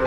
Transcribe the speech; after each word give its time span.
All 0.00 0.06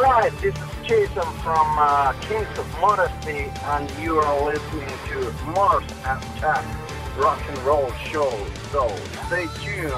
right, 0.00 0.32
this 0.40 0.56
is 0.56 0.60
Jason 0.82 1.22
from 1.42 1.78
uh, 1.78 2.12
Kings 2.22 2.58
of 2.58 2.66
Modesty, 2.80 3.52
and 3.62 3.88
you 4.02 4.18
are 4.18 4.44
listening 4.46 4.88
to 5.10 5.32
Mars 5.44 5.84
Attack 6.00 6.64
Rock 7.16 7.40
and 7.48 7.58
Roll 7.58 7.92
Show. 8.10 8.30
So 8.72 8.88
stay 9.26 9.46
tuned, 9.62 9.92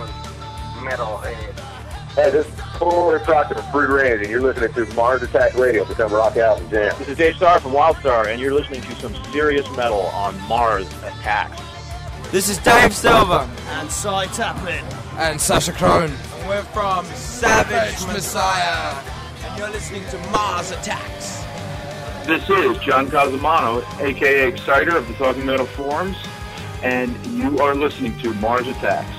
metalhead. 0.84 1.75
Hey, 2.16 2.30
this 2.30 2.46
is 2.46 2.60
Corey 2.72 3.20
Proctor 3.20 3.56
from 3.56 3.70
Free 3.72 3.94
Reign, 3.94 4.20
and 4.20 4.30
you're 4.30 4.40
listening 4.40 4.72
to 4.72 4.94
Mars 4.94 5.22
Attack 5.22 5.52
Radio. 5.52 5.84
Become 5.84 6.14
rock 6.14 6.38
out 6.38 6.58
and 6.58 6.70
jam. 6.70 6.94
This 6.98 7.10
is 7.10 7.18
Dave 7.18 7.36
Starr 7.36 7.60
from 7.60 7.72
WildeStarr, 7.72 8.28
and 8.28 8.40
you're 8.40 8.54
listening 8.54 8.80
to 8.80 8.94
some 8.94 9.14
serious 9.32 9.70
metal 9.76 10.00
on 10.00 10.34
Mars 10.48 10.90
Attacks. 11.02 11.60
This 12.32 12.48
is 12.48 12.56
Dave 12.56 12.94
Silver. 12.94 13.46
And 13.68 13.92
Cy 13.92 14.28
Taplin. 14.28 14.82
And 15.18 15.38
Sasha 15.38 15.74
Crone. 15.74 16.04
And 16.10 16.48
we're 16.48 16.62
from 16.62 17.04
Savage 17.04 18.06
Messiah. 18.06 18.94
And 19.44 19.58
you're 19.58 19.68
listening 19.68 20.02
to 20.06 20.16
Mars 20.30 20.70
Attacks. 20.70 21.44
This 22.26 22.48
is 22.48 22.78
John 22.78 23.08
Casamano, 23.08 23.84
aka 24.00 24.48
Exciter 24.48 24.96
of 24.96 25.06
the 25.06 25.12
Talking 25.14 25.44
Metal 25.44 25.66
Forums, 25.66 26.16
and 26.82 27.14
you 27.26 27.58
are 27.58 27.74
listening 27.74 28.18
to 28.20 28.32
Mars 28.36 28.66
Attacks. 28.68 29.14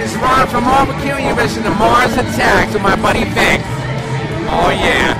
This 0.00 0.12
is 0.14 0.16
Ron 0.22 0.48
from 0.48 0.64
Barbecue, 0.64 1.10
and 1.10 1.26
you're 1.26 1.36
listening 1.36 1.64
to 1.64 1.70
Mars 1.72 2.14
Attacks 2.14 2.72
with 2.72 2.82
my 2.82 2.96
buddy 2.96 3.22
Vic. 3.22 3.60
Oh, 4.48 4.70
yeah. 4.72 5.12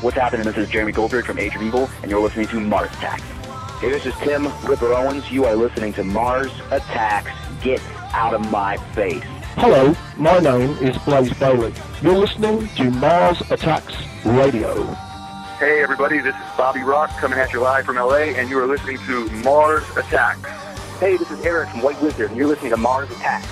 What's 0.00 0.16
happening? 0.16 0.46
This 0.46 0.56
is 0.56 0.70
Jeremy 0.70 0.92
Goldberg 0.92 1.26
from 1.26 1.38
Age 1.38 1.54
of 1.54 1.60
Evil, 1.60 1.90
and 2.00 2.10
you're 2.10 2.22
listening 2.22 2.46
to 2.46 2.58
Mars 2.58 2.90
Attacks. 2.92 3.22
Hey, 3.82 3.90
this 3.90 4.06
is 4.06 4.14
Tim 4.20 4.48
Ripper 4.64 4.94
Owens. 4.94 5.30
You 5.30 5.44
are 5.44 5.54
listening 5.54 5.92
to 5.92 6.04
Mars 6.04 6.50
Attacks. 6.70 7.30
Get 7.62 7.82
out 8.14 8.32
of 8.32 8.50
my 8.50 8.78
face. 8.94 9.22
Hello, 9.56 9.94
my 10.16 10.38
name 10.38 10.70
is 10.78 10.96
Blaze 11.04 11.34
Bayley. 11.34 11.74
You're 12.00 12.16
listening 12.16 12.66
to 12.76 12.90
Mars 12.92 13.42
Attacks 13.50 13.94
Radio. 14.24 14.84
Hey, 15.58 15.82
everybody, 15.82 16.20
this 16.20 16.34
is 16.34 16.40
Bobby 16.56 16.80
Rock 16.80 17.10
coming 17.18 17.38
at 17.38 17.52
you 17.52 17.60
live 17.60 17.84
from 17.84 17.96
LA, 17.96 18.32
and 18.38 18.48
you 18.48 18.58
are 18.58 18.66
listening 18.66 18.96
to 19.04 19.30
Mars 19.44 19.84
Attacks. 19.98 20.71
Hey, 21.02 21.16
this 21.16 21.32
is 21.32 21.44
Eric 21.44 21.68
from 21.70 21.82
White 21.82 22.00
Wizzard, 22.00 22.28
and 22.28 22.36
you're 22.36 22.46
listening 22.46 22.70
to 22.70 22.76
Mars 22.76 23.10
Attacks. 23.10 23.44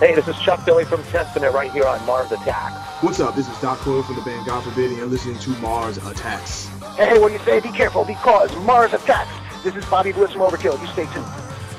Hey, 0.00 0.12
this 0.12 0.26
is 0.26 0.36
Chuck 0.40 0.66
Billy 0.66 0.84
from 0.84 1.04
Testament 1.04 1.54
right 1.54 1.70
here 1.70 1.86
on 1.86 2.04
Mars 2.04 2.32
Attacks. 2.32 3.00
What's 3.00 3.20
up? 3.20 3.36
This 3.36 3.48
is 3.48 3.56
Doc 3.60 3.78
Coyle 3.78 4.02
from 4.02 4.16
the 4.16 4.22
band 4.22 4.44
God 4.44 4.64
Forbid, 4.64 4.88
and 4.88 4.96
you're 4.96 5.06
listening 5.06 5.38
to 5.38 5.50
Mars 5.60 5.98
Attacks. 5.98 6.66
Hey, 6.96 7.16
what 7.20 7.28
do 7.28 7.34
you 7.34 7.38
say? 7.44 7.60
Be 7.60 7.68
careful 7.68 8.04
because 8.04 8.52
Mars 8.56 8.92
Attacks. 8.92 9.30
This 9.62 9.76
is 9.76 9.84
Bobby 9.84 10.10
Blitz 10.10 10.32
from 10.32 10.42
Overkill. 10.42 10.80
You 10.80 10.88
stay 10.88 11.04
tuned. 11.12 11.24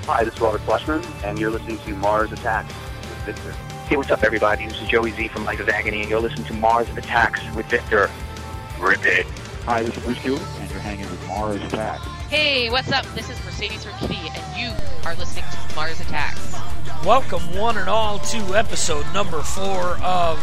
Hi, 0.05 0.23
this 0.23 0.33
is 0.33 0.39
Robert 0.39 0.61
Fleischman, 0.61 1.05
and 1.25 1.37
you're 1.37 1.51
listening 1.51 1.77
to 1.79 1.89
Mars 1.95 2.31
Attacks 2.31 2.73
with 3.01 3.35
Victor. 3.35 3.51
Hey, 3.89 3.97
what's 3.97 4.11
up, 4.11 4.23
everybody? 4.23 4.65
This 4.65 4.81
is 4.81 4.87
Joey 4.87 5.11
Z 5.11 5.27
from 5.27 5.43
Life 5.43 5.59
of 5.59 5.67
Agony, 5.67 6.03
and 6.03 6.09
you're 6.09 6.21
listening 6.21 6.45
to 6.45 6.53
Mars 6.53 6.87
Attacks 6.95 7.41
with 7.53 7.65
Victor. 7.65 8.09
Rip 8.79 9.05
it. 9.05 9.25
Hi, 9.65 9.83
this 9.83 9.97
is 9.97 10.03
Bruce 10.05 10.19
Stewart, 10.19 10.41
and 10.59 10.71
you're 10.71 10.79
hanging 10.79 11.09
with 11.09 11.27
Mars 11.27 11.61
Attacks. 11.63 12.14
Hey, 12.29 12.71
what's 12.71 12.91
up? 12.91 13.05
This 13.13 13.29
is 13.29 13.37
Mercedes 13.45 13.85
Kittie, 13.99 14.31
and 14.33 14.59
you 14.59 14.71
are 15.05 15.15
listening 15.15 15.45
to 15.51 15.75
Mars 15.75 15.99
Attacks. 15.99 16.55
Welcome, 17.05 17.55
one 17.55 17.77
and 17.77 17.87
all, 17.87 18.17
to 18.17 18.37
episode 18.57 19.05
number 19.13 19.41
four 19.41 19.97
of 19.99 20.39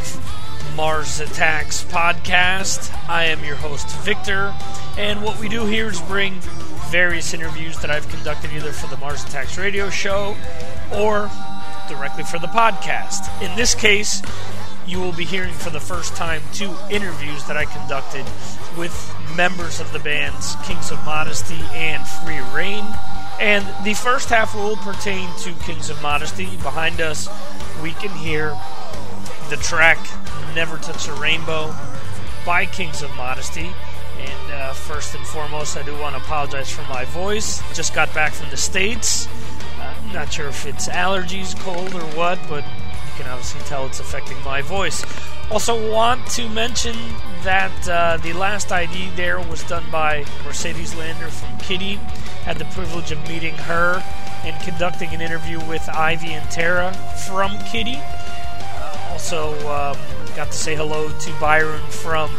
Mars 0.77 1.19
Attacks 1.19 1.83
podcast. 1.83 2.97
I 3.09 3.25
am 3.25 3.45
your 3.45 3.57
host, 3.57 3.91
Victor, 3.99 4.55
and 4.97 5.23
what 5.25 5.41
we 5.41 5.49
do 5.49 5.67
here 5.67 5.89
is 5.89 6.01
bring 6.03 6.39
various 6.91 7.35
interviews 7.35 7.77
that 7.81 7.91
I've 7.91 8.09
conducted 8.09 8.53
either 8.53 8.71
for 8.71 8.87
the 8.87 8.97
Mars 8.99 9.25
Attacks 9.25 9.59
radio 9.59 9.91
show 9.91 10.37
or 10.95 11.29
directly 11.89 12.23
for 12.23 12.39
the 12.39 12.47
podcast. 12.47 13.43
In 13.43 13.55
this 13.57 13.75
case, 13.75 14.23
you 14.87 15.01
will 15.01 15.13
be 15.13 15.25
hearing 15.25 15.53
for 15.53 15.71
the 15.71 15.81
first 15.81 16.17
time 16.17 16.43
two 16.53 16.75
interviews 16.91 17.45
that 17.45 17.57
I 17.57 17.65
conducted 17.65 18.25
with 18.77 19.15
members 19.37 19.81
of 19.81 19.93
the 19.93 19.99
bands 19.99 20.57
Kings 20.65 20.91
of 20.91 21.03
Modesty 21.05 21.61
and 21.73 22.07
Free 22.07 22.41
Reign. 22.55 22.85
And 23.41 23.67
the 23.85 23.95
first 23.95 24.29
half 24.29 24.55
will 24.55 24.77
pertain 24.77 25.29
to 25.39 25.53
Kings 25.65 25.91
of 25.91 26.01
Modesty. 26.03 26.57
Behind 26.59 27.01
us, 27.01 27.29
we 27.83 27.93
can 27.93 28.11
hear 28.11 28.57
the 29.51 29.57
track 29.57 29.99
Never 30.55 30.77
Touch 30.79 31.09
a 31.09 31.15
Rainbow 31.15 31.75
by 32.45 32.67
Kings 32.67 33.03
of 33.03 33.15
Modesty. 33.17 33.71
And 34.19 34.53
uh, 34.53 34.73
first 34.73 35.15
and 35.15 35.27
foremost, 35.27 35.77
I 35.77 35.83
do 35.83 35.97
want 35.99 36.15
to 36.17 36.23
apologize 36.23 36.71
for 36.71 36.83
my 36.83 37.05
voice. 37.07 37.63
Just 37.75 37.95
got 37.95 38.13
back 38.15 38.33
from 38.33 38.51
the 38.51 38.57
States. 38.57 39.27
Uh, 39.81 39.95
not 40.13 40.33
sure 40.33 40.49
if 40.49 40.67
it's 40.67 40.89
allergies, 40.89 41.59
cold, 41.61 41.95
or 41.95 42.07
what, 42.17 42.39
but 42.49 42.65
you 43.13 43.25
can 43.25 43.31
obviously 43.31 43.61
tell 43.63 43.87
it's 43.87 44.01
affecting 44.01 44.43
my 44.45 44.63
voice. 44.63 45.05
Also, 45.51 45.93
want 45.93 46.27
to 46.29 46.49
mention 46.49 46.97
that 47.43 47.89
uh, 47.89 48.17
the 48.19 48.33
last 48.33 48.73
ID 48.73 49.11
there 49.17 49.39
was 49.41 49.63
done 49.65 49.85
by 49.91 50.25
Mercedes 50.45 50.95
Lander 50.95 51.29
from 51.29 51.59
Kittie. 51.59 51.97
Had 52.45 52.59
the 52.59 52.65
privilege 52.67 53.13
of 53.13 53.21
meeting 53.29 53.55
her 53.55 54.03
and 54.45 54.61
conducting 54.63 55.11
an 55.11 55.21
interview 55.21 55.59
with 55.67 55.87
Ivy 55.89 56.33
and 56.33 56.51
Tara 56.51 56.93
from 57.27 57.59
Kittie. 57.61 58.01
Uh, 58.01 59.09
also, 59.11 59.53
um, 59.69 59.99
got 60.35 60.51
to 60.51 60.57
say 60.57 60.75
hello 60.75 61.11
to 61.11 61.33
Byron 61.39 61.83
from 61.89 62.31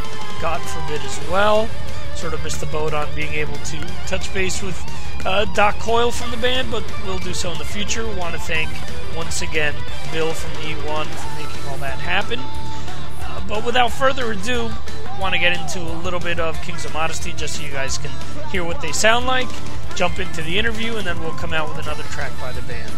God 0.41 0.61
Forbid 0.61 1.01
as 1.01 1.29
well. 1.29 1.69
Sort 2.15 2.33
of 2.33 2.43
missed 2.43 2.59
the 2.59 2.65
boat 2.67 2.93
on 2.93 3.13
being 3.15 3.33
able 3.33 3.55
to 3.55 3.79
touch 4.07 4.33
base 4.33 4.61
with 4.61 4.77
uh, 5.25 5.45
Doc 5.53 5.79
Coyle 5.79 6.11
from 6.11 6.31
the 6.31 6.37
band, 6.37 6.71
but 6.71 6.83
we'll 7.05 7.19
do 7.19 7.33
so 7.33 7.51
in 7.51 7.57
the 7.57 7.65
future. 7.65 8.05
Want 8.15 8.35
to 8.35 8.41
thank 8.41 8.69
once 9.15 9.41
again 9.41 9.73
Bill 10.11 10.33
from 10.33 10.51
E1 10.61 11.05
for 11.05 11.41
making 11.41 11.69
all 11.69 11.77
that 11.77 11.99
happen. 11.99 12.39
Uh, 13.21 13.41
but 13.47 13.65
without 13.65 13.91
further 13.91 14.31
ado, 14.31 14.69
want 15.19 15.33
to 15.33 15.39
get 15.39 15.57
into 15.57 15.79
a 15.79 15.97
little 16.03 16.19
bit 16.19 16.39
of 16.39 16.59
Kings 16.61 16.85
of 16.85 16.93
Modesty 16.93 17.33
just 17.33 17.55
so 17.55 17.63
you 17.63 17.71
guys 17.71 17.97
can 17.97 18.11
hear 18.49 18.63
what 18.63 18.81
they 18.81 18.91
sound 18.91 19.25
like, 19.25 19.47
jump 19.95 20.19
into 20.19 20.41
the 20.41 20.57
interview, 20.57 20.95
and 20.95 21.05
then 21.05 21.19
we'll 21.19 21.31
come 21.33 21.53
out 21.53 21.69
with 21.69 21.85
another 21.85 22.03
track 22.03 22.31
by 22.39 22.51
the 22.51 22.61
band. 22.63 22.91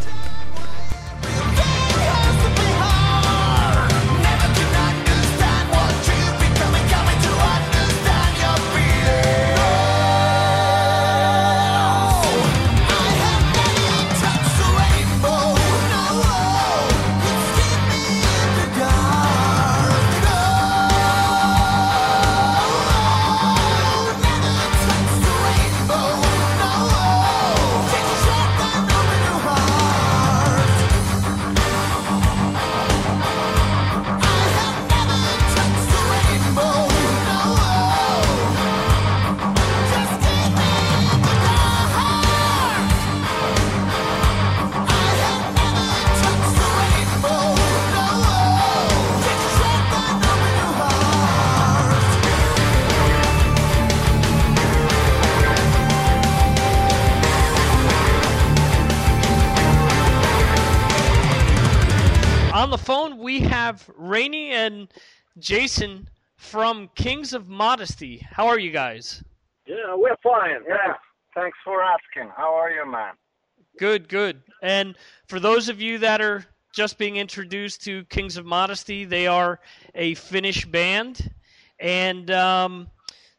Have 63.86 63.96
Rainey 63.98 64.52
and 64.52 64.88
Jason 65.38 66.10
from 66.38 66.90
Kings 66.96 67.34
of 67.34 67.48
Modesty. 67.48 68.26
How 68.32 68.48
are 68.48 68.60
you 68.60 68.72
guys? 68.72 69.24
Yeah, 69.66 69.96
we're 69.96 70.16
fine. 70.24 70.62
Yeah. 70.68 70.94
Thanks 71.34 71.58
for 71.64 71.82
asking. 71.82 72.32
How 72.36 72.54
are 72.54 72.72
you, 72.72 72.90
man? 72.90 73.14
Good, 73.78 74.08
good. 74.08 74.42
And 74.62 74.96
for 75.28 75.40
those 75.40 75.70
of 75.70 75.82
you 75.82 75.98
that 76.00 76.22
are 76.22 76.46
just 76.74 76.98
being 76.98 77.18
introduced 77.18 77.84
to 77.84 78.06
Kings 78.06 78.38
of 78.38 78.46
Modesty, 78.46 79.06
they 79.06 79.28
are 79.28 79.60
a 79.94 80.14
Finnish 80.14 80.66
band. 80.66 81.32
And 81.80 82.32
um, 82.32 82.88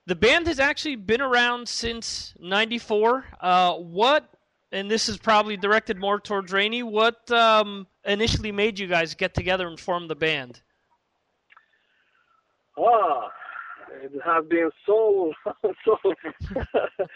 the 0.06 0.14
band 0.14 0.46
has 0.46 0.60
actually 0.60 0.96
been 0.96 1.22
around 1.22 1.69
since 1.69 2.34
94. 2.38 3.25
Uh, 3.40 3.75
what, 3.75 4.28
and 4.72 4.90
this 4.90 5.08
is 5.08 5.16
probably 5.16 5.56
directed 5.56 5.96
more 5.96 6.20
towards 6.20 6.52
Rainey, 6.52 6.82
what 6.82 7.30
um, 7.30 7.86
initially 8.04 8.52
made 8.52 8.78
you 8.78 8.86
guys 8.86 9.14
get 9.14 9.34
together 9.34 9.66
and 9.66 9.78
form 9.78 10.08
the 10.08 10.16
band? 10.16 10.60
Well, 12.76 13.30
it 14.02 14.12
has 14.24 14.44
been 14.46 14.70
so 14.84 15.32
so. 15.84 15.96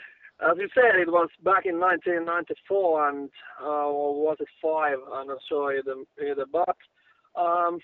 as 0.42 0.56
you 0.56 0.68
said, 0.74 0.98
it 0.98 1.08
was 1.08 1.28
back 1.44 1.66
in 1.66 1.78
1994, 1.78 3.08
and 3.08 3.30
uh, 3.60 3.90
was 3.90 4.36
it 4.40 4.48
five? 4.62 4.96
I'm 5.12 5.26
not 5.26 5.38
sure 5.48 5.76
either. 5.76 5.96
either 6.22 6.46
but 6.50 6.76
um, 7.38 7.78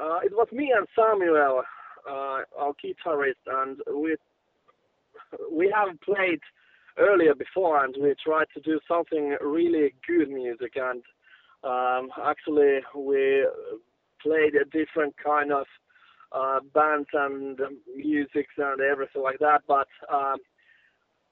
uh, 0.00 0.18
it 0.22 0.32
was 0.32 0.48
me 0.52 0.72
and 0.76 0.86
Samuel, 0.94 1.62
uh, 2.08 2.40
our 2.58 2.72
guitarist, 2.84 3.42
and 3.46 3.78
we 3.92 4.16
we 5.50 5.72
have 5.74 6.00
played 6.00 6.40
earlier 6.98 7.34
beforehand, 7.34 7.96
we 8.00 8.14
tried 8.24 8.46
to 8.54 8.60
do 8.60 8.80
something 8.86 9.36
really 9.40 9.94
good 10.06 10.30
music, 10.30 10.74
and 10.76 11.02
um, 11.62 12.10
actually 12.24 12.80
we 12.94 13.46
played 14.22 14.54
a 14.54 14.64
different 14.64 15.14
kind 15.22 15.52
of 15.52 15.66
uh, 16.32 16.60
bands 16.74 17.08
and 17.12 17.58
music 17.96 18.46
and 18.56 18.80
everything 18.80 19.22
like 19.22 19.38
that. 19.38 19.62
But 19.68 19.88
um, 20.12 20.38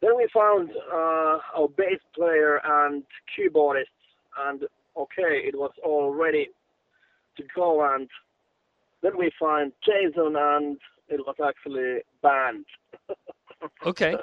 then 0.01 0.17
we 0.17 0.29
found 0.33 0.71
uh, 0.93 1.39
our 1.57 1.69
bass 1.77 2.01
player 2.15 2.61
and 2.65 3.03
keyboardist, 3.37 3.85
and 4.47 4.63
okay, 4.97 5.43
it 5.45 5.57
was 5.57 5.73
all 5.85 6.13
ready 6.13 6.49
to 7.37 7.43
go. 7.55 7.85
And 7.95 8.09
then 9.03 9.13
we 9.19 9.31
find 9.39 9.73
Jason, 9.85 10.35
and 10.37 10.79
it 11.09 11.21
was 11.27 11.37
actually 11.45 12.01
band. 12.23 12.65
okay, 13.87 14.17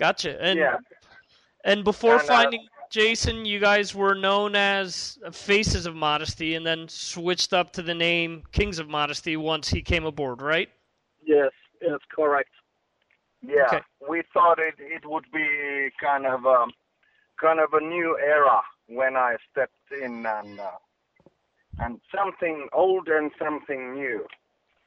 gotcha. 0.00 0.42
And 0.42 0.58
yeah. 0.58 0.78
and 1.64 1.84
before 1.84 2.18
And, 2.18 2.30
uh, 2.30 2.52
finding 2.52 2.68
Jason, 2.90 3.46
you 3.46 3.60
guys 3.60 3.94
were 3.94 4.14
known 4.14 4.56
as 4.56 5.18
Faces 5.32 5.86
of 5.86 5.94
Modesty, 5.94 6.56
and 6.56 6.66
then 6.66 6.88
switched 6.88 7.52
up 7.54 7.72
to 7.74 7.82
the 7.82 7.94
name 7.94 8.44
Kings 8.52 8.78
of 8.80 8.88
Modesty 8.88 9.36
once 9.36 9.70
he 9.70 9.82
came 9.82 10.04
aboard, 10.06 10.42
right? 10.42 10.70
Yes, 11.24 11.52
yes, 11.80 12.00
correct. 12.14 12.50
Yeah, 13.42 13.66
Okay. 13.66 13.82
we 14.08 14.22
thought 14.32 14.58
it 14.58 14.74
it 14.78 15.04
would 15.06 15.26
be 15.32 15.90
kind 16.00 16.26
of 16.26 16.46
um, 16.46 16.72
kind 17.40 17.60
of 17.60 17.72
a 17.74 17.80
new 17.80 18.18
era 18.18 18.62
when 18.88 19.16
I 19.16 19.36
stepped 19.50 19.92
in 19.92 20.26
and 20.26 20.60
uh, 20.60 20.78
and 21.78 22.00
something 22.14 22.68
old 22.72 23.08
and 23.08 23.30
something 23.38 23.94
new, 23.94 24.26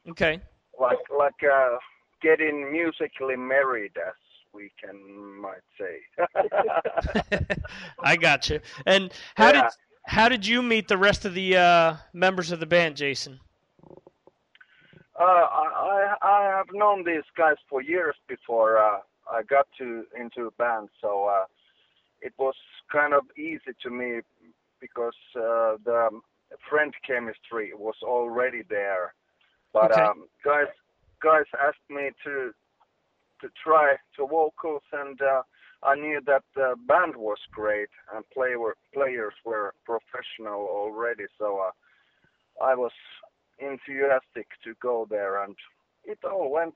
Okay. 0.10 0.42
like 0.80 1.00
like 1.10 1.42
uh, 1.44 1.78
getting 2.22 2.72
musically 2.72 3.36
married, 3.38 3.98
as 3.98 4.14
we 4.54 4.72
can 4.82 5.42
might 5.42 5.64
say. 5.80 6.00
I 8.04 8.16
got 8.16 8.50
you. 8.50 8.60
And 8.86 9.12
how 9.36 9.52
Yeah. 9.52 9.70
did 9.70 9.76
how 10.08 10.30
did 10.30 10.46
you 10.46 10.62
meet 10.62 10.88
the 10.88 10.98
rest 10.98 11.26
of 11.26 11.34
the 11.34 11.58
uh, 11.58 11.96
members 12.14 12.52
of 12.52 12.60
the 12.60 12.66
band, 12.68 12.96
Jason? 12.98 13.40
Uh, 15.20 15.24
I, 15.24 16.16
I 16.22 16.44
have 16.58 16.68
known 16.74 17.04
these 17.06 17.26
guys 17.38 17.56
for 17.70 17.82
years 17.82 18.16
before 18.28 18.78
uh, 18.78 19.00
I 19.32 19.44
got 19.44 19.68
to 19.80 20.04
into 20.20 20.48
a 20.48 20.52
band, 20.52 20.90
so 21.02 21.26
uh, 21.26 21.46
it 22.22 22.34
was 22.38 22.56
kind 22.92 23.14
of 23.14 23.24
easy 23.38 23.74
to 23.84 23.90
me 23.90 24.22
because 24.80 25.16
uh, 25.36 25.78
the 25.84 26.10
friend 26.70 26.94
chemistry 27.06 27.72
was 27.76 27.96
already 28.04 28.64
there. 28.70 29.14
But 29.74 29.92
Okay. 29.92 30.08
um, 30.08 30.28
guys 30.44 30.68
guys 31.24 31.46
asked 31.62 31.88
me 31.90 32.10
to 32.26 32.52
to 33.44 33.50
try 33.62 33.96
to 34.16 34.26
vocals, 34.26 34.84
and 34.94 35.22
uh, 35.22 35.44
I 35.84 35.96
knew 35.96 36.22
that 36.26 36.44
the 36.56 36.76
band 36.88 37.18
was 37.18 37.40
great 37.52 37.90
and 38.16 38.24
player 38.30 38.58
players 38.94 39.34
were 39.46 39.74
professional 39.86 40.62
already, 40.62 41.26
so 41.38 41.60
uh, 41.60 42.64
I 42.64 42.74
was 42.74 42.94
enthusiastic 43.60 44.48
to 44.64 44.74
go 44.82 45.06
there, 45.10 45.44
and 45.44 45.56
it 46.06 46.20
all 46.24 46.50
went 46.50 46.76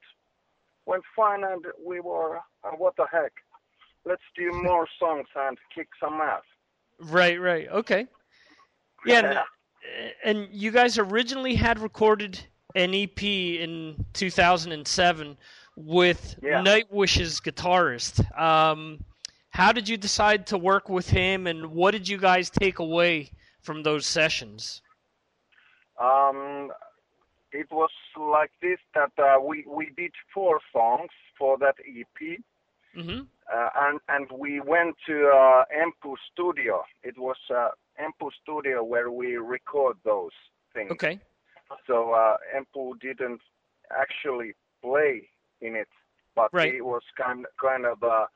went 0.86 1.04
fine, 1.16 1.44
and 1.46 1.66
we 1.84 2.02
were 2.02 2.38
uh, 2.38 2.72
what 2.78 2.96
the 2.98 3.08
heck? 3.10 3.32
Let's 4.06 4.28
do 4.36 4.52
more 4.64 4.88
songs 5.00 5.28
and 5.36 5.58
kick 5.74 5.88
some 6.02 6.16
ass. 6.16 6.44
Right, 7.00 7.40
right. 7.40 7.70
Okay. 7.70 8.08
Yeah, 9.06 9.44
and, 10.26 10.40
and 10.42 10.48
you 10.52 10.72
guys 10.72 10.98
originally 10.98 11.56
had 11.56 11.80
recorded 11.80 12.44
an 12.76 12.94
EP 12.94 13.24
in 13.24 14.06
2007 14.14 15.38
with 15.78 16.36
Yeah. 16.42 16.62
Nightwish's 16.62 17.40
guitarist. 17.40 18.20
Um, 18.38 19.06
how 19.52 19.72
did 19.72 19.88
you 19.88 19.98
decide 19.98 20.48
to 20.48 20.58
work 20.58 20.90
with 20.90 21.10
him, 21.10 21.48
and 21.48 21.68
what 21.68 21.92
did 21.92 22.10
you 22.10 22.18
guys 22.18 22.50
take 22.50 22.80
away 22.80 23.32
from 23.62 23.84
those 23.84 24.06
sessions? 24.06 24.82
Um, 26.00 26.72
it 27.52 27.68
was 27.72 27.92
like 28.18 28.52
this 28.62 28.80
that 28.94 29.12
uh, 29.18 29.40
we 29.42 29.64
we 29.68 29.92
did 29.96 30.12
four 30.34 30.60
songs 30.74 31.10
for 31.38 31.58
that 31.60 31.76
EP, 31.88 32.40
hmm 32.94 33.22
uh, 33.54 33.70
and 33.76 34.00
and 34.10 34.28
we 34.32 34.60
went 34.60 34.96
to 35.08 35.28
uh, 35.30 35.64
Emppu 35.76 36.16
Studio. 36.32 36.84
It 37.04 37.18
was 37.18 37.38
uh, 37.50 37.70
Emppu 38.00 38.30
Studio 38.44 38.84
where 38.84 39.10
we 39.12 39.38
record 39.38 39.98
those 40.04 40.32
things. 40.74 40.92
Okay. 40.92 41.20
So 41.88 42.14
uh, 42.14 42.38
Emppu 42.56 43.00
didn't 43.00 43.42
actually 43.92 44.54
play 44.82 45.30
in 45.62 45.76
it, 45.76 45.88
but 46.36 46.50
Right. 46.54 46.74
he 46.74 46.82
was 46.82 47.04
kind 47.18 47.46
kind 47.60 47.86
of 47.86 48.02
a 48.04 48.28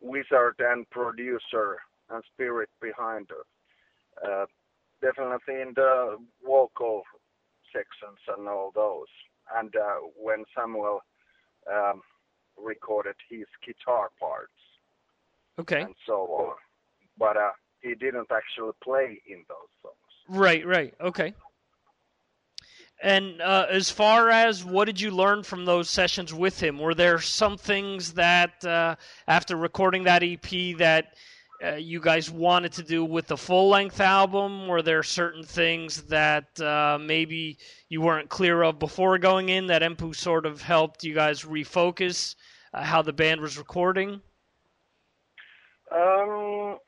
wizard 0.00 0.56
and 0.58 0.88
producer 0.90 1.78
and 2.10 2.22
spirit 2.34 2.68
behind 2.80 3.30
it. 3.30 3.46
Uh, 4.28 4.46
definitely 5.00 5.60
in 5.60 5.72
the 5.74 6.16
vocal 6.44 7.02
sections 7.72 8.18
and 8.36 8.48
all 8.48 8.70
those. 8.74 9.08
And 9.56 9.74
uh, 9.74 9.96
when 10.16 10.44
Samuel 10.56 11.00
um, 11.72 12.02
recorded 12.56 13.16
his 13.28 13.46
guitar 13.64 14.10
parts 14.20 14.52
Okay. 15.58 15.82
and 15.82 15.94
so 16.06 16.14
on, 16.38 16.54
but 17.18 17.36
uh, 17.36 17.50
he 17.80 17.94
didn't 17.94 18.28
actually 18.30 18.72
play 18.82 19.20
in 19.26 19.44
those 19.48 19.72
songs. 19.82 19.94
Right, 20.28 20.66
right. 20.66 20.94
Okay. 21.00 21.34
And 23.02 23.42
uh, 23.42 23.66
as 23.68 23.90
far 23.90 24.30
as 24.30 24.64
what 24.64 24.84
did 24.84 25.00
you 25.00 25.10
learn 25.10 25.42
from 25.42 25.64
those 25.64 25.90
sessions 25.90 26.32
with 26.32 26.62
him? 26.62 26.78
Were 26.78 26.94
there 26.94 27.18
some 27.18 27.58
things 27.58 28.12
that 28.12 28.64
uh, 28.64 28.94
after 29.26 29.56
recording 29.56 30.04
that 30.04 30.22
EP 30.22 30.78
that 30.78 31.14
uh, 31.64 31.74
you 31.74 32.00
guys 32.00 32.30
wanted 32.30 32.70
to 32.74 32.84
do 32.84 33.04
with 33.04 33.26
the 33.26 33.36
full 33.36 33.68
length 33.68 34.00
album? 34.00 34.68
Were 34.68 34.82
there 34.82 35.02
certain 35.02 35.42
things 35.42 36.02
that 36.04 36.60
uh, 36.60 36.96
maybe 37.00 37.58
you 37.88 38.00
weren't 38.00 38.28
clear 38.28 38.62
of 38.62 38.78
before 38.78 39.18
going 39.18 39.48
in 39.48 39.66
that 39.66 39.82
Emppu 39.82 40.14
sort 40.14 40.46
of 40.46 40.62
helped 40.62 41.02
you 41.02 41.12
guys 41.12 41.42
refocus 41.42 42.36
uh, 42.72 42.84
how 42.84 43.02
the 43.02 43.12
band 43.12 43.40
was 43.40 43.58
recording? 43.58 44.20
Um, 45.90 46.78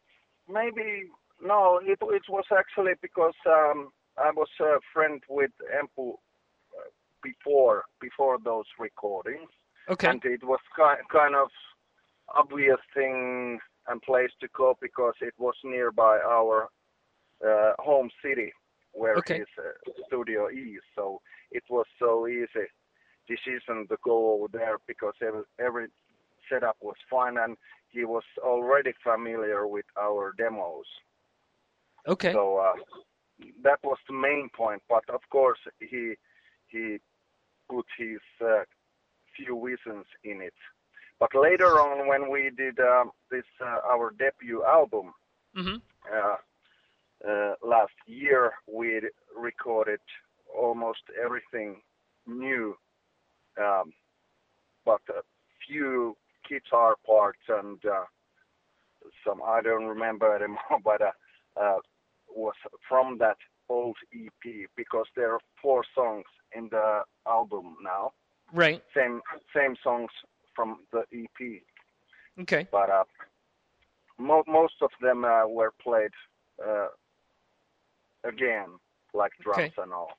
maybe 0.49 1.07
no. 1.43 1.81
It 1.83 1.99
it 2.01 2.23
was 2.29 2.45
actually 2.57 2.93
because 3.03 3.35
um, 3.47 3.91
I 4.19 4.31
was 4.31 4.49
a 4.61 4.79
friend 4.93 5.23
with 5.29 5.51
Emppu 5.75 6.13
uh, 6.13 6.89
before 7.23 7.85
before 8.01 8.39
those 8.43 8.67
recordings, 8.79 9.51
Okay. 9.89 10.09
and 10.09 10.23
it 10.25 10.43
was 10.45 10.61
ki- 10.77 11.05
kind 11.11 11.35
of 11.35 11.49
obvious 12.35 12.81
thing 12.95 13.59
and 13.89 14.01
place 14.03 14.31
to 14.41 14.49
go 14.57 14.77
because 14.81 15.15
it 15.21 15.35
was 15.39 15.55
nearby 15.65 16.19
our 16.21 16.69
uh, 17.47 17.73
home 17.79 18.11
city 18.23 18.53
where 18.93 19.19
Okay. 19.19 19.39
his 19.39 19.47
uh, 19.59 19.73
studio 20.07 20.49
is. 20.49 20.81
So 20.95 21.21
it 21.51 21.65
was 21.69 21.87
so 21.99 22.27
easy 22.29 22.67
decision 23.29 23.87
to 23.89 23.97
go 24.05 24.35
over 24.35 24.47
there 24.53 24.79
because 24.87 25.15
every, 25.23 25.43
every 25.59 25.87
setup 26.49 26.77
was 26.81 26.97
fine 27.11 27.37
and 27.39 27.57
he 27.91 28.05
was 28.05 28.23
already 28.43 28.93
familiar 29.03 29.67
with 29.67 29.87
our 30.01 30.33
demos. 30.39 30.87
Okay. 32.07 32.33
So 32.33 32.59
uh, 32.59 32.75
that 33.63 33.79
was 33.83 33.99
the 34.09 34.15
main 34.15 34.49
point. 34.57 34.83
But 34.89 35.09
of 35.13 35.21
course, 35.31 35.59
he 35.81 36.15
he 36.69 36.99
put 37.69 37.87
his 37.99 38.21
uh, 38.45 38.65
few 39.37 39.59
reasons 39.61 40.07
in 40.23 40.41
it. 40.43 40.55
But 41.19 41.35
later 41.35 41.81
on, 41.81 42.09
when 42.09 42.31
we 42.31 42.51
did 42.57 42.79
um, 42.81 43.11
this 43.31 43.45
uh, 43.61 43.79
our 43.91 44.11
debut 44.19 44.65
album 44.65 45.13
hmm 45.55 45.77
uh, 46.13 46.37
uh, 47.29 47.55
last 47.67 47.95
year, 48.07 48.53
we 48.71 49.01
recorded 49.37 50.01
almost 50.55 51.01
everything 51.23 51.81
new, 52.27 52.77
um, 53.59 53.93
but 54.85 55.01
a 55.09 55.23
few 55.67 56.17
guitar 56.49 56.97
parts 57.07 57.41
and 57.49 57.79
uh, 57.87 58.05
some 59.27 59.41
I 59.45 59.61
don't 59.63 59.87
remember 59.87 60.35
anymore, 60.35 60.81
but 60.85 61.01
uh, 61.01 61.13
uh, 61.61 61.79
was 62.35 62.55
from 62.89 63.19
that 63.19 63.37
old 63.69 63.97
EP 64.15 64.69
because 64.77 65.07
there 65.17 65.33
are 65.33 65.41
four 65.63 65.83
songs 65.95 66.25
in 66.55 66.69
the 66.71 67.03
album 67.27 67.77
now. 67.83 68.13
Right. 68.53 68.83
Same 68.95 69.21
same 69.57 69.75
songs 69.83 70.11
from 70.55 70.81
the 70.93 71.03
EP, 71.13 71.63
Okay. 72.43 72.69
but 72.71 72.91
uh, 72.91 73.05
mo- 74.19 74.45
most 74.47 74.75
of 74.83 74.91
them 75.01 75.25
uh, 75.25 75.47
were 75.47 75.73
played 75.83 76.13
uh, 76.65 76.89
again, 78.25 78.67
like 79.13 79.33
drums 79.43 79.73
Okay. 79.73 79.83
and 79.83 79.93
all. 79.93 80.11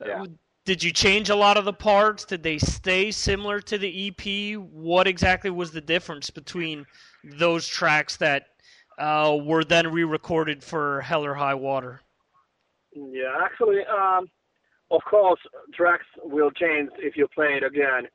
Uh, 0.00 0.06
Yeah. 0.06 0.26
did 0.64 0.82
you 0.82 0.92
change 0.92 1.30
a 1.30 1.34
lot 1.36 1.56
of 1.56 1.64
the 1.64 1.72
parts? 1.72 2.24
Did 2.24 2.42
they 2.42 2.58
stay 2.58 3.10
similar 3.10 3.60
to 3.62 3.78
the 3.78 4.08
EP? 4.08 4.56
What 4.58 5.06
exactly 5.06 5.50
was 5.50 5.70
the 5.72 5.80
difference 5.80 6.30
between 6.30 6.86
those 7.22 7.66
tracks 7.68 8.16
that 8.16 8.57
uh, 8.98 9.38
were 9.40 9.64
then 9.64 9.90
re-recorded 9.92 10.62
for 10.62 11.00
Hell 11.02 11.24
or 11.24 11.34
High 11.34 11.54
Water? 11.54 12.00
Yeah, 12.94 13.34
actually, 13.42 13.80
um, 13.86 14.28
of 14.90 15.02
course, 15.08 15.40
tracks 15.74 16.06
will 16.22 16.50
change 16.50 16.90
if 16.98 17.16
you 17.16 17.28
play 17.34 17.54
it 17.56 17.62
again. 17.64 18.08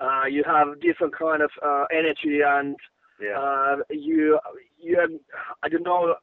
Uh, 0.00 0.24
you 0.28 0.42
have 0.44 0.80
different 0.80 1.14
kind 1.16 1.42
of 1.42 1.50
uh, 1.64 1.84
energy 1.92 2.40
and 2.44 2.76
Yeah. 3.20 3.38
uh, 3.38 3.76
you 3.90 4.40
you 4.76 5.20
I 5.62 5.68
don't 5.68 5.84
know 5.84 6.16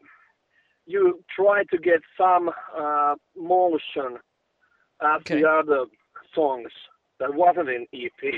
you 0.85 1.23
try 1.33 1.63
to 1.71 1.77
get 1.77 2.01
some 2.17 2.49
uh, 2.77 3.15
motion 3.35 4.17
at 5.01 5.23
the 5.25 5.47
other 5.47 5.85
songs 6.35 6.71
that 7.19 7.33
wasn't 7.33 7.69
in 7.69 7.87
EP. 7.93 8.33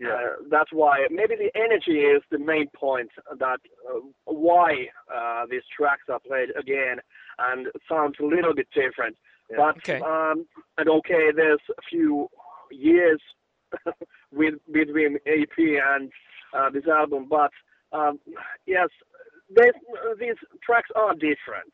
Yeah. 0.00 0.08
Uh, 0.14 0.42
that's 0.50 0.72
why 0.72 1.06
maybe 1.10 1.34
the 1.36 1.50
energy 1.58 2.00
is 2.00 2.22
the 2.30 2.38
main 2.38 2.68
point 2.74 3.10
that 3.38 3.58
uh, 3.88 4.00
why 4.24 4.88
uh, 5.14 5.46
these 5.50 5.62
tracks 5.76 6.04
are 6.08 6.20
played 6.20 6.50
again 6.58 6.98
and 7.38 7.66
sounds 7.88 8.16
a 8.20 8.24
little 8.24 8.54
bit 8.54 8.68
different. 8.74 9.16
But 9.56 9.76
Okay. 9.78 10.00
um, 10.00 10.46
and 10.76 10.88
okay, 10.88 11.30
there's 11.34 11.60
a 11.76 11.82
few 11.88 12.28
years 12.70 13.20
with 14.32 14.54
between 14.70 15.16
AP 15.26 15.58
and 15.58 16.10
uh, 16.52 16.70
this 16.70 16.86
album, 16.86 17.26
but 17.28 17.50
um, 17.92 18.18
yes, 18.66 18.88
they, 19.54 19.70
these 20.20 20.36
tracks 20.62 20.90
are 20.94 21.14
different. 21.14 21.72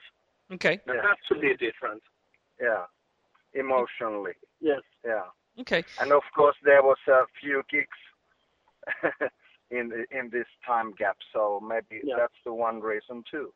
Okay. 0.52 0.80
They 0.86 0.94
have 0.94 1.18
to 1.28 1.38
be 1.38 1.54
different. 1.56 2.02
Yeah. 2.60 2.84
Emotionally. 3.54 4.32
Yes. 4.60 4.80
Yeah. 5.04 5.22
Okay. 5.60 5.84
And 6.00 6.12
of 6.12 6.22
course, 6.34 6.56
there 6.64 6.82
was 6.82 6.98
a 7.08 7.22
few 7.40 7.62
gigs 7.70 7.88
in 9.70 9.92
in 10.10 10.30
this 10.30 10.46
time 10.66 10.92
gap, 10.98 11.16
so 11.32 11.60
maybe 11.66 12.02
that's 12.16 12.34
the 12.44 12.52
one 12.52 12.80
reason 12.80 13.24
too. 13.30 13.52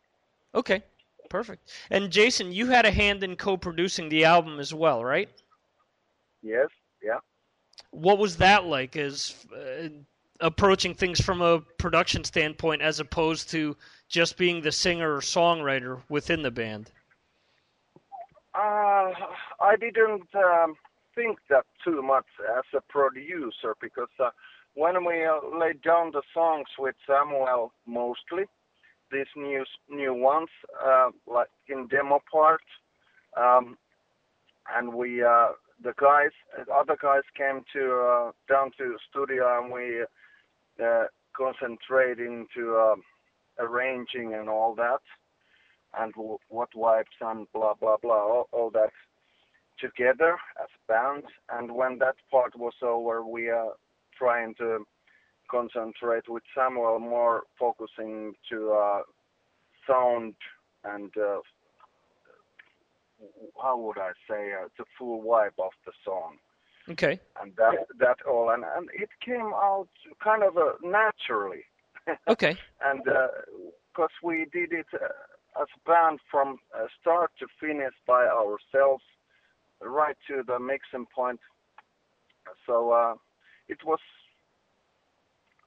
Okay. 0.55 0.83
Perfect. 1.29 1.71
And 1.91 2.11
Jason, 2.11 2.53
you 2.53 2.67
had 2.67 2.87
a 2.87 2.91
hand 2.91 3.23
in 3.23 3.37
co-producing 3.37 4.09
the 4.09 4.25
album 4.25 4.59
as 4.59 4.73
well, 4.73 5.05
right? 5.05 5.29
Yes. 6.43 6.69
Yeah. 7.03 7.19
What 7.91 8.19
was 8.19 8.37
that 8.39 8.65
like? 8.65 8.97
As 8.97 9.35
uh, 9.55 9.89
approaching 10.41 10.95
things 10.95 11.21
from 11.21 11.43
a 11.43 11.61
production 11.79 12.25
standpoint, 12.25 12.83
as 12.83 13.01
opposed 13.01 13.51
to 13.51 13.77
just 14.09 14.37
being 14.37 14.63
the 14.63 14.73
singer 14.73 15.17
or 15.17 15.21
songwriter 15.21 16.01
within 16.09 16.43
the 16.43 16.51
band? 16.51 16.91
Uh, 18.55 19.13
I 19.61 19.77
didn't 19.79 20.29
um, 20.35 20.77
think 21.15 21.39
that 21.51 21.67
too 21.85 22.03
much 22.03 22.27
as 22.57 22.65
a 22.75 22.81
producer 22.81 23.77
because 23.81 24.09
uh, 24.19 24.31
when 24.79 25.05
we 25.05 25.25
uh, 25.27 25.41
laid 25.59 25.83
down 25.83 26.13
the 26.13 26.23
songs 26.33 26.69
with 26.79 26.95
Samuel 27.05 27.73
mostly, 27.85 28.45
these 29.11 29.27
new 29.37 29.65
new 29.91 30.15
ones 30.15 30.49
uh, 30.87 31.11
like 31.27 31.49
in 31.69 31.89
demo 31.89 32.21
part, 32.31 32.61
um, 33.37 33.77
and 34.77 34.95
we 34.95 35.23
uh, 35.23 35.49
the 35.83 35.95
guys 36.01 36.31
other 36.73 36.97
guys 37.03 37.23
came 37.37 37.63
to 37.73 37.83
uh, 37.93 38.31
down 38.49 38.71
to 38.79 38.97
studio 39.11 39.61
and 39.61 39.73
we 39.73 40.03
uh, 40.85 41.07
to 42.55 42.77
um, 42.77 43.03
arranging 43.59 44.35
and 44.35 44.49
all 44.49 44.75
that 44.77 45.01
and 45.99 46.13
w- 46.15 46.39
what 46.49 46.69
wipes 46.77 47.17
and 47.21 47.47
blah 47.53 47.75
blah 47.81 47.97
blah 48.01 48.23
all, 48.33 48.49
all 48.53 48.71
that 48.71 48.91
together 49.81 50.37
as 50.63 50.69
band. 50.87 51.25
And 51.51 51.75
when 51.75 51.99
that 51.99 52.17
part 52.31 52.57
was 52.57 52.75
over 52.83 53.25
we 53.25 53.49
are 53.49 53.73
trying 54.19 54.55
to 54.57 54.85
concentrate 55.51 56.29
with 56.29 56.43
Samuel 56.55 56.99
more 56.99 57.43
focusing 57.59 58.35
to 58.51 58.73
uh, 58.73 59.01
sound 59.87 60.35
and 60.85 61.11
uh, 61.17 61.39
how 63.63 63.79
would 63.79 63.99
I 63.99 64.13
say 64.29 64.53
uh, 64.53 64.69
the 64.79 64.85
full 64.99 65.23
vibe 65.23 65.59
of 65.59 65.73
the 65.87 65.93
song 66.05 66.37
Okay. 66.91 67.21
and 67.41 67.53
that 67.57 67.87
that 67.99 68.17
all 68.29 68.51
and, 68.51 68.65
and 68.77 68.89
it 68.95 69.11
came 69.25 69.53
out 69.55 69.89
kind 70.23 70.43
of 70.43 70.57
uh, 70.57 70.73
naturally 70.83 71.65
Okay. 72.29 72.57
and 72.85 73.01
because 73.05 74.11
we 74.23 74.47
did 74.53 74.73
it 74.73 74.87
uh, 74.95 75.61
as 75.61 75.67
a 75.75 75.91
band 75.91 76.21
from 76.31 76.59
uh, 76.75 76.87
start 77.01 77.31
to 77.41 77.47
finish 77.61 77.95
by 78.07 78.27
ourselves, 78.27 79.03
right 79.83 80.17
to 80.29 80.43
the 80.47 80.59
mixing 80.59 81.07
point. 81.15 81.41
So 82.67 82.93
uh, 82.93 83.15
it 83.69 83.85
was. 83.85 84.01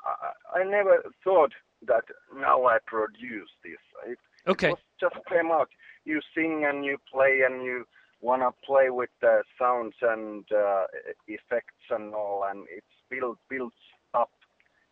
I, 0.05 0.59
I 0.59 0.63
never 0.63 1.03
thought 1.23 1.53
that 1.87 2.03
now 2.35 2.65
I 2.65 2.77
produce 2.85 3.49
this. 3.63 3.79
It, 4.07 4.17
Okay. 4.47 4.71
it 4.71 4.77
just 4.99 5.15
came 5.29 5.51
out. 5.51 5.69
You 6.05 6.21
sing 6.35 6.65
and 6.67 6.83
you 6.85 6.97
play 7.11 7.41
and 7.45 7.63
you 7.63 7.85
wanna 8.21 8.51
play 8.65 8.89
with 8.89 9.09
the 9.21 9.43
sounds 9.59 9.95
and 10.01 10.45
uh, 10.51 10.85
effects 11.27 11.85
and 11.89 12.13
all, 12.13 12.45
and 12.49 12.65
it's 12.69 12.85
built 13.09 13.37
builds 13.49 13.75
up 14.13 14.31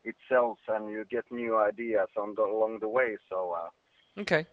itself, 0.04 0.58
and 0.68 0.90
you 0.90 1.06
get 1.10 1.26
new 1.32 1.58
ideas 1.58 2.08
on 2.18 2.36
the 2.36 2.44
along 2.44 2.80
the 2.80 2.88
way. 2.90 3.18
So 3.30 3.56
uh, 3.58 3.70
Okay. 4.18 4.46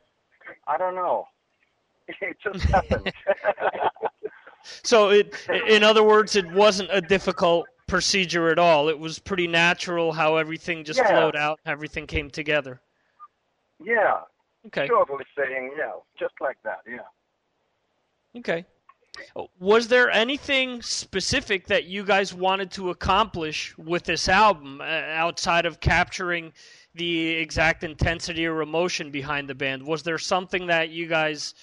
I 0.66 0.76
don't 0.78 0.94
know. 0.94 1.26
It 2.20 2.36
just 2.42 2.60
happened. 2.72 3.08
So 4.82 5.10
it, 5.10 5.34
in 5.68 5.82
other 5.82 6.02
words, 6.02 6.36
it 6.36 6.46
wasn't 6.50 6.88
a 6.92 7.00
difficult 7.00 7.68
procedure 7.86 8.48
at 8.50 8.58
all. 8.58 8.88
It 8.88 8.98
was 8.98 9.18
pretty 9.18 9.46
natural 9.46 10.12
how 10.12 10.36
everything 10.36 10.84
just 10.84 10.98
Yeah. 10.98 11.08
flowed 11.08 11.36
out, 11.36 11.60
everything 11.66 12.06
came 12.06 12.30
together. 12.30 12.80
yeah. 13.84 14.22
Okay. 14.66 14.88
Shortly 14.88 15.24
saying, 15.38 15.74
yeah, 15.78 15.92
just 16.18 16.34
like 16.40 16.56
that. 16.64 16.80
Yeah. 16.88 16.98
Okay. 18.40 18.64
Was 19.60 19.86
there 19.88 20.10
anything 20.10 20.82
specific 20.82 21.66
that 21.68 21.84
you 21.84 22.02
guys 22.04 22.34
wanted 22.34 22.72
to 22.72 22.90
accomplish 22.90 23.76
with 23.78 24.02
this 24.04 24.28
album 24.28 24.80
uh, 24.80 24.84
outside 24.84 25.66
of 25.66 25.78
capturing 25.80 26.52
the 26.94 27.28
exact 27.36 27.84
intensity 27.84 28.44
or 28.44 28.60
emotion 28.60 29.10
behind 29.12 29.48
the 29.48 29.54
band? 29.54 29.86
Was 29.86 30.02
there 30.02 30.18
something 30.18 30.66
that 30.66 30.88
you 30.90 31.06
guys 31.06 31.54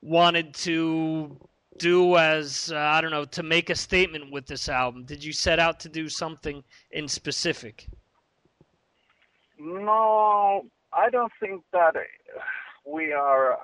wanted 0.00 0.54
to 0.54 1.36
do 1.78 2.16
as 2.16 2.72
uh, 2.74 2.78
I 2.78 3.00
don't 3.00 3.10
know 3.10 3.24
to 3.24 3.42
make 3.42 3.70
a 3.70 3.74
statement 3.74 4.30
with 4.30 4.46
this 4.46 4.68
album? 4.68 5.04
Did 5.04 5.22
you 5.24 5.32
set 5.32 5.58
out 5.58 5.80
to 5.80 5.88
do 5.88 6.08
something 6.08 6.62
in 6.90 7.08
specific? 7.08 7.86
No, 9.58 10.66
I 10.92 11.10
don't 11.10 11.32
think 11.40 11.62
that 11.72 11.94
we 12.86 13.12
are 13.12 13.58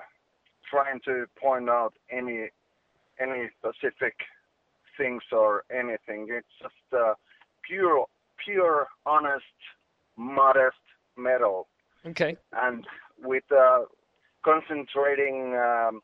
trying 0.69 0.99
to 1.05 1.25
point 1.41 1.69
out 1.69 1.93
any 2.11 2.49
any 3.19 3.49
specific 3.59 4.15
things 4.97 5.23
or 5.31 5.63
anything. 5.71 6.27
It's 6.29 6.47
just 6.61 6.73
uh, 6.93 7.13
pure, 7.67 8.05
pure, 8.45 8.87
honest, 9.05 9.43
modest 10.15 10.77
metal, 11.17 11.67
Okay. 12.05 12.37
and 12.53 12.85
with 13.21 13.43
uh, 13.51 13.79
concentrating 14.45 15.55
um, 15.55 16.01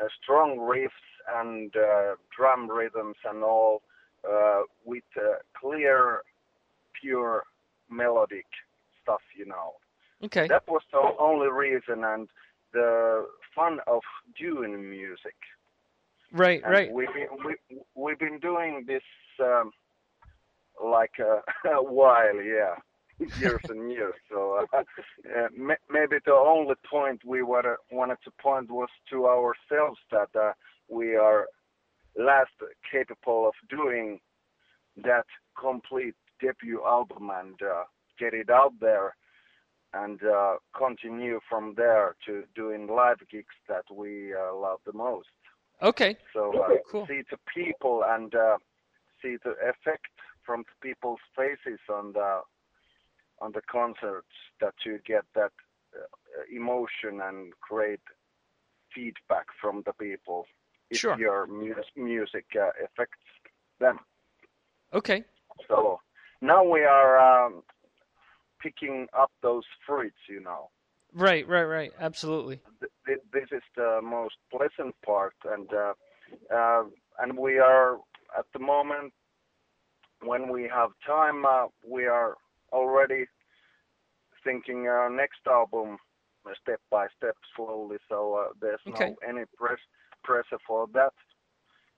uh, 0.00 0.06
strong 0.22 0.58
riffs 0.58 0.90
and 1.36 1.74
uh, 1.76 2.14
drum 2.36 2.70
rhythms 2.70 3.16
and 3.28 3.42
all, 3.42 3.82
uh, 4.28 4.62
with 4.84 5.04
uh, 5.16 5.36
clear, 5.58 6.22
pure 7.00 7.44
melodic 7.90 8.46
stuff, 9.02 9.20
you 9.36 9.46
know. 9.46 9.74
Okay. 10.24 10.46
That 10.48 10.66
was 10.68 10.82
the 10.92 11.00
only 11.18 11.48
reason 11.48 12.04
and 12.04 12.28
the 12.72 13.26
fun 13.54 13.80
of 13.86 14.02
doing 14.38 14.88
music. 14.88 15.34
Right. 16.32 16.62
And 16.62 16.72
Right. 16.72 16.92
We've 16.92 17.12
been, 17.12 17.28
we, 17.44 17.78
we've 17.94 18.18
been 18.18 18.38
doing 18.38 18.84
this 18.86 19.02
um, 19.40 19.72
like 20.82 21.12
a, 21.18 21.68
a 21.68 21.82
while, 21.82 22.40
yeah, 22.40 22.76
years 23.40 23.60
and 23.68 23.90
years. 23.90 24.14
So 24.30 24.64
uh, 24.72 24.78
uh, 24.78 25.48
maybe 25.90 26.16
the 26.24 26.32
only 26.32 26.74
point 26.90 27.20
we 27.24 27.42
were, 27.42 27.78
wanted 27.90 28.18
to 28.24 28.30
point 28.40 28.70
was 28.70 28.88
to 29.10 29.26
ourselves 29.26 29.98
that 30.10 30.28
uh, 30.38 30.52
we 30.92 31.16
are 31.16 31.46
last 32.16 32.50
capable 32.90 33.48
of 33.48 33.54
doing 33.70 34.20
that 35.02 35.26
complete 35.58 36.14
debut 36.40 36.82
album 36.86 37.30
and 37.32 37.60
uh, 37.62 37.84
get 38.18 38.34
it 38.34 38.50
out 38.50 38.74
there 38.80 39.16
and 39.94 40.20
uh, 40.22 40.54
continue 40.76 41.40
from 41.48 41.74
there 41.76 42.14
to 42.26 42.44
doing 42.54 42.86
live 42.86 43.18
gigs 43.30 43.54
that 43.68 43.84
we 43.94 44.34
uh, 44.34 44.54
love 44.54 44.80
the 44.86 44.92
most. 44.92 45.28
Okay. 45.82 46.16
So 46.34 46.52
uh, 46.62 46.76
Cool. 46.90 47.06
see 47.06 47.22
the 47.30 47.38
people 47.54 48.02
and 48.06 48.34
uh, 48.34 48.58
see 49.22 49.36
the 49.42 49.52
effect 49.62 50.12
from 50.44 50.64
the 50.68 50.88
people's 50.88 51.20
faces 51.36 51.80
on 51.90 52.12
the 52.12 52.40
on 53.40 53.52
the 53.52 53.62
concerts 53.70 54.34
that 54.60 54.74
you 54.86 54.98
get 55.04 55.24
that 55.34 55.52
uh, 55.96 56.06
emotion 56.54 57.20
and 57.22 57.52
great 57.60 58.00
feedback 58.94 59.46
from 59.60 59.82
the 59.84 59.92
people 59.94 60.46
if 60.92 61.00
Sure. 61.00 61.16
your 61.16 61.46
mu- 61.46 61.74
music 61.96 62.46
uh, 62.56 62.70
affects 62.84 63.18
then. 63.80 63.98
Okay. 64.92 65.24
So 65.68 66.00
now 66.42 66.62
we 66.64 66.80
are 66.84 67.18
um, 67.46 67.62
picking 68.60 69.08
up 69.18 69.30
those 69.42 69.64
fruits, 69.86 70.18
you 70.28 70.40
know. 70.40 70.70
Right, 71.14 71.46
right, 71.48 71.64
right. 71.64 71.92
Absolutely. 71.98 72.60
Th- 73.06 73.20
This 73.32 73.48
is 73.52 73.62
the 73.76 74.00
most 74.02 74.36
pleasant 74.50 74.94
part, 75.04 75.34
and 75.44 75.68
uh, 75.72 75.94
uh, 76.54 76.84
and 77.18 77.36
we 77.38 77.58
are 77.58 77.96
at 78.38 78.46
the 78.52 78.58
moment 78.60 79.12
when 80.22 80.50
we 80.52 80.68
have 80.68 80.90
time, 81.06 81.44
uh, 81.44 81.66
we 81.86 82.06
are 82.06 82.36
already 82.72 83.26
thinking 84.44 84.86
our 84.88 85.10
next 85.10 85.40
album 85.48 85.98
uh, 86.46 86.50
step 86.60 86.80
by 86.90 87.06
step, 87.16 87.36
slowly. 87.56 87.98
So 88.08 88.34
uh, 88.34 88.52
there's 88.60 88.80
Okay. 88.88 89.10
no 89.10 89.16
any 89.28 89.42
press 89.56 89.78
pressure 90.22 90.58
for 90.66 90.86
that 90.94 91.12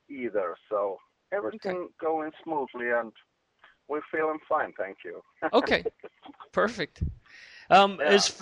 either. 0.08 0.56
So 0.68 0.98
everything 1.32 1.88
going 2.00 2.30
smoothly, 2.42 2.90
and 2.90 3.12
we're 3.88 4.00
feeling 4.12 4.38
fine. 4.48 4.72
Thank 4.78 4.98
you. 5.04 5.20
Okay. 5.52 5.84
Perfect. 6.52 7.02
Um, 7.70 8.00
As 8.00 8.40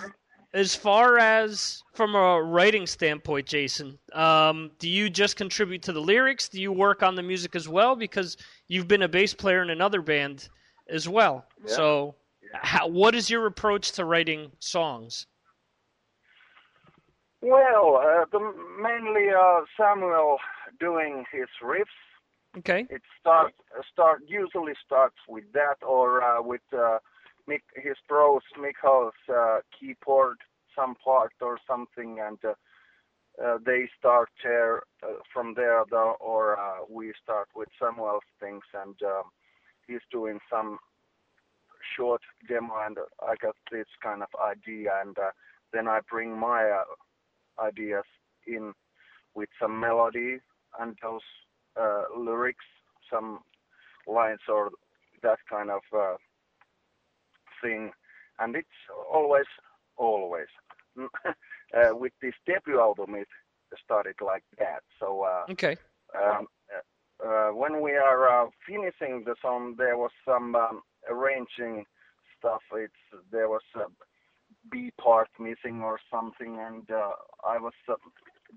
as 0.53 0.75
far 0.75 1.17
as 1.17 1.81
from 1.93 2.13
a 2.13 2.41
writing 2.41 2.85
standpoint, 2.85 3.47
Jason, 3.47 3.97
um, 4.13 4.69
do 4.77 4.87
you 4.87 5.09
just 5.09 5.35
contribute 5.35 5.81
to 5.83 5.93
the 5.93 5.99
lyrics? 5.99 6.47
Do 6.47 6.61
you 6.61 6.71
work 6.71 7.01
on 7.01 7.15
the 7.15 7.23
music 7.23 7.55
as 7.55 7.67
well? 7.67 7.95
Because 7.95 8.37
you've 8.67 8.87
been 8.87 9.01
a 9.01 9.07
bass 9.07 9.33
player 9.33 9.63
in 9.63 9.71
another 9.71 10.01
band 10.01 10.49
as 10.89 11.09
well. 11.09 11.45
Yeah. 11.65 11.75
So, 11.75 12.15
how, 12.53 12.87
what 12.87 13.15
is 13.15 13.31
your 13.31 13.47
approach 13.47 13.93
to 13.93 14.05
writing 14.05 14.51
songs? 14.59 15.25
Well, 17.43 17.99
uh, 18.01 18.23
the, 18.31 18.39
mainly 18.81 19.27
uh, 19.29 19.65
Samuel 19.77 20.37
doing 20.79 21.25
his 21.29 21.49
riffs. 21.61 21.99
Okay. 22.59 22.85
It 22.89 23.01
start 23.19 23.53
uh, 23.77 23.81
start 23.91 24.21
usually 24.27 24.73
starts 24.85 25.17
with 25.27 25.43
that 25.53 25.83
or 25.85 26.23
uh, 26.23 26.41
with 26.41 26.61
uh, 26.71 26.99
Mick, 27.49 27.63
his 27.75 27.97
pros 28.07 28.43
Mikhal's 28.57 29.13
uh, 29.27 29.57
keyboard 29.77 30.37
some 30.73 30.95
part 31.03 31.33
or 31.41 31.57
something, 31.67 32.19
and 32.21 32.37
uh, 32.45 32.53
uh, 33.43 33.57
they 33.65 33.89
start 33.99 34.29
there 34.41 34.83
uh, 35.03 35.19
from 35.33 35.53
there, 35.55 35.83
though, 35.91 36.15
or 36.21 36.57
uh, 36.57 36.85
we 36.89 37.11
start 37.21 37.49
with 37.53 37.67
Samuel's 37.77 38.23
things, 38.39 38.63
and 38.73 38.95
um 39.03 39.23
he's 39.85 40.05
doing 40.13 40.39
some 40.49 40.77
short 41.97 42.21
demo, 42.47 42.73
and 42.85 42.97
I 43.21 43.35
got 43.41 43.55
this 43.69 43.87
kind 44.01 44.21
of 44.21 44.29
idea, 44.41 44.91
and 45.03 45.17
uh, 45.17 45.31
then 45.73 45.89
I 45.89 45.99
bring 46.09 46.39
my 46.39 46.63
uh, 46.69 46.85
ideas 47.59 48.05
in 48.47 48.73
with 49.35 49.49
some 49.59 49.79
melody 49.79 50.37
and 50.79 50.95
those 51.01 51.21
uh, 51.79 52.03
lyrics, 52.17 52.65
some 53.11 53.39
lines 54.07 54.39
or 54.47 54.69
that 55.21 55.39
kind 55.49 55.69
of 55.71 55.81
uh, 55.95 56.15
thing. 57.61 57.91
And 58.39 58.55
it's 58.55 58.67
always, 59.11 59.45
always. 59.97 60.47
uh, 60.97 61.95
with 61.95 62.13
this 62.21 62.33
debut 62.45 62.79
album, 62.79 63.15
it 63.15 63.27
started 63.83 64.15
like 64.23 64.43
that. 64.59 64.83
So 64.99 65.23
uh, 65.23 65.51
Okay. 65.51 65.77
um, 66.15 66.47
uh, 66.71 67.27
uh, 67.27 67.49
when 67.49 67.81
we 67.81 67.91
are 67.93 68.27
uh, 68.29 68.49
finishing 68.67 69.23
the 69.25 69.35
song, 69.41 69.75
there 69.77 69.97
was 69.97 70.11
some 70.25 70.55
um, 70.55 70.81
arranging 71.09 71.85
stuff. 72.37 72.61
It's 72.73 72.93
there 73.31 73.49
was 73.49 73.61
a 73.75 73.85
B 74.71 74.91
part 74.99 75.29
missing 75.39 75.81
or 75.81 75.99
something, 76.11 76.57
and 76.59 76.89
uh, 76.89 77.11
I 77.45 77.57
was 77.57 77.73
uh, 77.89 77.95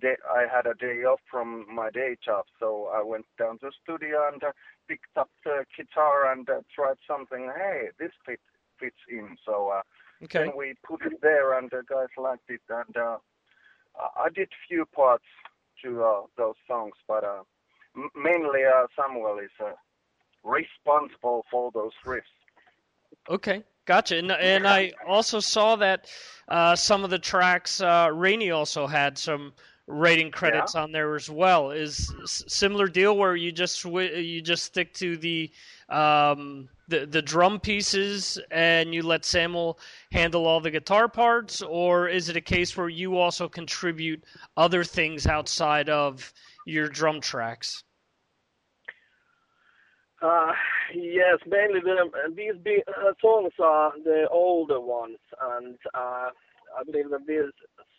day, 0.01 0.17
I 0.31 0.47
had 0.53 0.67
a 0.67 0.75
day 0.75 1.03
off 1.05 1.21
from 1.31 1.67
my 1.75 1.91
day 1.91 2.17
job, 2.25 2.45
so 2.61 2.91
I 2.95 3.03
went 3.03 3.27
down 3.39 3.59
to 3.59 3.67
the 3.67 3.73
studio 3.83 4.29
and 4.33 4.43
uh, 4.43 4.53
picked 4.89 5.17
up 5.17 5.31
the 5.45 5.65
guitar 5.77 6.31
and 6.33 6.49
uh, 6.49 6.61
tried 6.75 6.99
something. 7.07 7.51
Hey, 7.57 7.89
this 7.99 8.13
fit, 8.25 8.41
fits 8.79 8.97
in. 9.09 9.37
So 9.45 9.71
uh, 9.75 9.83
Okay. 10.23 10.45
then 10.47 10.53
we 10.57 10.75
put 10.87 11.05
it 11.05 11.21
there, 11.23 11.59
and 11.59 11.71
the 11.71 11.83
guys 11.89 12.09
liked 12.17 12.49
it, 12.49 12.61
and 12.69 12.97
uh, 12.97 13.19
I 14.17 14.29
did 14.35 14.49
few 14.69 14.85
parts 14.87 15.25
to 15.83 16.03
uh, 16.05 16.21
those 16.37 16.55
songs, 16.67 16.95
but 17.09 17.25
uh, 17.25 17.43
m- 17.97 18.11
mainly 18.15 18.61
uh, 18.65 18.87
Samuel 18.97 19.39
is 19.39 19.51
uh, 19.61 19.73
responsible 20.45 21.45
for 21.51 21.71
those 21.73 21.93
riffs. 22.07 22.23
Okay, 23.29 23.65
gotcha. 23.87 24.19
And, 24.19 24.31
and 24.31 24.67
I 24.67 24.93
also 25.07 25.41
saw 25.41 25.77
that 25.77 26.09
uh, 26.49 26.77
some 26.77 27.05
of 27.05 27.11
the 27.11 27.19
tracks, 27.19 27.81
uh, 27.81 28.11
Rainey 28.13 28.51
also 28.51 28.87
had 28.87 29.17
some 29.19 29.53
writing 29.87 30.31
credits 30.31 30.75
on 30.75 30.93
there 30.93 31.15
as 31.15 31.31
well. 31.31 31.71
Is 31.71 32.13
similar 32.25 32.89
deal 32.89 33.17
where 33.17 33.37
you 33.37 33.53
just 33.53 33.83
swi- 33.83 34.25
you 34.25 34.43
just 34.43 34.65
stick 34.65 34.93
to 34.95 35.17
the 35.17 35.51
um, 35.89 36.69
the 36.89 37.07
the 37.07 37.23
drum 37.23 37.61
pieces 37.61 38.39
and 38.51 38.95
you 38.95 39.03
let 39.03 39.25
Samuel 39.25 39.79
handle 40.13 40.47
all 40.47 40.61
the 40.61 40.71
guitar 40.71 41.09
parts, 41.09 41.63
or 41.63 42.09
is 42.09 42.29
it 42.29 42.37
a 42.37 42.41
case 42.41 42.77
where 42.77 42.89
you 42.89 43.17
also 43.17 43.49
contribute 43.49 44.25
other 44.57 44.85
things 44.85 45.27
outside 45.27 45.89
of 45.89 46.33
your 46.65 46.89
drum 46.89 47.21
tracks? 47.21 47.85
Uh, 50.23 50.53
yes, 50.95 51.39
mainly 51.47 51.81
the, 51.81 52.11
these 52.35 52.55
big, 52.63 52.81
uh, 52.89 53.13
songs 53.21 53.53
are 53.63 53.93
the 54.05 54.27
older 54.31 54.81
ones, 54.81 55.19
and 55.55 55.77
uh, 55.95 56.29
I 56.79 56.85
believe 56.85 57.11
that 57.11 57.27
these 57.27 57.53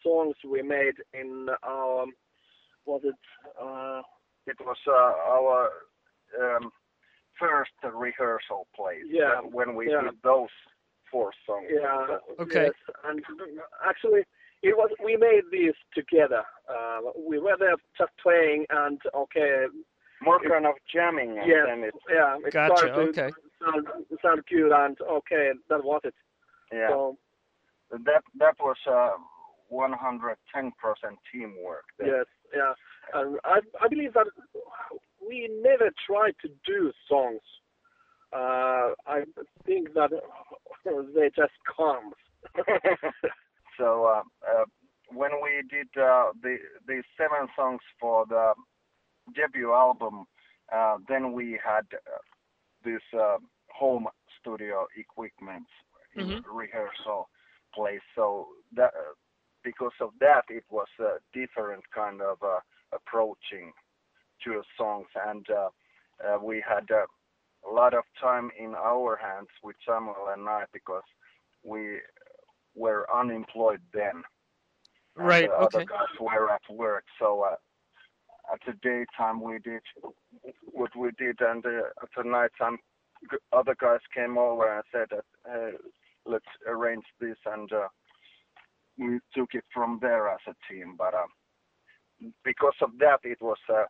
songs 0.04 0.36
we 0.50 0.62
made 0.62 0.96
in 1.14 1.48
our 1.64 2.06
was 2.86 3.02
it? 3.04 3.16
Uh, 3.62 4.02
It 4.48 4.58
was 4.62 4.78
uh, 4.88 5.14
our 5.36 5.70
um, 6.40 6.72
first 7.38 7.72
rehearsal 7.84 8.66
place 8.76 9.04
Yeah, 9.06 9.42
when- 9.42 9.52
when 9.52 9.76
we 9.76 9.92
yeah. 9.92 10.02
did 10.04 10.22
those 10.24 10.54
four 11.12 11.32
songs. 11.46 11.68
yeah. 11.70 12.18
Okay. 12.40 12.66
Yes, 12.66 12.74
and 13.04 13.22
actually, 13.86 14.24
it 14.64 14.76
was 14.78 14.90
we 15.04 15.18
made 15.18 15.44
these 15.52 15.76
together. 15.94 16.44
Uh, 16.74 17.00
we 17.30 17.38
were 17.40 17.58
there 17.60 17.76
just 17.98 18.14
playing, 18.24 18.66
and 18.70 19.00
okay. 19.14 19.68
More 20.22 20.40
kind 20.40 20.66
of 20.66 20.76
jamming, 20.92 21.38
and 21.38 21.48
Yes, 21.48 21.66
then 21.68 21.84
it 21.84 21.94
yeah. 22.10 22.38
It 22.46 22.54
Gotcha, 22.54 22.78
started 22.78 23.10
okay. 23.10 23.32
Sound, 23.64 23.88
sound 24.22 24.44
good, 24.50 24.72
and 24.72 24.98
okay, 25.02 25.52
that 25.70 25.84
was 25.84 26.02
it. 26.04 26.14
yeah. 26.72 26.90
So 26.90 27.18
that 27.92 28.24
that 28.40 28.56
was 28.60 28.78
uh, 28.90 29.12
110% 29.72 30.72
teamwork. 31.32 31.86
there. 32.00 32.18
Yes, 32.18 32.26
yeah. 32.56 32.74
And 33.14 33.38
I 33.44 33.60
I 33.82 33.88
believe 33.88 34.14
that 34.14 34.28
we 35.28 35.50
never 35.62 35.90
tried 36.06 36.36
to 36.42 36.50
do 36.66 36.92
songs. 37.10 37.42
Uh, 38.34 38.94
I 39.08 39.24
think 39.66 39.94
that 39.94 40.10
they 41.16 41.30
just 41.36 41.54
come. 41.76 42.12
so 43.78 44.06
uh, 44.06 44.22
uh, 44.50 44.66
when 45.14 45.32
we 45.44 45.64
did 45.70 45.88
uh, 46.02 46.32
the 46.42 46.58
the 46.88 47.04
seven 47.18 47.48
songs 47.56 47.82
for 48.00 48.26
the 48.28 48.54
debut 49.36 49.74
album, 49.74 50.26
uh, 50.74 50.98
then 51.08 51.34
we 51.34 51.60
had 51.64 51.86
uh, 51.94 52.18
this 52.84 53.02
uh, 53.18 53.38
home 53.70 54.08
studio 54.40 54.88
equipment 54.98 55.66
Mhm. 56.16 56.44
rehearsal 56.46 57.30
place. 57.74 58.02
So 58.16 58.48
that 58.76 58.94
uh, 58.96 59.14
because 59.64 59.94
of 60.02 60.12
that, 60.20 60.44
it 60.50 60.64
was 60.70 60.88
a 61.00 61.18
different 61.34 61.84
kind 61.94 62.22
of 62.22 62.38
uh, 62.44 62.60
approaching 62.94 63.72
to 64.44 64.62
songs, 64.78 65.08
and 65.28 65.46
uh, 65.50 65.70
uh, 66.26 66.38
we 66.42 66.64
had 66.68 66.86
a 66.92 67.74
lot 67.74 67.94
of 67.94 68.04
time 68.22 68.50
in 68.58 68.74
our 68.76 69.18
hands 69.18 69.50
with 69.64 69.76
Samuel 69.88 70.30
and 70.34 70.48
I 70.48 70.64
because 70.74 71.04
we 71.64 72.00
were 72.76 73.06
unemployed 73.14 73.82
then. 73.94 74.24
Right, 75.16 75.42
the 75.42 75.52
other 75.52 75.82
guys 75.84 76.10
were 76.20 76.52
at 76.52 76.62
work, 76.70 77.06
so 77.20 77.42
uh, 77.44 77.56
at 78.52 78.60
the 78.66 78.74
daytime 78.82 79.42
we 79.42 79.60
did 79.60 79.82
what 80.72 80.96
we 80.96 81.12
did, 81.18 81.40
and 81.42 81.66
uh, 81.66 81.90
at 82.02 82.10
the 82.16 82.24
nighttime 82.24 82.78
g- 83.30 83.38
other 83.52 83.76
guys 83.80 84.00
came 84.14 84.38
over 84.38 84.74
and 84.74 84.84
said 84.92 85.08
that 85.12 85.26
hey, 85.46 85.72
let's 86.26 86.46
arrange 86.68 87.06
this, 87.20 87.38
and 87.46 87.72
uh, 87.72 87.88
we 88.98 89.20
took 89.36 89.50
it 89.54 89.64
from 89.74 90.00
there 90.02 90.30
as 90.30 90.40
a 90.48 90.56
team. 90.72 90.96
But 90.98 91.14
uh, 91.14 92.28
because 92.44 92.76
of 92.82 92.92
that, 93.00 93.20
it 93.24 93.42
was 93.42 93.58
uh, 93.70 93.84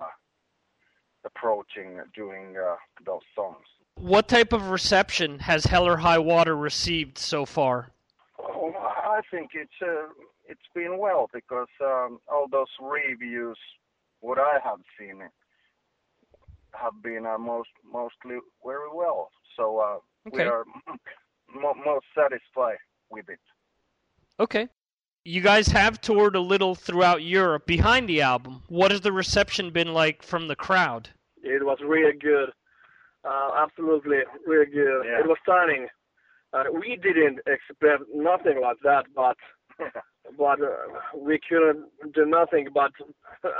uh, 0.00 0.06
approaching 1.24 2.00
doing 2.14 2.56
uh, 2.56 2.76
those 3.04 3.22
songs. 3.34 3.64
What 3.98 4.28
type 4.28 4.52
of 4.52 4.70
reception 4.70 5.38
has 5.38 5.64
Hell 5.64 5.86
or 5.86 5.96
High 5.96 6.18
Water 6.18 6.54
received 6.54 7.16
so 7.18 7.46
far? 7.46 7.92
Oh, 8.38 8.72
I 9.16 9.20
think 9.30 9.50
it's 9.54 9.80
uh, 9.82 10.08
it's 10.46 10.68
been 10.74 10.98
well 10.98 11.28
because 11.32 11.72
um, 11.82 12.18
all 12.30 12.46
those 12.50 12.66
reviews, 12.80 13.58
what 14.20 14.38
I 14.38 14.58
have 14.62 14.80
seen, 14.98 15.22
have 16.72 16.92
been 17.02 17.24
uh, 17.26 17.38
most 17.38 17.70
mostly 17.90 18.38
very 18.64 18.90
well. 18.92 19.30
So 19.56 19.78
uh, 19.78 19.98
we 20.32 20.42
are 20.42 20.64
mo- 21.54 21.80
most 21.84 22.06
satisfied 22.14 22.78
with 23.10 23.28
it. 23.28 23.40
Okay. 24.38 24.68
you 25.24 25.40
guys 25.40 25.66
have 25.68 26.00
toured 26.00 26.36
a 26.36 26.40
little 26.40 26.74
throughout 26.74 27.22
Europe 27.22 27.66
behind 27.66 28.08
the 28.08 28.20
album. 28.22 28.62
What 28.68 28.90
has 28.90 29.00
the 29.00 29.12
reception 29.12 29.70
been 29.70 29.94
like 29.94 30.22
from 30.22 30.46
the 30.48 30.56
crowd? 30.56 31.08
It 31.42 31.64
was 31.64 31.78
really 31.84 32.16
good. 32.18 32.50
Uh, 33.24 33.50
absolutely, 33.56 34.18
really 34.46 34.70
good. 34.70 35.02
Yeah. 35.04 35.20
It 35.20 35.26
was 35.26 35.38
stunning. 35.42 35.88
Uh, 36.52 36.64
we 36.72 36.96
didn't 37.02 37.40
expect 37.46 38.02
nothing 38.14 38.60
like 38.62 38.76
that, 38.84 39.04
but 39.14 39.36
but 40.38 40.60
uh, 40.60 40.66
we 41.16 41.38
couldn't 41.48 41.84
do 42.14 42.24
nothing 42.24 42.68
but 42.72 42.92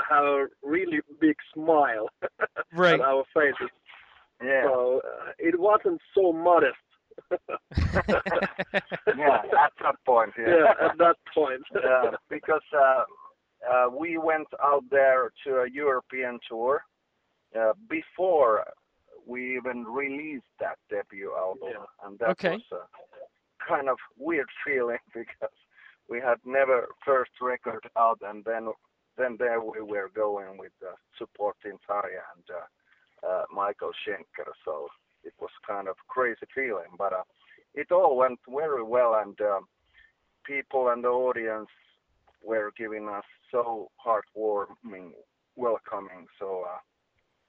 have 0.09 0.23
a 0.23 0.45
really 0.63 0.99
big 1.19 1.35
smile 1.53 2.09
Right. 2.73 2.99
on 2.99 3.01
our 3.01 3.23
faces. 3.33 3.71
Yeah. 4.43 4.63
So 4.65 5.01
uh, 5.03 5.31
it 5.37 5.59
wasn't 5.59 6.01
so 6.15 6.31
modest. 6.33 6.75
yeah, 7.31 7.37
at 9.65 9.73
that 9.81 9.95
point. 10.05 10.33
Yeah, 10.37 10.47
Yeah, 10.47 10.73
at 10.87 10.97
that 10.97 11.15
point. 11.33 11.63
uh, 11.75 12.11
because 12.29 12.61
uh, 12.75 13.03
uh, 13.69 13.89
we 13.89 14.17
went 14.17 14.47
out 14.63 14.83
there 14.91 15.31
to 15.45 15.61
a 15.61 15.69
European 15.71 16.39
tour 16.49 16.83
uh, 17.59 17.73
before 17.89 18.63
we 19.27 19.57
even 19.57 19.83
released 19.83 20.53
that 20.59 20.77
debut 20.89 21.33
album, 21.37 21.85
and 22.03 22.17
that 22.19 22.29
Okay. 22.29 22.53
was 22.53 22.71
a 22.71 23.65
kind 23.67 23.89
of 23.89 23.97
weird 24.17 24.49
feeling 24.65 24.99
because 25.13 25.57
we 26.09 26.19
had 26.21 26.37
never 26.45 26.87
first 27.05 27.31
record 27.41 27.85
out, 27.97 28.19
and 28.21 28.43
then 28.45 28.69
then 29.17 29.35
there 29.39 29.59
we 29.61 29.81
were 29.81 30.09
going 30.15 30.57
with 30.57 30.71
uh, 30.85 30.93
supporting 31.17 31.77
Tarja 31.89 32.21
and 32.35 32.45
uh, 32.53 33.27
uh, 33.27 33.43
Michael 33.51 33.91
Schenker, 34.05 34.51
so 34.63 34.87
it 35.23 35.33
was 35.39 35.49
kind 35.67 35.87
of 35.87 35.95
crazy 36.07 36.45
feeling, 36.53 36.91
but 36.97 37.13
uh, 37.13 37.23
it 37.73 37.91
all 37.91 38.15
went 38.15 38.39
very 38.47 38.83
well, 38.83 39.15
and 39.21 39.39
um, 39.41 39.67
people 40.45 40.89
and 40.89 41.03
the 41.03 41.09
audience 41.09 41.69
were 42.43 42.71
giving 42.77 43.07
us 43.09 43.25
so 43.51 43.89
heartwarming 44.05 45.11
welcoming. 45.55 46.27
So 46.39 46.63
uh, 46.71 46.77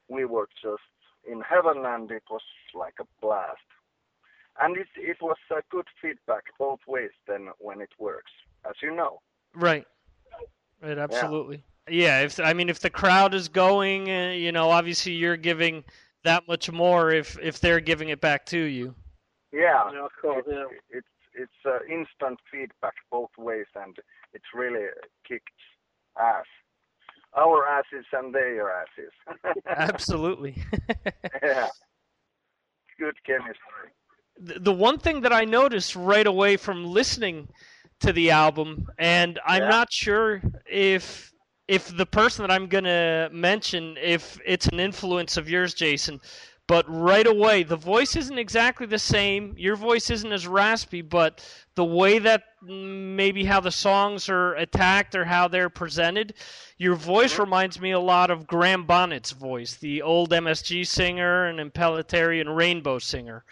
we 0.09 0.25
were 0.25 0.49
just 0.63 0.83
in 1.31 1.41
heaven, 1.43 1.85
and 1.87 2.11
it 2.11 2.23
was 2.31 2.43
like 2.75 2.95
a 3.01 3.05
blast. 3.21 3.59
And 4.61 4.77
it 4.77 4.89
it 4.97 5.19
was 5.23 5.37
a 5.51 5.63
good 5.71 5.87
feedback 6.01 6.45
both 6.59 6.81
ways. 6.87 7.11
Then 7.27 7.49
when 7.59 7.81
it 7.81 7.91
works, 7.99 8.33
as 8.69 8.75
you 8.83 8.95
know. 8.95 9.21
Right. 9.55 9.87
Right. 10.83 10.99
Absolutely. 10.99 11.63
Yeah. 11.89 12.21
if 12.21 12.39
I 12.41 12.53
mean, 12.53 12.69
if 12.69 12.81
the 12.81 12.91
crowd 12.91 13.35
is 13.35 13.49
going, 13.49 14.11
uh, 14.11 14.31
you 14.31 14.53
know, 14.53 14.71
obviously 14.71 15.13
you're 15.13 15.37
giving 15.37 15.85
that 16.25 16.47
much 16.49 16.71
more 16.71 17.11
if 17.13 17.39
if 17.41 17.61
they're 17.61 17.81
giving 17.81 18.09
it 18.09 18.21
back 18.21 18.47
to 18.47 18.59
you. 18.59 18.95
Yeah, 19.53 19.91
Yeah, 19.93 20.05
of 20.05 20.11
course, 20.21 20.45
It- 20.47 20.53
yeah. 20.55 20.99
It's 20.99 21.07
it's 21.35 21.61
uh, 21.65 21.79
instant 21.89 22.41
feedback 22.51 22.95
both 23.11 23.31
ways, 23.39 23.67
and 23.77 23.97
it's 24.33 24.53
really 24.55 24.87
kicked 25.27 25.49
ass. 26.19 26.47
Our 27.37 27.67
asses 27.67 28.07
and 28.13 28.35
their 28.35 28.71
asses. 28.71 29.13
Absolutely. 29.67 30.63
yeah. 31.43 31.69
Good 32.99 33.23
chemistry. 33.25 33.93
the 34.39 34.59
the 34.61 34.73
one 34.73 34.99
thing 34.99 35.21
that 35.23 35.33
I 35.33 35.45
noticed 35.45 35.95
right 35.97 36.27
away 36.27 36.57
from 36.57 36.85
listening 36.85 37.49
to 38.01 38.13
the 38.13 38.31
album, 38.31 38.87
and 38.99 39.39
I'm 39.47 39.67
Yeah. 39.67 39.69
not 39.69 39.93
sure 39.93 40.43
if 40.67 41.33
if 41.69 41.95
the 41.97 42.07
person 42.07 42.43
that 42.47 42.51
I'm 42.53 42.67
gonna 42.69 43.29
mention 43.33 43.97
if 44.01 44.39
it's 44.45 44.67
an 44.67 44.81
influence 44.81 45.37
of 45.37 45.49
yours, 45.49 45.75
Jason, 45.75 46.21
but 46.69 46.85
right 46.89 47.27
away 47.27 47.65
the 47.65 47.77
voice 47.77 48.15
isn't 48.15 48.39
exactly 48.39 48.87
the 48.87 48.99
same. 48.99 49.55
Your 49.57 49.75
voice 49.75 50.11
isn't 50.11 50.33
as 50.33 50.47
raspy, 50.47 51.03
but 51.03 51.45
the 51.75 51.85
way 51.85 52.21
that 52.21 52.45
mm, 52.63 53.17
maybe 53.17 53.45
how 53.45 53.59
the 53.59 53.73
songs 53.73 54.29
are 54.29 54.55
attacked 54.55 55.17
or 55.17 55.25
how 55.25 55.49
they're 55.49 55.71
presented, 55.71 56.35
your 56.77 56.95
voice 56.95 57.39
reminds 57.39 57.81
me 57.81 57.91
a 57.91 57.99
lot 57.99 58.31
of 58.31 58.47
Graham 58.47 58.85
Bonnet's 58.85 59.33
voice, 59.33 59.75
the 59.75 60.03
old 60.03 60.31
MSG 60.31 60.87
singer 60.87 61.47
and 61.47 61.59
Impellitteri 61.59 62.41
and 62.41 62.55
Rainbow 62.55 62.99
singer. 62.99 63.45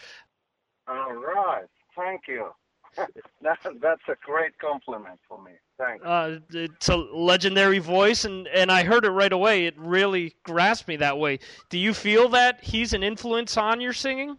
All 0.87 1.15
right. 1.15 1.67
Thank 1.97 2.23
you. 2.29 2.51
that, 2.97 3.59
that's 3.81 4.09
a 4.09 4.17
great 4.25 4.57
compliment 4.59 5.19
for 5.27 5.43
me. 5.43 5.53
Thanks. 5.79 6.05
Uh, 6.05 6.39
it's 6.53 6.89
a 6.89 6.97
legendary 6.97 7.79
voice, 7.81 8.25
and, 8.25 8.49
and 8.49 8.73
I 8.73 8.83
heard 8.83 9.05
it 9.05 9.11
right 9.11 9.33
away. 9.33 9.67
It 9.67 9.75
really 9.79 10.35
grasped 10.43 10.89
me 10.89 10.97
that 10.97 11.19
way. 11.19 11.39
Do 11.69 11.79
you 11.79 11.93
feel 11.93 12.31
that 12.31 12.65
he's 12.65 12.95
an 12.95 13.03
influence 13.03 13.57
on 13.59 13.81
your 13.81 13.93
singing? 13.93 14.39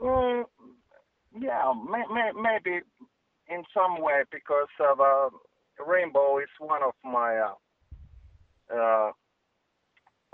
Mm, 0.00 0.44
yeah, 1.40 1.72
may, 1.90 2.02
may, 2.12 2.30
maybe 2.40 2.80
in 3.48 3.64
some 3.74 4.00
way 4.00 4.22
because 4.30 4.68
of 4.80 5.00
uh, 5.00 5.30
Rainbow 5.84 6.38
is 6.38 6.48
one 6.58 6.82
of 6.82 6.92
my 7.04 7.36
uh, 7.38 8.74
uh, 8.76 9.10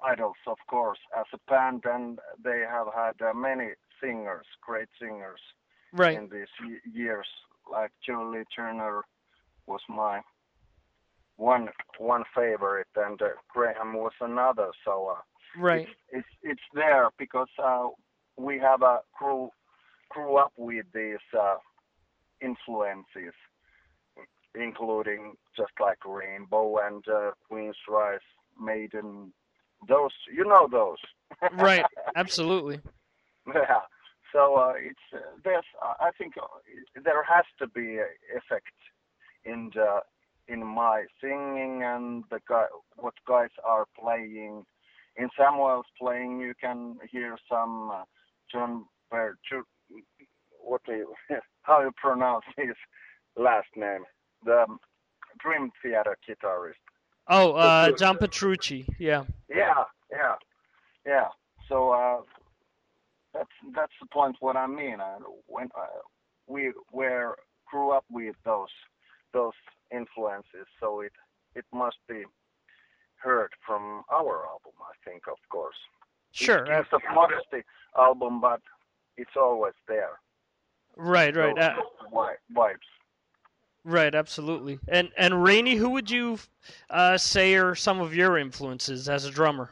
idols, 0.05 0.37
of 0.47 0.59
course, 0.69 0.99
as 1.19 1.27
a 1.33 1.39
band, 1.51 1.85
and 1.87 2.19
they 2.45 2.63
have 2.71 2.89
had 2.95 3.15
uh, 3.27 3.33
many 3.33 3.71
singers, 4.03 4.47
great 4.63 4.89
singers, 5.01 5.41
Right. 5.93 6.17
in 6.17 6.29
these 6.29 6.47
years. 6.93 7.27
Like 7.71 7.91
Joe 8.07 8.31
Lynn 8.33 8.45
Turner 8.55 9.03
was 9.71 9.81
my 9.89 10.21
one 11.37 11.69
one 11.99 12.25
favorite, 12.35 12.89
and 12.97 13.21
uh, 13.23 13.29
Graham 13.55 13.95
was 13.95 14.13
another. 14.21 14.69
So 14.85 14.93
uh, 15.17 15.21
Right. 15.57 15.89
it's 16.19 16.33
it's 16.43 16.67
there 16.75 17.09
because 17.19 17.49
uh, 17.63 17.89
we 18.37 18.59
have 18.59 18.83
a 18.83 19.01
grew 19.19 19.51
grew 20.11 20.37
up 20.37 20.53
with 20.57 20.87
these 20.95 21.25
uh, 21.39 21.57
influences, 22.41 23.35
including 24.55 25.35
just 25.57 25.73
like 25.81 25.99
Rainbow 26.05 26.79
and 26.87 27.03
uh, 27.09 27.31
Queen's 27.49 27.77
Rise, 27.89 28.27
Maiden, 28.61 29.33
those 29.89 30.13
you 30.33 30.45
know 30.45 30.69
those. 30.71 30.99
Right. 31.53 31.85
Absolutely. 32.17 32.81
yeah. 33.47 33.81
So 34.33 34.57
uh, 34.57 34.75
it's 34.77 35.07
uh, 35.15 35.19
there's 35.45 35.65
I 35.83 36.11
think 36.19 36.35
uh, 36.41 36.47
there 37.03 37.23
has 37.25 37.45
to 37.61 37.67
be 37.69 37.97
a 37.99 38.07
effect 38.37 38.75
in 39.45 39.71
the 39.75 40.01
in 40.49 40.65
my 40.67 41.05
singing 41.21 41.83
and 41.85 42.25
the 42.31 42.41
guy 42.49 42.65
what 42.97 43.15
guys 43.27 43.51
are 43.65 43.87
playing. 43.99 44.65
In 45.17 45.29
Samuel's 45.39 45.87
playing, 46.01 46.41
you 46.41 46.55
can 46.61 46.97
hear 47.11 47.37
some 47.51 47.91
uh, 47.93 48.05
John 48.51 48.87
Ber- 49.11 49.39
what 50.63 50.83
do 50.87 50.93
you, 50.93 51.15
how 51.63 51.83
you 51.83 51.91
pronounce 51.97 52.45
his 52.57 52.77
last 53.37 53.69
name, 53.77 54.05
the 54.45 54.65
Dream 55.41 55.71
Theater 55.83 56.17
guitarist. 56.29 56.75
Oh, 57.29 57.53
uh, 57.53 57.93
John 57.93 58.19
Petrucci. 58.19 58.87
Yeah. 58.99 59.25
Yeah, 59.49 59.85
yeah, 60.11 60.35
yeah. 61.07 61.29
So 61.69 61.91
uh, 61.91 62.21
that's 63.33 63.49
that's 63.75 63.93
the 64.01 64.09
point. 64.13 64.37
What 64.41 64.57
I 64.57 64.67
mean, 64.67 65.01
uh, 65.01 65.19
when 65.47 65.69
uh, 65.77 65.87
we 66.47 66.73
were 66.93 67.37
grew 67.71 67.93
up 67.93 68.05
with 68.11 68.35
those 68.45 68.69
those 69.33 69.55
influences, 69.91 70.67
so 70.81 71.01
it 71.01 71.13
it 71.55 71.65
must 71.73 71.97
be 72.09 72.25
heard 73.17 73.51
from 73.67 74.03
our 74.11 74.47
album. 74.47 74.73
I 74.83 74.95
think, 75.09 75.23
of 75.29 75.39
course. 75.51 75.77
Sure. 76.33 76.65
It's 76.65 76.93
a 76.93 77.01
modesty 77.13 77.63
album, 77.99 78.41
but 78.41 78.61
it's 79.17 79.37
always 79.37 79.75
there. 79.89 80.21
Right. 80.97 81.35
Right. 81.35 81.55
Those 81.57 81.65
Uh, 81.65 81.75
vibes. 82.55 82.89
right. 83.85 84.15
Absolutely. 84.15 84.79
And 84.89 85.11
and 85.17 85.43
Rainey, 85.43 85.77
who 85.77 85.91
would 85.91 86.11
you 86.11 86.39
uh, 86.91 87.17
say 87.19 87.55
are 87.57 87.75
some 87.75 88.01
of 88.01 88.15
your 88.15 88.37
influences 88.39 89.09
as 89.09 89.25
a 89.25 89.31
drummer? 89.31 89.71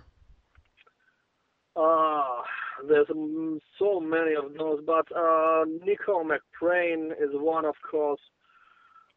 Uh, 1.77 2.43
there's 2.89 3.07
mm, 3.09 3.61
so 3.79 4.01
many 4.01 4.35
of 4.35 4.55
those, 4.59 4.81
but 4.85 5.07
uh, 5.17 5.65
Nicko 5.85 6.25
McBrain 6.25 7.13
is 7.13 7.31
one, 7.33 7.65
of 7.65 7.75
course, 7.89 8.21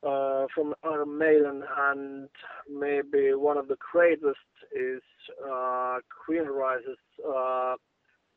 uh, 0.04 0.46
from 0.54 0.74
Maiden, 1.18 1.64
and 1.78 2.30
maybe 2.70 3.34
one 3.34 3.58
of 3.58 3.68
the 3.68 3.78
greatest 3.92 4.38
is 4.76 5.02
uh, 5.46 5.98
Queensrÿche's 6.28 6.98
uh, 7.28 7.76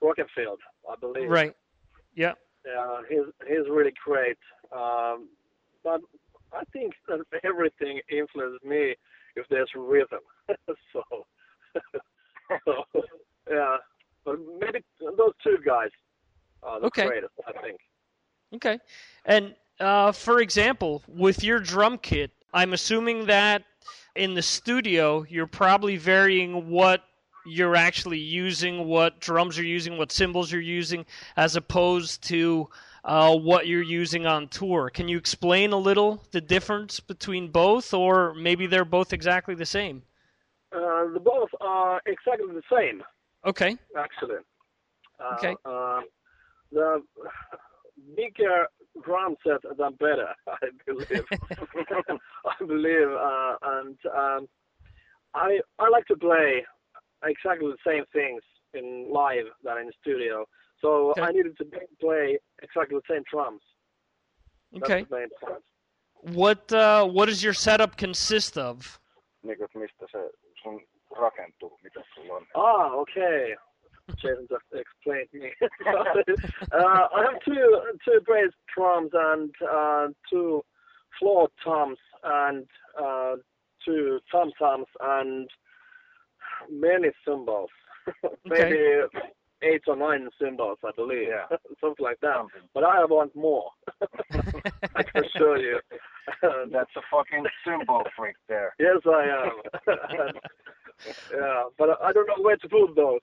Rockenfield, 0.03 0.59
I 0.90 0.96
believe. 1.00 1.29
Right. 1.29 1.55
Yeah. 2.14 2.33
Yeah, 2.66 3.00
he's 3.09 3.27
he's 3.46 3.68
really 3.70 3.92
great. 4.05 4.38
Um, 4.72 5.29
but 5.83 6.00
I 6.53 6.62
think 6.72 6.94
that 7.09 7.20
everything 7.44 8.00
influences 8.11 8.59
me 8.64 8.94
if 9.37 9.46
there's 9.50 9.70
rhythm. 9.77 10.20
so, 10.92 11.03
so 12.64 12.85
yeah, 13.50 13.77
but 14.24 14.37
maybe 14.59 14.83
those 15.00 15.33
two 15.42 15.59
guys 15.64 15.90
are 16.62 16.81
the 16.81 16.87
Okay. 16.87 17.07
greatest. 17.07 17.33
I 17.46 17.53
think. 17.61 17.79
Okay. 18.55 18.79
And 19.27 19.55
uh, 19.80 20.12
for 20.12 20.40
example, 20.40 21.02
with 21.08 21.42
your 21.42 21.60
drum 21.60 21.98
kit, 21.98 22.30
I'm 22.52 22.72
assuming 22.72 23.26
that 23.26 23.64
in 24.14 24.34
the 24.34 24.42
studio 24.42 25.24
you're 25.28 25.46
probably 25.46 25.96
varying 25.96 26.70
what 26.70 27.02
you're 27.46 27.76
actually 27.76 28.18
using, 28.18 28.87
what 28.87 29.20
drums 29.20 29.56
you're 29.58 29.66
using, 29.66 29.98
what 29.98 30.12
cymbals 30.12 30.50
you're 30.50 30.60
using, 30.62 31.04
as 31.37 31.56
opposed 31.56 32.22
to 32.24 32.68
uh, 33.04 33.37
what 33.37 33.66
you're 33.66 33.82
using 33.82 34.26
on 34.26 34.48
tour. 34.48 34.88
Can 34.88 35.08
you 35.08 35.18
explain 35.18 35.72
a 35.72 35.76
little 35.76 36.22
the 36.30 36.40
difference 36.40 37.00
between 37.00 37.48
both, 37.48 37.92
or 37.92 38.32
maybe 38.34 38.66
they're 38.66 38.84
both 38.84 39.12
exactly 39.12 39.54
the 39.54 39.66
same? 39.66 40.02
Uh, 40.72 41.12
the 41.12 41.20
both 41.20 41.50
are 41.60 42.00
exactly 42.06 42.48
the 42.52 42.62
same. 42.74 43.02
Okay. 43.44 43.76
Actually. 43.96 44.37
Uh, 45.20 45.34
Okay. 45.37 45.54
Uh, 45.64 46.00
the 46.72 47.02
bigger 48.16 48.66
drum 49.02 49.37
set 49.46 49.62
the 49.62 49.90
better, 49.98 50.28
I 50.46 50.68
believe. 50.87 51.24
I 52.46 52.64
believe, 52.64 53.09
uh, 53.11 53.57
and 53.62 53.98
um, 54.14 54.48
I 55.35 55.61
I 55.78 55.88
like 55.88 56.07
to 56.07 56.16
play 56.16 56.64
exactly 57.24 57.68
the 57.70 57.90
same 57.90 58.04
things 58.12 58.42
in 58.74 59.09
live 59.11 59.46
than 59.62 59.78
in 59.78 59.90
studio. 60.00 60.44
So 60.80 61.11
Okay. 61.11 61.22
I 61.22 61.33
needed 61.33 61.57
to 61.59 61.64
play 62.00 62.38
exactly 62.62 62.96
the 62.98 63.14
same 63.14 63.22
drums. 63.33 63.62
That's 64.72 64.85
Okay. 64.85 65.02
the 65.04 65.16
main 65.16 65.28
point. 65.40 65.62
What 66.37 66.72
uh, 66.72 67.07
what 67.07 67.26
does 67.26 67.42
your 67.42 67.54
setup 67.54 67.96
consist 67.96 68.57
of? 68.59 68.98
Niin 69.42 69.59
mistä 69.74 70.07
se 70.12 70.30
sun 70.62 70.80
rakentuu, 71.16 71.78
mitä 71.83 72.00
sulla 72.14 72.35
on. 72.35 72.46
Ah, 72.54 72.92
okay. 72.92 73.57
Jason 74.16 74.46
just 74.50 74.64
explained 74.72 75.28
me. 75.32 75.50
uh, 76.72 77.08
I 77.14 77.22
have 77.22 77.40
two 77.44 77.80
two 78.04 78.20
bass 78.26 78.52
drums 78.74 79.10
and 79.12 79.54
uh, 79.68 80.08
two 80.30 80.62
floor 81.18 81.48
toms 81.62 81.98
and 82.22 82.66
uh, 83.02 83.36
two 83.84 84.18
tom 84.30 84.50
toms 84.58 84.86
and 85.00 85.48
many 86.70 87.08
cymbals. 87.26 87.70
Maybe 88.44 89.00
eight 89.62 89.82
or 89.86 89.96
nine 89.96 90.28
cymbals, 90.40 90.78
I 90.84 90.90
believe. 90.94 91.28
yeah. 91.28 91.56
Something 91.80 92.04
like 92.04 92.20
that. 92.20 92.44
But 92.74 92.84
I 92.84 93.04
want 93.04 93.34
more. 93.34 93.70
I 94.94 95.02
can 95.02 95.24
show 95.36 95.54
you. 95.54 95.80
That's 96.72 96.90
a 96.96 97.00
fucking 97.10 97.44
cymbal 97.64 98.02
freak 98.16 98.37
there. 98.48 98.74
Yes, 98.80 98.98
I 99.06 99.24
am. 99.24 99.52
yeah, 101.32 101.62
but 101.78 102.00
I 102.02 102.12
don't 102.12 102.26
know 102.26 102.42
where 102.42 102.56
to 102.56 102.68
put 102.68 102.94
those. 102.96 103.20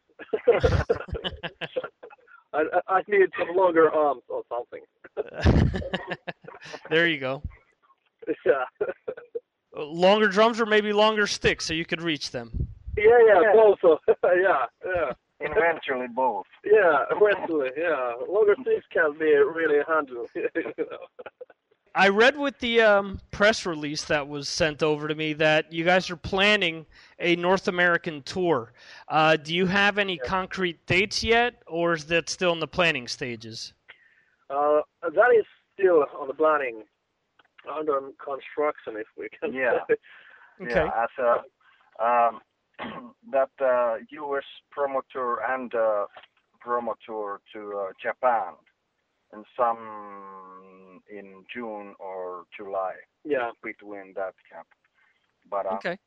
I, 2.54 2.64
I 2.74 2.96
I 2.96 3.02
need 3.08 3.30
some 3.38 3.56
longer 3.56 3.90
arms 3.92 4.24
or 4.30 4.44
something. 4.50 4.82
There 6.90 7.08
you 7.08 7.20
go. 7.20 7.42
Yeah. 8.46 8.66
Uh, 9.76 9.84
longer 9.84 10.28
drums 10.28 10.60
or 10.60 10.66
maybe 10.66 10.94
longer 10.94 11.26
sticks 11.28 11.66
so 11.66 11.74
you 11.74 11.86
could 11.86 12.02
reach 12.02 12.32
them. 12.32 12.68
Yeah, 12.98 13.18
yeah, 13.26 13.54
also. 13.56 14.00
yeah, 14.24 14.66
yeah. 14.86 15.12
Eventually 15.40 16.08
both. 16.14 16.46
Yeah, 16.64 17.06
eventually, 17.10 17.72
yeah. 17.78 18.14
Longer 18.30 18.56
sticks 18.62 18.86
can 18.92 19.18
be 19.18 19.34
really 19.34 19.80
handy. 19.88 20.14
you 20.36 20.74
know. 20.78 20.98
I 21.94 22.08
read 22.08 22.38
with 22.38 22.58
the 22.60 22.82
um, 22.82 23.20
press 23.32 23.66
release 23.66 24.06
that 24.06 24.28
was 24.28 24.48
sent 24.48 24.82
over 24.82 25.08
to 25.08 25.16
me 25.16 25.34
that 25.34 25.74
you 25.74 25.84
guys 25.84 26.10
are 26.10 26.16
planning 26.16 26.86
a 27.20 27.36
North 27.36 27.68
American 27.68 28.22
tour. 28.24 28.72
Uh, 29.10 29.36
do 29.36 29.54
you 29.54 29.66
have 29.66 29.98
any 29.98 30.18
concrete 30.18 30.86
dates 30.86 31.22
yet, 31.24 31.62
or 31.68 31.94
is 31.94 32.06
that 32.06 32.30
still 32.30 32.54
in 32.54 32.60
the 32.60 32.68
planning 32.68 33.08
stages? 33.08 33.74
Uh, 34.50 34.82
that 35.02 35.36
is 35.38 35.46
still 35.74 36.06
on 36.18 36.28
the 36.28 36.34
planning, 36.34 36.84
under 37.70 38.00
construction, 38.24 38.96
if 38.96 39.08
we 39.18 39.28
can 39.30 39.54
Yeah. 39.54 39.80
say. 39.90 39.96
Yeah, 40.70 40.92
as 40.96 41.10
a 41.18 42.04
um, 42.04 42.42
that 43.32 43.50
uh, 43.60 43.98
U.S. 44.10 44.44
promoter 44.70 45.38
and 45.50 45.74
uh, 45.74 46.06
promoter 46.60 47.42
to 47.54 47.78
uh, 47.78 47.92
Japan, 48.02 48.54
and 49.34 49.46
some 49.58 51.02
in 51.10 51.44
June 51.54 51.96
or 52.00 52.44
July. 52.58 52.94
Yeah. 53.24 53.52
Between 53.64 54.14
that 54.16 54.34
gap, 54.50 54.68
but 55.50 55.66
uh, 55.66 55.76
Okay. 55.76 55.98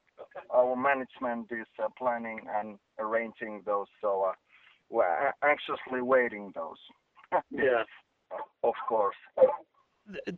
our 0.51 0.75
management 0.77 1.47
is 1.51 1.67
uh, 1.83 1.89
planning 1.99 2.41
and 2.57 2.79
arranging 2.99 3.63
those, 3.65 3.87
so 4.01 4.25
uh, 4.29 4.33
we're 4.91 5.33
anxiously 5.43 6.01
waiting 6.03 6.53
those. 6.55 6.79
Yeah. 7.51 7.83
Of 8.63 8.75
course. 8.89 9.17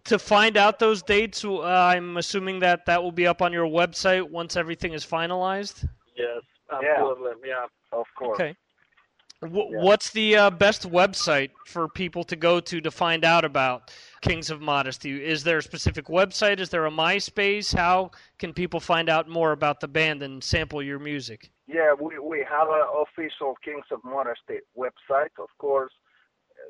To 0.04 0.18
find 0.18 0.56
out 0.56 0.78
those 0.78 1.02
dates, 1.02 1.44
uh, 1.44 1.62
I'm 1.62 2.16
assuming 2.16 2.60
that 2.60 2.86
that 2.86 3.02
will 3.02 3.12
be 3.12 3.26
up 3.26 3.42
on 3.42 3.52
your 3.52 3.66
website 3.66 4.28
once 4.28 4.56
everything 4.56 4.92
is 4.92 5.04
finalized. 5.04 5.88
Yes, 6.16 6.42
absolutely. 6.72 7.48
Yeah. 7.48 7.66
Of 7.92 8.06
course. 8.18 8.40
Okay. 8.40 8.54
W- 9.42 9.80
What's 9.80 10.10
the 10.10 10.36
uh, 10.36 10.50
best 10.50 10.88
website 10.90 11.50
for 11.66 11.88
people 11.88 12.24
to 12.24 12.36
go 12.36 12.60
to 12.60 12.80
to 12.80 12.90
find 12.90 13.24
out 13.24 13.44
about 13.44 13.92
Kings 14.22 14.50
of 14.50 14.60
Modesty? 14.60 15.22
Is 15.22 15.44
there 15.44 15.58
a 15.58 15.62
specific 15.62 16.06
website? 16.06 16.58
Is 16.58 16.70
there 16.70 16.86
a 16.86 16.90
MySpace? 16.90 17.74
How 17.74 18.12
can 18.38 18.54
people 18.54 18.80
find 18.80 19.08
out 19.08 19.28
more 19.28 19.52
about 19.52 19.80
the 19.80 19.88
band 19.88 20.22
and 20.22 20.42
sample 20.42 20.82
your 20.82 20.98
music? 20.98 21.50
Yeah, 21.66 21.92
we, 22.00 22.18
we 22.18 22.46
have 22.48 22.68
an 22.68 22.84
official 23.02 23.56
Kings 23.62 23.84
of 23.90 24.00
Modesty 24.04 24.60
website, 24.76 25.34
of 25.38 25.48
course. 25.58 25.92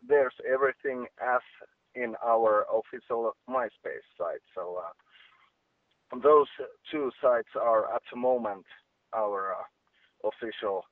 There's 0.06 0.34
everything 0.50 1.06
as 1.22 1.40
in 1.94 2.14
our 2.24 2.66
official 2.72 3.32
MySpace 3.48 4.06
site. 4.18 4.42
So 4.54 4.80
uh, 4.82 6.18
those 6.22 6.48
two 6.90 7.10
sites 7.22 7.48
are 7.54 7.94
at 7.94 8.02
the 8.12 8.18
moment 8.18 8.64
our 9.14 9.52
uh, 9.52 10.28
official 10.28 10.84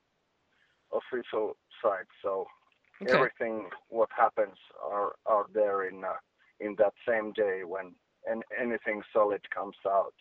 official 0.97 1.57
sites. 1.81 2.11
So 2.23 2.45
Okay. 3.01 3.13
everything 3.13 3.69
what 3.89 4.09
happens 4.15 4.57
are 4.83 5.13
are 5.25 5.45
there 5.53 5.87
in 5.87 6.03
uh, 6.03 6.17
in 6.59 6.75
that 6.79 6.93
same 7.07 7.33
day 7.33 7.61
when 7.65 7.95
and 8.25 8.43
anything 8.59 9.01
solid 9.13 9.41
comes 9.51 9.77
out. 9.87 10.13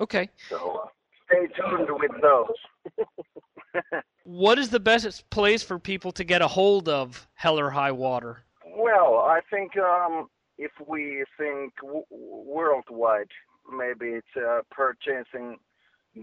Okay. 0.00 0.30
So 0.50 0.82
uh, 0.84 0.88
stay 1.26 1.46
tuned 1.56 1.88
with 1.90 2.12
those. 2.22 2.96
What 4.24 4.58
is 4.58 4.70
the 4.70 4.80
best 4.80 5.28
place 5.30 5.62
for 5.62 5.78
people 5.78 6.12
to 6.12 6.24
get 6.24 6.42
a 6.42 6.48
hold 6.48 6.88
of 6.88 7.28
Hell 7.34 7.58
or 7.58 7.70
High 7.70 7.92
Water? 7.92 8.44
Well, 8.66 9.18
I 9.18 9.40
think 9.50 9.76
um, 9.76 10.28
if 10.58 10.72
we 10.86 11.24
think 11.38 11.74
w- 11.82 12.04
worldwide, 12.10 13.30
maybe 13.70 14.10
it's 14.10 14.36
uh, 14.36 14.60
purchasing 14.70 15.58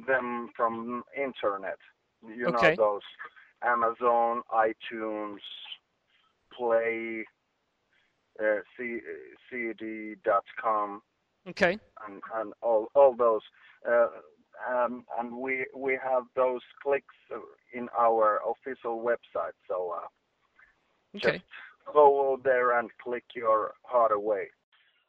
them 0.08 0.50
from 0.56 1.04
internet. 1.16 1.78
You 2.26 2.48
Okay. 2.48 2.50
know 2.50 2.74
those 2.76 3.02
Amazon, 3.64 4.42
iTunes, 4.54 5.40
Play, 6.58 7.26
uh, 8.40 8.60
C- 8.78 9.00
CD.com, 9.50 11.02
Okay. 11.48 11.78
and, 12.08 12.22
and 12.36 12.54
all 12.62 12.88
all 12.96 13.14
those. 13.16 13.42
Uh, 13.88 14.08
um, 14.70 15.06
and 15.18 15.38
we 15.38 15.66
we 15.76 15.98
have 16.04 16.24
those 16.36 16.62
clicks 16.84 17.16
in 17.74 17.88
our 17.98 18.40
official 18.50 19.02
website. 19.02 19.54
So 19.68 19.96
uh, 19.96 20.08
Okay. 21.16 21.38
just 21.38 21.46
go 21.94 22.40
there 22.44 22.78
and 22.78 22.90
click 23.02 23.24
your 23.36 23.74
heart 23.84 24.12
away. 24.12 24.48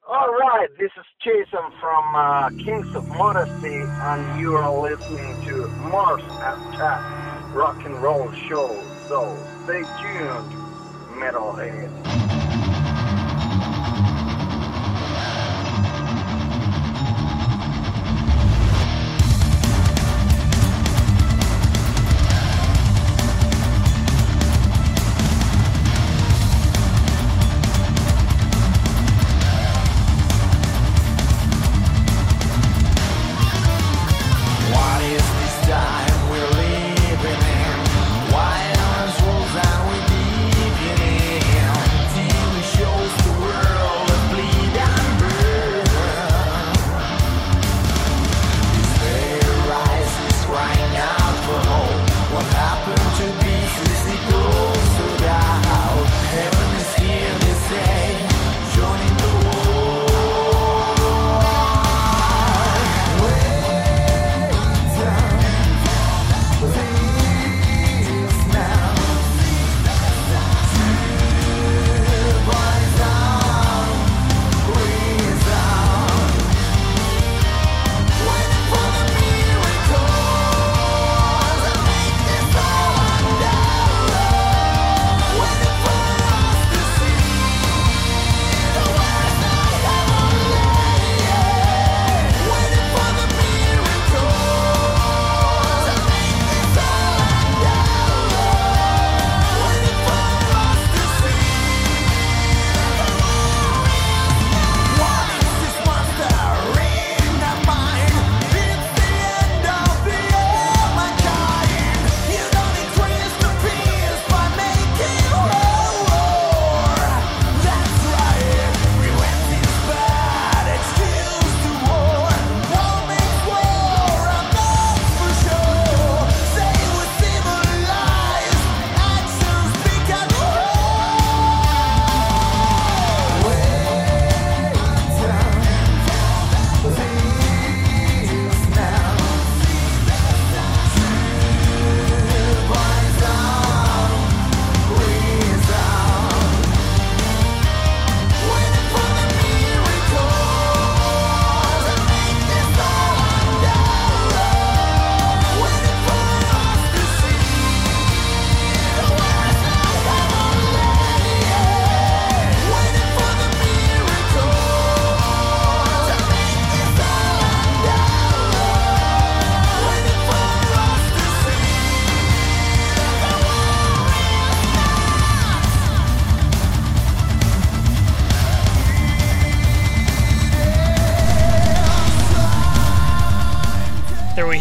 All 0.08 0.28
right, 0.32 0.68
this 0.78 0.90
is 0.98 1.04
Jason 1.22 1.70
from 1.80 2.04
uh, 2.16 2.48
Kings 2.64 2.86
of 2.94 3.04
Modesty, 3.06 3.84
and 4.02 4.26
you 4.38 4.52
are 4.52 4.72
listening 4.80 5.36
to 5.46 5.68
Mars 5.78 6.22
Attack 6.40 7.04
Rock 7.52 7.84
and 7.84 8.00
Roll 8.00 8.30
Show. 8.48 8.80
So 9.08 9.36
stay 9.64 9.82
tuned, 10.00 10.52
metalhead. 11.18 12.39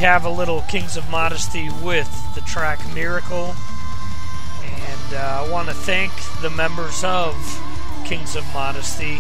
Have 0.10 0.26
a 0.26 0.30
little 0.30 0.62
Kings 0.62 0.98
of 0.98 1.08
Modesty 1.12 1.70
with 1.84 2.10
the 2.34 2.42
track 2.42 2.80
Miracle. 2.96 3.54
And 4.64 5.14
uh, 5.14 5.44
I 5.46 5.52
want 5.52 5.68
to 5.68 5.74
thank 5.76 6.12
the 6.42 6.50
members 6.50 7.04
of 7.04 7.36
Kings 8.06 8.36
of 8.36 8.44
Modesty, 8.52 9.20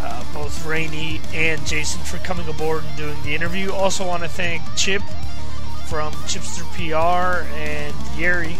uh, 0.00 0.24
both 0.34 0.66
Rainey 0.66 1.20
and 1.32 1.64
Jason, 1.64 2.00
for 2.00 2.18
coming 2.18 2.48
aboard 2.48 2.82
and 2.82 2.96
doing 2.96 3.22
the 3.22 3.32
interview. 3.32 3.70
Also, 3.70 4.04
want 4.04 4.24
to 4.24 4.28
thank 4.28 4.60
Chip 4.74 5.02
from 5.86 6.12
Chipster 6.26 6.66
PR 6.74 7.46
and 7.54 7.94
Yeri, 8.18 8.56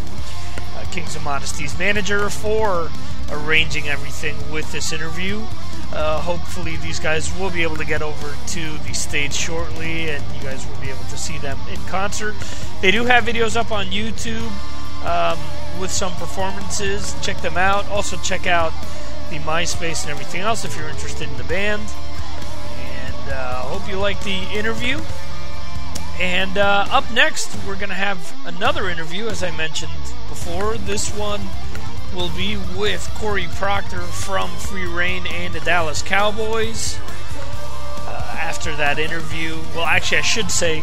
uh, 0.76 0.84
Kings 0.92 1.16
of 1.16 1.24
Modesty's 1.24 1.76
manager, 1.76 2.30
for 2.30 2.88
arranging 3.32 3.88
everything 3.88 4.36
with 4.52 4.70
this 4.70 4.92
interview. 4.92 5.44
Uh, 5.92 6.20
hopefully, 6.20 6.76
these 6.76 6.98
guys 6.98 7.34
will 7.38 7.50
be 7.50 7.62
able 7.62 7.76
to 7.76 7.84
get 7.84 8.02
over 8.02 8.34
to 8.48 8.78
the 8.78 8.92
stage 8.92 9.32
shortly, 9.32 10.10
and 10.10 10.22
you 10.34 10.42
guys 10.42 10.66
will 10.66 10.80
be 10.80 10.90
able 10.90 11.04
to 11.04 11.16
see 11.16 11.38
them 11.38 11.58
in 11.70 11.80
concert. 11.84 12.34
They 12.80 12.90
do 12.90 13.04
have 13.04 13.24
videos 13.24 13.56
up 13.56 13.70
on 13.70 13.86
YouTube 13.86 14.50
um, 15.06 15.38
with 15.80 15.90
some 15.90 16.12
performances. 16.14 17.14
Check 17.22 17.40
them 17.40 17.56
out. 17.56 17.86
Also, 17.88 18.16
check 18.18 18.46
out 18.46 18.72
the 19.30 19.38
MySpace 19.38 20.02
and 20.02 20.10
everything 20.10 20.40
else 20.40 20.64
if 20.64 20.76
you're 20.76 20.88
interested 20.88 21.28
in 21.28 21.36
the 21.36 21.44
band. 21.44 21.82
And 22.78 23.32
uh, 23.32 23.62
hope 23.62 23.88
you 23.88 23.98
like 23.98 24.22
the 24.22 24.42
interview. 24.52 25.00
And 26.20 26.56
uh, 26.56 26.86
up 26.90 27.10
next, 27.12 27.54
we're 27.66 27.76
going 27.76 27.90
to 27.90 27.94
have 27.94 28.34
another 28.46 28.88
interview, 28.88 29.28
as 29.28 29.42
I 29.42 29.54
mentioned 29.56 29.92
before. 30.28 30.76
This 30.78 31.14
one 31.16 31.40
will 32.16 32.30
be 32.30 32.56
with 32.78 33.08
Cory 33.16 33.46
Procter 33.56 34.00
from 34.00 34.48
Free 34.48 34.86
Reign 34.86 35.26
and 35.26 35.52
the 35.52 35.60
Dallas 35.60 36.00
Cowboys. 36.00 36.98
Uh, 38.06 38.38
after 38.40 38.74
that 38.76 38.98
interview, 38.98 39.58
well, 39.74 39.84
actually, 39.84 40.18
I 40.18 40.22
should 40.22 40.50
say, 40.50 40.82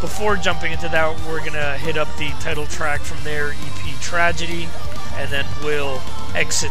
before 0.00 0.36
jumping 0.36 0.70
into 0.70 0.88
that, 0.88 1.20
we're 1.26 1.40
going 1.40 1.54
to 1.54 1.76
hit 1.78 1.96
up 1.96 2.08
the 2.18 2.28
title 2.40 2.66
track 2.66 3.00
from 3.00 3.22
their 3.24 3.50
EP 3.50 4.00
Tragedy, 4.00 4.68
and 5.14 5.28
then 5.30 5.44
we'll 5.64 6.00
exit 6.36 6.70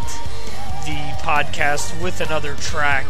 the 0.86 0.98
podcast 1.22 2.02
with 2.02 2.22
another 2.22 2.56
track 2.56 3.06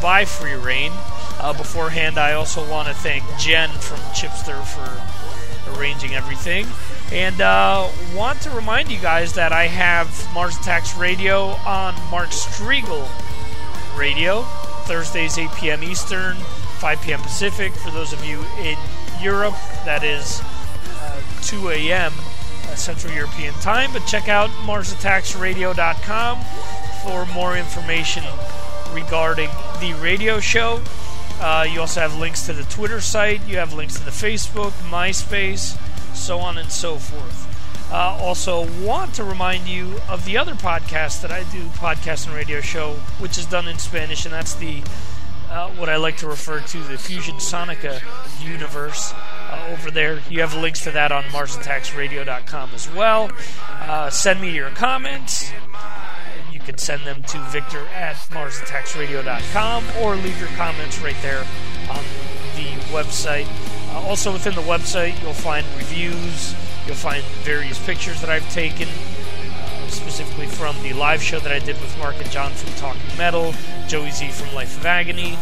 by 0.00 0.24
Free 0.24 0.54
Reign. 0.54 0.92
Uh, 1.40 1.52
beforehand, 1.52 2.16
I 2.16 2.34
also 2.34 2.68
want 2.70 2.86
to 2.86 2.94
thank 2.94 3.24
Jen 3.38 3.70
from 3.70 3.98
Chipster 4.14 4.62
for 4.64 5.76
arranging 5.76 6.14
everything. 6.14 6.66
And 7.12 7.40
uh, 7.40 7.90
want 8.14 8.40
to 8.42 8.50
remind 8.50 8.90
you 8.90 8.98
guys 8.98 9.32
that 9.34 9.50
I 9.50 9.66
have 9.66 10.08
Mars 10.34 10.58
Attacks 10.58 10.94
Radio 10.96 11.46
on 11.66 11.94
Mark 12.10 12.28
Strigl 12.28 13.08
Radio, 13.96 14.42
Thursdays 14.84 15.38
8 15.38 15.50
p.m. 15.56 15.82
Eastern, 15.82 16.36
5 16.36 17.02
p.m. 17.02 17.20
Pacific. 17.20 17.72
For 17.72 17.90
those 17.90 18.12
of 18.12 18.24
you 18.24 18.44
in 18.60 18.76
Europe, 19.22 19.56
that 19.84 20.04
is 20.04 20.42
uh, 21.00 21.20
2 21.42 21.70
a.m. 21.70 22.12
Uh, 22.14 22.74
Central 22.74 23.12
European 23.14 23.54
time. 23.54 23.90
But 23.92 24.06
check 24.06 24.28
out 24.28 24.50
MarsAttacksRadio.com 24.66 26.44
for 27.02 27.26
more 27.32 27.56
information 27.56 28.22
regarding 28.92 29.48
the 29.80 29.94
radio 29.94 30.40
show. 30.40 30.82
Uh, 31.40 31.66
you 31.70 31.80
also 31.80 32.00
have 32.00 32.16
links 32.18 32.44
to 32.46 32.52
the 32.52 32.64
Twitter 32.64 33.00
site, 33.00 33.40
you 33.46 33.56
have 33.56 33.72
links 33.72 33.94
to 33.94 34.04
the 34.04 34.10
Facebook, 34.10 34.72
MySpace, 34.90 35.78
so 36.14 36.38
on 36.38 36.58
and 36.58 36.70
so 36.70 36.96
forth. 36.96 37.46
Uh, 37.90 38.18
also, 38.20 38.68
want 38.82 39.14
to 39.14 39.24
remind 39.24 39.66
you 39.66 39.98
of 40.08 40.24
the 40.26 40.36
other 40.36 40.54
podcast 40.54 41.22
that 41.22 41.30
I 41.30 41.44
do, 41.44 41.64
podcast 41.68 42.26
and 42.26 42.34
radio 42.34 42.60
show, 42.60 42.94
which 43.18 43.38
is 43.38 43.46
done 43.46 43.66
in 43.66 43.78
Spanish, 43.78 44.26
and 44.26 44.34
that's 44.34 44.54
the 44.54 44.82
uh, 45.50 45.70
what 45.70 45.88
I 45.88 45.96
like 45.96 46.18
to 46.18 46.28
refer 46.28 46.60
to 46.60 46.78
the 46.78 46.98
Fusion 46.98 47.36
Sonica 47.36 48.02
universe. 48.44 49.14
Uh, 49.14 49.68
over 49.70 49.90
there, 49.90 50.20
you 50.28 50.40
have 50.40 50.54
links 50.54 50.84
to 50.84 50.90
that 50.90 51.10
on 51.10 51.24
MarsAttacksRadio.com 51.24 52.70
as 52.74 52.92
well. 52.92 53.30
Uh, 53.70 54.10
send 54.10 54.40
me 54.42 54.50
your 54.50 54.68
comments. 54.70 55.50
You 56.52 56.60
can 56.60 56.76
send 56.76 57.06
them 57.06 57.22
to 57.22 57.38
Victor 57.48 57.86
at 57.88 58.16
MarsAttacksRadio.com 58.30 59.84
or 60.02 60.16
leave 60.16 60.38
your 60.38 60.50
comments 60.50 61.00
right 61.00 61.16
there 61.22 61.46
on 61.90 62.04
the 62.54 62.68
website. 62.92 63.46
Uh, 63.98 64.08
also, 64.08 64.32
within 64.32 64.54
the 64.54 64.62
website, 64.62 65.20
you'll 65.22 65.32
find 65.32 65.66
reviews, 65.76 66.54
you'll 66.86 66.94
find 66.94 67.22
various 67.42 67.84
pictures 67.84 68.20
that 68.20 68.30
I've 68.30 68.48
taken, 68.52 68.88
uh, 68.88 69.88
specifically 69.88 70.46
from 70.46 70.80
the 70.82 70.92
live 70.92 71.22
show 71.22 71.40
that 71.40 71.50
I 71.50 71.58
did 71.58 71.80
with 71.80 71.96
Mark 71.98 72.16
and 72.20 72.30
John 72.30 72.52
from 72.52 72.72
Talking 72.74 73.16
Metal, 73.16 73.54
Joey 73.88 74.10
Z 74.10 74.28
from 74.30 74.54
Life 74.54 74.76
of 74.78 74.86
Agony, 74.86 75.36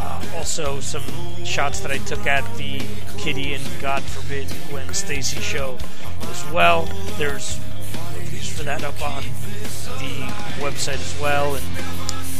uh, 0.00 0.24
also 0.34 0.80
some 0.80 1.04
shots 1.44 1.80
that 1.80 1.90
I 1.92 1.98
took 1.98 2.26
at 2.26 2.44
the 2.56 2.80
Kittie 3.18 3.54
and 3.54 3.64
God 3.80 4.02
forbid 4.02 4.48
Gwen 4.68 4.92
Stacy 4.92 5.40
show 5.40 5.78
as 6.22 6.50
well. 6.50 6.86
There's 7.16 7.60
reviews 8.16 8.48
for 8.48 8.64
that 8.64 8.82
up 8.82 9.00
on 9.02 9.22
the 9.98 10.26
website 10.58 10.94
as 10.94 11.20
well, 11.20 11.54
and 11.54 11.64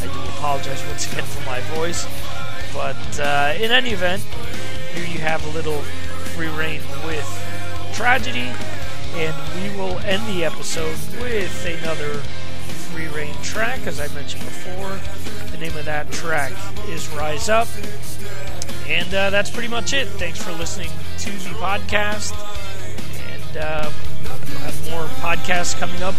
I 0.01 0.13
do 0.13 0.19
apologize 0.35 0.83
once 0.87 1.11
again 1.11 1.23
for 1.23 1.45
my 1.45 1.61
voice. 1.75 2.05
But 2.73 3.19
uh, 3.19 3.53
in 3.57 3.71
any 3.71 3.91
event, 3.91 4.23
here 4.93 5.05
you 5.05 5.19
have 5.19 5.45
a 5.45 5.49
little 5.49 5.81
Free 6.35 6.49
Reign 6.49 6.81
with 7.05 7.27
tragedy, 7.93 8.51
and 9.15 9.35
we 9.61 9.77
will 9.77 9.99
end 9.99 10.25
the 10.27 10.43
episode 10.45 10.97
with 11.21 11.65
another 11.65 12.15
Free 12.91 13.07
Reign 13.07 13.33
track, 13.43 13.85
as 13.87 13.99
I 13.99 14.13
mentioned 14.13 14.43
before. 14.43 14.99
The 15.51 15.57
name 15.57 15.75
of 15.77 15.85
that 15.85 16.11
track 16.11 16.51
is 16.87 17.09
Rise 17.09 17.49
Up. 17.49 17.67
And 18.87 19.13
uh, 19.13 19.29
that's 19.29 19.49
pretty 19.49 19.69
much 19.69 19.93
it. 19.93 20.07
Thanks 20.07 20.41
for 20.41 20.51
listening 20.53 20.89
to 21.19 21.31
the 21.31 21.49
podcast. 21.55 22.33
And 23.31 23.57
uh, 23.57 23.91
we'll 24.23 24.59
have 24.59 24.89
more 24.91 25.05
podcasts 25.21 25.77
coming 25.79 26.01
up 26.03 26.15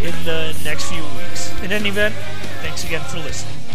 in 0.00 0.14
the 0.24 0.56
next 0.64 0.90
few 0.90 1.02
weeks. 1.02 1.52
In 1.62 1.72
any 1.72 1.90
event, 1.90 2.14
thanks 2.62 2.84
again 2.84 3.02
for 3.02 3.18
listening. 3.18 3.65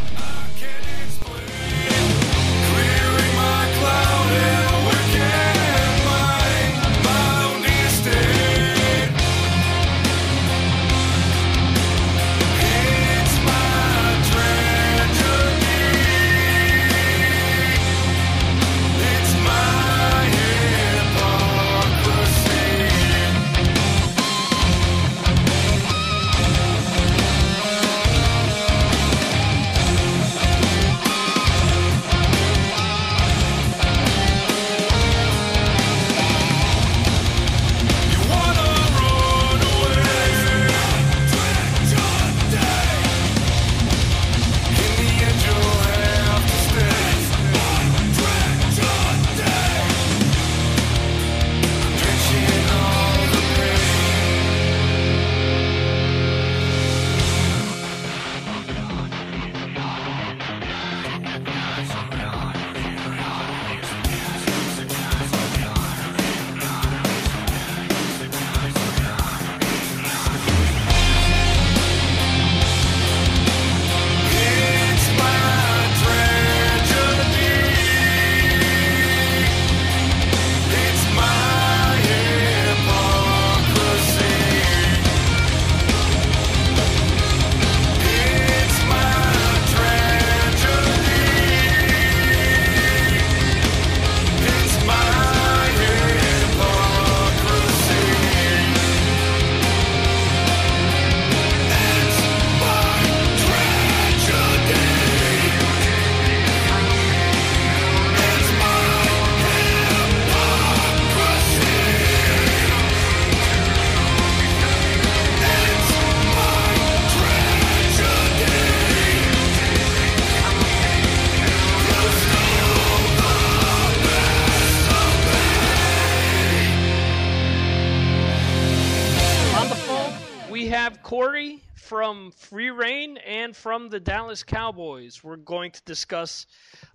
The 133.91 133.99
Dallas 133.99 134.41
Cowboys. 134.41 135.21
We're 135.21 135.35
going 135.35 135.71
to 135.71 135.81
discuss 135.83 136.45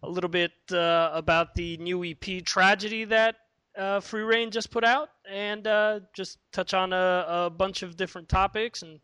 a 0.03 0.09
little 0.09 0.31
bit 0.31 0.53
uh, 0.73 1.11
about 1.13 1.55
the 1.55 1.77
new 1.77 2.03
EP 2.03 2.43
Tragedy 2.43 3.05
that 3.05 3.37
uh, 3.77 4.01
Free 4.01 4.23
Reign 4.23 4.51
just 4.51 4.71
put 4.71 4.83
out, 4.83 5.11
and 5.31 5.67
uh, 5.67 6.01
just 6.15 6.39
touch 6.53 6.73
on 6.73 6.95
a, 6.95 7.27
a, 7.29 7.51
bunch 7.51 7.83
of 7.83 7.99
different 7.99 8.31
topics. 8.31 8.81
And 8.81 8.99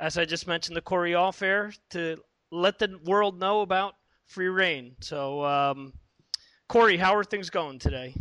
as 0.00 0.16
I 0.16 0.24
just 0.24 0.46
mentioned, 0.46 0.78
the 0.78 0.80
Cory 0.80 1.14
Off 1.14 1.42
Air 1.42 1.74
to 1.90 2.16
let 2.50 2.78
the 2.78 2.98
world 3.04 3.38
know 3.38 3.60
about 3.60 3.96
Free 4.24 4.48
Reign. 4.48 4.96
So, 5.00 5.44
um, 5.44 5.92
Cory, 6.70 6.96
how 6.96 7.14
are 7.14 7.24
things 7.24 7.50
going 7.50 7.78
today? 7.78 8.14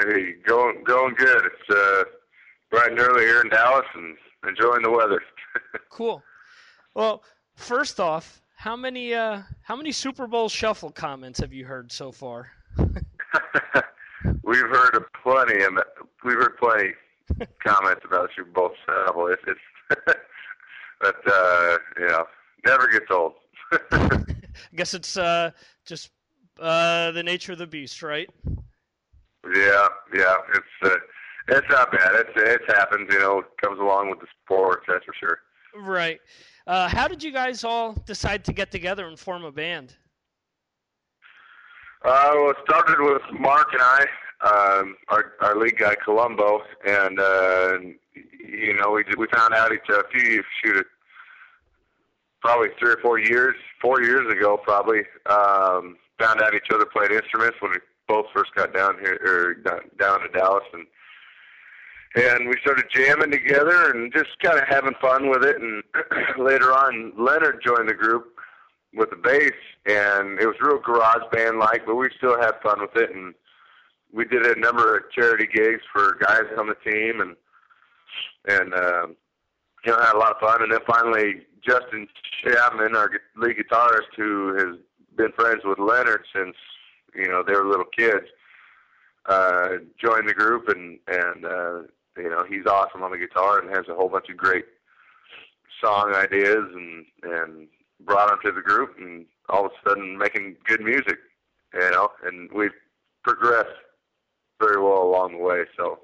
Hey, 0.00 0.36
going 0.46 0.82
going 0.84 1.14
good. 1.14 1.42
It's 1.44 1.78
uh, 1.78 2.04
bright 2.70 2.92
and 2.92 3.00
early 3.00 3.24
here 3.26 3.42
in 3.42 3.50
Dallas, 3.50 3.84
and 3.94 4.16
enjoying 4.48 4.80
the 4.80 4.90
weather. 4.90 5.22
cool. 5.90 6.22
Well, 6.94 7.22
first 7.54 8.00
off, 8.00 8.42
how 8.56 8.76
many 8.76 9.14
uh, 9.14 9.42
how 9.62 9.76
many 9.76 9.92
Super 9.92 10.26
Bowl 10.26 10.48
shuffle 10.48 10.90
comments 10.90 11.40
have 11.40 11.52
you 11.52 11.64
heard 11.64 11.90
so 11.90 12.12
far? 12.12 12.50
we've 14.42 14.60
heard 14.60 15.04
plenty, 15.22 15.64
and 15.64 15.80
we've 16.24 16.36
heard 16.36 16.56
plenty 16.58 16.92
comments 17.64 18.02
about 18.04 18.30
Super 18.36 18.50
Bowl 18.50 18.70
shuffle. 18.86 19.28
It's, 19.28 19.42
it's 19.46 20.06
but 21.00 21.16
uh, 21.26 21.78
you 21.98 22.08
know, 22.08 22.24
never 22.64 22.88
gets 22.88 23.06
old. 23.10 23.32
I 23.72 24.76
guess 24.76 24.94
it's 24.94 25.16
uh, 25.16 25.50
just 25.84 26.10
uh, 26.60 27.10
the 27.12 27.22
nature 27.22 27.52
of 27.52 27.58
the 27.58 27.66
beast, 27.66 28.02
right? 28.02 28.30
Yeah, 28.44 29.88
yeah. 30.14 30.34
It's 30.54 30.66
uh, 30.84 30.96
it's 31.48 31.66
not 31.68 31.90
bad. 31.90 32.14
It's 32.14 32.30
it's 32.36 32.64
happens. 32.72 33.08
You 33.12 33.18
know, 33.18 33.38
it 33.40 33.46
comes 33.60 33.80
along 33.80 34.10
with 34.10 34.20
the 34.20 34.26
sports. 34.44 34.84
That's 34.86 35.04
for 35.04 35.14
sure. 35.18 35.38
Right. 35.74 36.20
Uh, 36.66 36.88
how 36.88 37.08
did 37.08 37.22
you 37.22 37.32
guys 37.32 37.64
all 37.64 37.92
decide 38.06 38.44
to 38.44 38.52
get 38.52 38.70
together 38.70 39.06
and 39.06 39.18
form 39.18 39.44
a 39.44 39.52
band? 39.52 39.96
Uh, 42.04 42.30
well, 42.34 42.50
it 42.50 42.56
started 42.68 43.00
with 43.00 43.22
Mark 43.38 43.68
and 43.72 43.82
I, 43.82 44.06
um, 44.44 44.96
our 45.08 45.34
our 45.40 45.56
lead 45.56 45.78
guy 45.78 45.94
Colombo, 46.04 46.62
and 46.84 47.20
uh, 47.20 47.78
you 48.14 48.74
know 48.74 48.90
we 48.90 49.04
we 49.16 49.26
found 49.32 49.54
out 49.54 49.72
each 49.72 49.88
a 49.88 50.02
few 50.12 50.42
shoot 50.62 50.86
probably 52.40 52.68
three 52.78 52.90
or 52.90 52.98
four 53.02 53.18
years, 53.18 53.54
four 53.80 54.02
years 54.02 54.32
ago 54.32 54.58
probably. 54.62 55.02
Um, 55.26 55.96
found 56.18 56.40
out 56.40 56.54
each 56.54 56.70
other 56.72 56.84
played 56.86 57.10
instruments 57.10 57.56
when 57.60 57.72
we 57.72 57.78
both 58.06 58.26
first 58.34 58.54
got 58.54 58.74
down 58.74 58.96
here 59.00 59.18
or 59.24 59.54
down 59.98 60.20
to 60.20 60.28
Dallas, 60.28 60.64
and 60.72 60.86
and 62.14 62.48
we 62.48 62.54
started 62.60 62.84
jamming 62.94 63.30
together 63.30 63.90
and 63.90 64.12
just 64.12 64.30
kind 64.42 64.58
of 64.58 64.64
having 64.68 64.94
fun 65.00 65.30
with 65.30 65.44
it. 65.44 65.56
And 65.60 65.82
later 66.38 66.72
on, 66.72 67.12
Leonard 67.18 67.62
joined 67.64 67.88
the 67.88 67.94
group 67.94 68.34
with 68.94 69.10
the 69.10 69.16
bass, 69.16 69.52
and 69.86 70.38
it 70.38 70.46
was 70.46 70.56
real 70.60 70.78
garage 70.78 71.22
band 71.32 71.58
like, 71.58 71.86
but 71.86 71.94
we 71.94 72.10
still 72.18 72.38
had 72.40 72.52
fun 72.62 72.80
with 72.80 72.96
it. 72.96 73.14
And 73.14 73.34
we 74.12 74.24
did 74.26 74.44
a 74.44 74.60
number 74.60 74.96
of 74.96 75.10
charity 75.12 75.48
gigs 75.52 75.82
for 75.92 76.18
guys 76.20 76.44
on 76.58 76.66
the 76.66 76.90
team, 76.90 77.20
and 77.20 77.36
and 78.46 78.74
um, 78.74 79.16
you 79.84 79.92
know 79.92 79.98
had 79.98 80.14
a 80.14 80.18
lot 80.18 80.32
of 80.32 80.40
fun. 80.40 80.62
And 80.62 80.72
then 80.72 80.80
finally, 80.86 81.46
Justin 81.66 82.06
Chapman, 82.44 82.94
our 82.94 83.10
lead 83.36 83.56
guitarist, 83.56 84.12
who 84.16 84.54
has 84.56 84.78
been 85.16 85.32
friends 85.32 85.62
with 85.64 85.78
Leonard 85.78 86.24
since 86.34 86.56
you 87.14 87.28
know 87.28 87.42
they 87.42 87.54
were 87.54 87.66
little 87.66 87.86
kids, 87.96 88.26
uh, 89.26 89.68
joined 89.98 90.28
the 90.28 90.34
group, 90.34 90.68
and 90.68 90.98
and 91.06 91.46
uh, 91.46 91.82
you 92.16 92.28
know 92.30 92.44
he's 92.48 92.66
awesome 92.66 93.02
on 93.02 93.10
the 93.10 93.18
guitar 93.18 93.58
and 93.58 93.74
has 93.74 93.88
a 93.88 93.94
whole 93.94 94.08
bunch 94.08 94.28
of 94.28 94.36
great 94.36 94.64
song 95.82 96.14
ideas 96.14 96.66
and 96.74 97.06
and 97.22 97.68
brought 98.00 98.32
him 98.32 98.38
to 98.44 98.52
the 98.52 98.60
group 98.60 98.96
and 98.98 99.26
all 99.48 99.66
of 99.66 99.72
a 99.72 99.88
sudden 99.88 100.18
making 100.18 100.56
good 100.66 100.80
music 100.80 101.18
you 101.74 101.90
know 101.90 102.08
and 102.24 102.50
we've 102.52 102.72
progressed 103.22 103.70
very 104.60 104.80
well 104.80 105.02
along 105.02 105.32
the 105.32 105.42
way. 105.42 105.64
So 105.76 106.00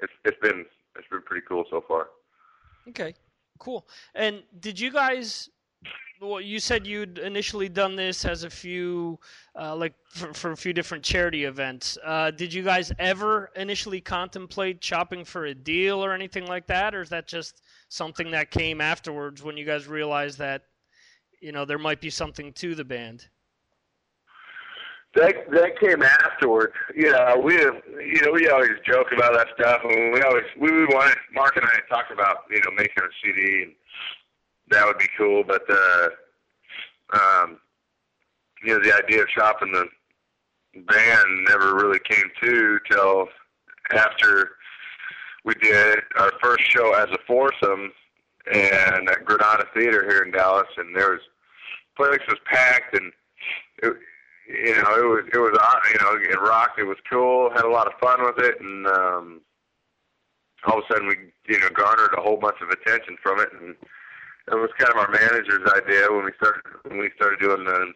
it's 0.00 0.12
it's 0.24 0.38
been 0.42 0.64
it's 0.96 1.08
been 1.10 1.22
pretty 1.22 1.44
cool 1.48 1.64
so 1.70 1.84
far. 1.86 2.08
Okay 2.88 3.14
cool. 3.58 3.86
And 4.16 4.42
did 4.58 4.80
you 4.80 4.90
guys 4.90 5.48
well, 6.22 6.40
you 6.40 6.60
said 6.60 6.86
you'd 6.86 7.18
initially 7.18 7.68
done 7.68 7.96
this 7.96 8.24
as 8.24 8.44
a 8.44 8.50
few, 8.50 9.18
uh, 9.58 9.74
like 9.74 9.94
for, 10.08 10.32
for, 10.32 10.52
a 10.52 10.56
few 10.56 10.72
different 10.72 11.02
charity 11.02 11.44
events. 11.44 11.98
Uh, 12.04 12.30
did 12.30 12.54
you 12.54 12.62
guys 12.62 12.92
ever 12.98 13.50
initially 13.56 14.00
contemplate 14.00 14.82
shopping 14.82 15.24
for 15.24 15.46
a 15.46 15.54
deal 15.54 16.04
or 16.04 16.12
anything 16.12 16.46
like 16.46 16.66
that, 16.68 16.94
or 16.94 17.02
is 17.02 17.08
that 17.08 17.26
just 17.26 17.62
something 17.88 18.30
that 18.30 18.50
came 18.50 18.80
afterwards 18.80 19.42
when 19.42 19.56
you 19.56 19.64
guys 19.64 19.88
realized 19.88 20.38
that, 20.38 20.62
you 21.40 21.50
know, 21.50 21.64
there 21.64 21.78
might 21.78 22.00
be 22.00 22.10
something 22.10 22.52
to 22.52 22.74
the 22.74 22.84
band? 22.84 23.26
That 25.14 25.34
that 25.50 25.78
came 25.78 26.02
afterwards. 26.02 26.72
You 26.94 27.10
know, 27.10 27.42
we 27.44 27.52
you 27.52 28.22
know 28.22 28.32
we 28.32 28.48
always 28.48 28.70
joke 28.86 29.08
about 29.14 29.34
that 29.34 29.48
stuff, 29.60 29.82
and 29.84 30.14
we 30.14 30.22
always 30.22 30.44
we, 30.58 30.72
we 30.72 30.86
wanted 30.86 31.18
Mark 31.34 31.54
and 31.56 31.66
I 31.66 31.80
talked 31.94 32.10
about 32.10 32.44
you 32.50 32.60
know 32.60 32.70
making 32.74 33.02
a 33.02 33.08
CD 33.22 33.62
and 33.64 33.72
that 34.70 34.86
would 34.86 34.98
be 34.98 35.08
cool. 35.16 35.44
But 35.44 35.62
uh, 35.68 36.08
um, 37.12 37.58
you 38.64 38.74
know, 38.74 38.82
the 38.82 38.94
idea 38.94 39.22
of 39.22 39.28
shopping 39.28 39.72
the 39.72 39.86
band 40.74 41.44
never 41.48 41.74
really 41.74 41.98
came 42.08 42.30
to 42.42 42.78
till 42.90 43.28
after 43.92 44.52
we 45.44 45.54
did 45.54 45.98
our 46.16 46.32
first 46.42 46.70
show 46.70 46.94
as 46.94 47.10
a 47.10 47.18
foursome 47.26 47.92
and 48.52 49.08
at 49.08 49.24
Granada 49.24 49.66
Theater 49.74 50.04
here 50.08 50.22
in 50.22 50.30
Dallas, 50.30 50.68
and 50.76 50.96
there 50.96 51.10
was 51.10 51.20
place 51.96 52.20
was 52.28 52.38
packed, 52.46 52.96
and 52.96 53.12
it, 53.82 53.92
you 54.48 54.74
know 54.74 54.96
it 54.96 55.06
was 55.06 55.24
it 55.32 55.38
was 55.38 55.56
uh, 55.60 55.78
you 55.92 56.00
know 56.00 56.30
it 56.30 56.40
rocked. 56.40 56.78
It 56.78 56.84
was 56.84 56.96
cool. 57.10 57.50
Had 57.50 57.64
a 57.64 57.70
lot 57.70 57.86
of 57.86 57.98
fun 58.00 58.24
with 58.24 58.38
it, 58.38 58.60
and 58.60 58.86
um, 58.86 59.40
all 60.66 60.78
of 60.78 60.84
a 60.88 60.92
sudden 60.92 61.08
we 61.08 61.16
you 61.52 61.60
know 61.60 61.68
garnered 61.70 62.14
a 62.16 62.20
whole 62.20 62.36
bunch 62.36 62.56
of 62.60 62.70
attention 62.70 63.16
from 63.22 63.40
it, 63.40 63.48
and 63.60 63.76
it 64.48 64.54
was 64.54 64.70
kind 64.78 64.90
of 64.90 64.98
our 64.98 65.10
manager's 65.10 65.70
idea 65.72 66.06
when 66.10 66.24
we 66.24 66.32
started 66.36 66.62
when 66.84 66.98
we 66.98 67.10
started 67.16 67.38
doing 67.40 67.64
the 67.64 67.92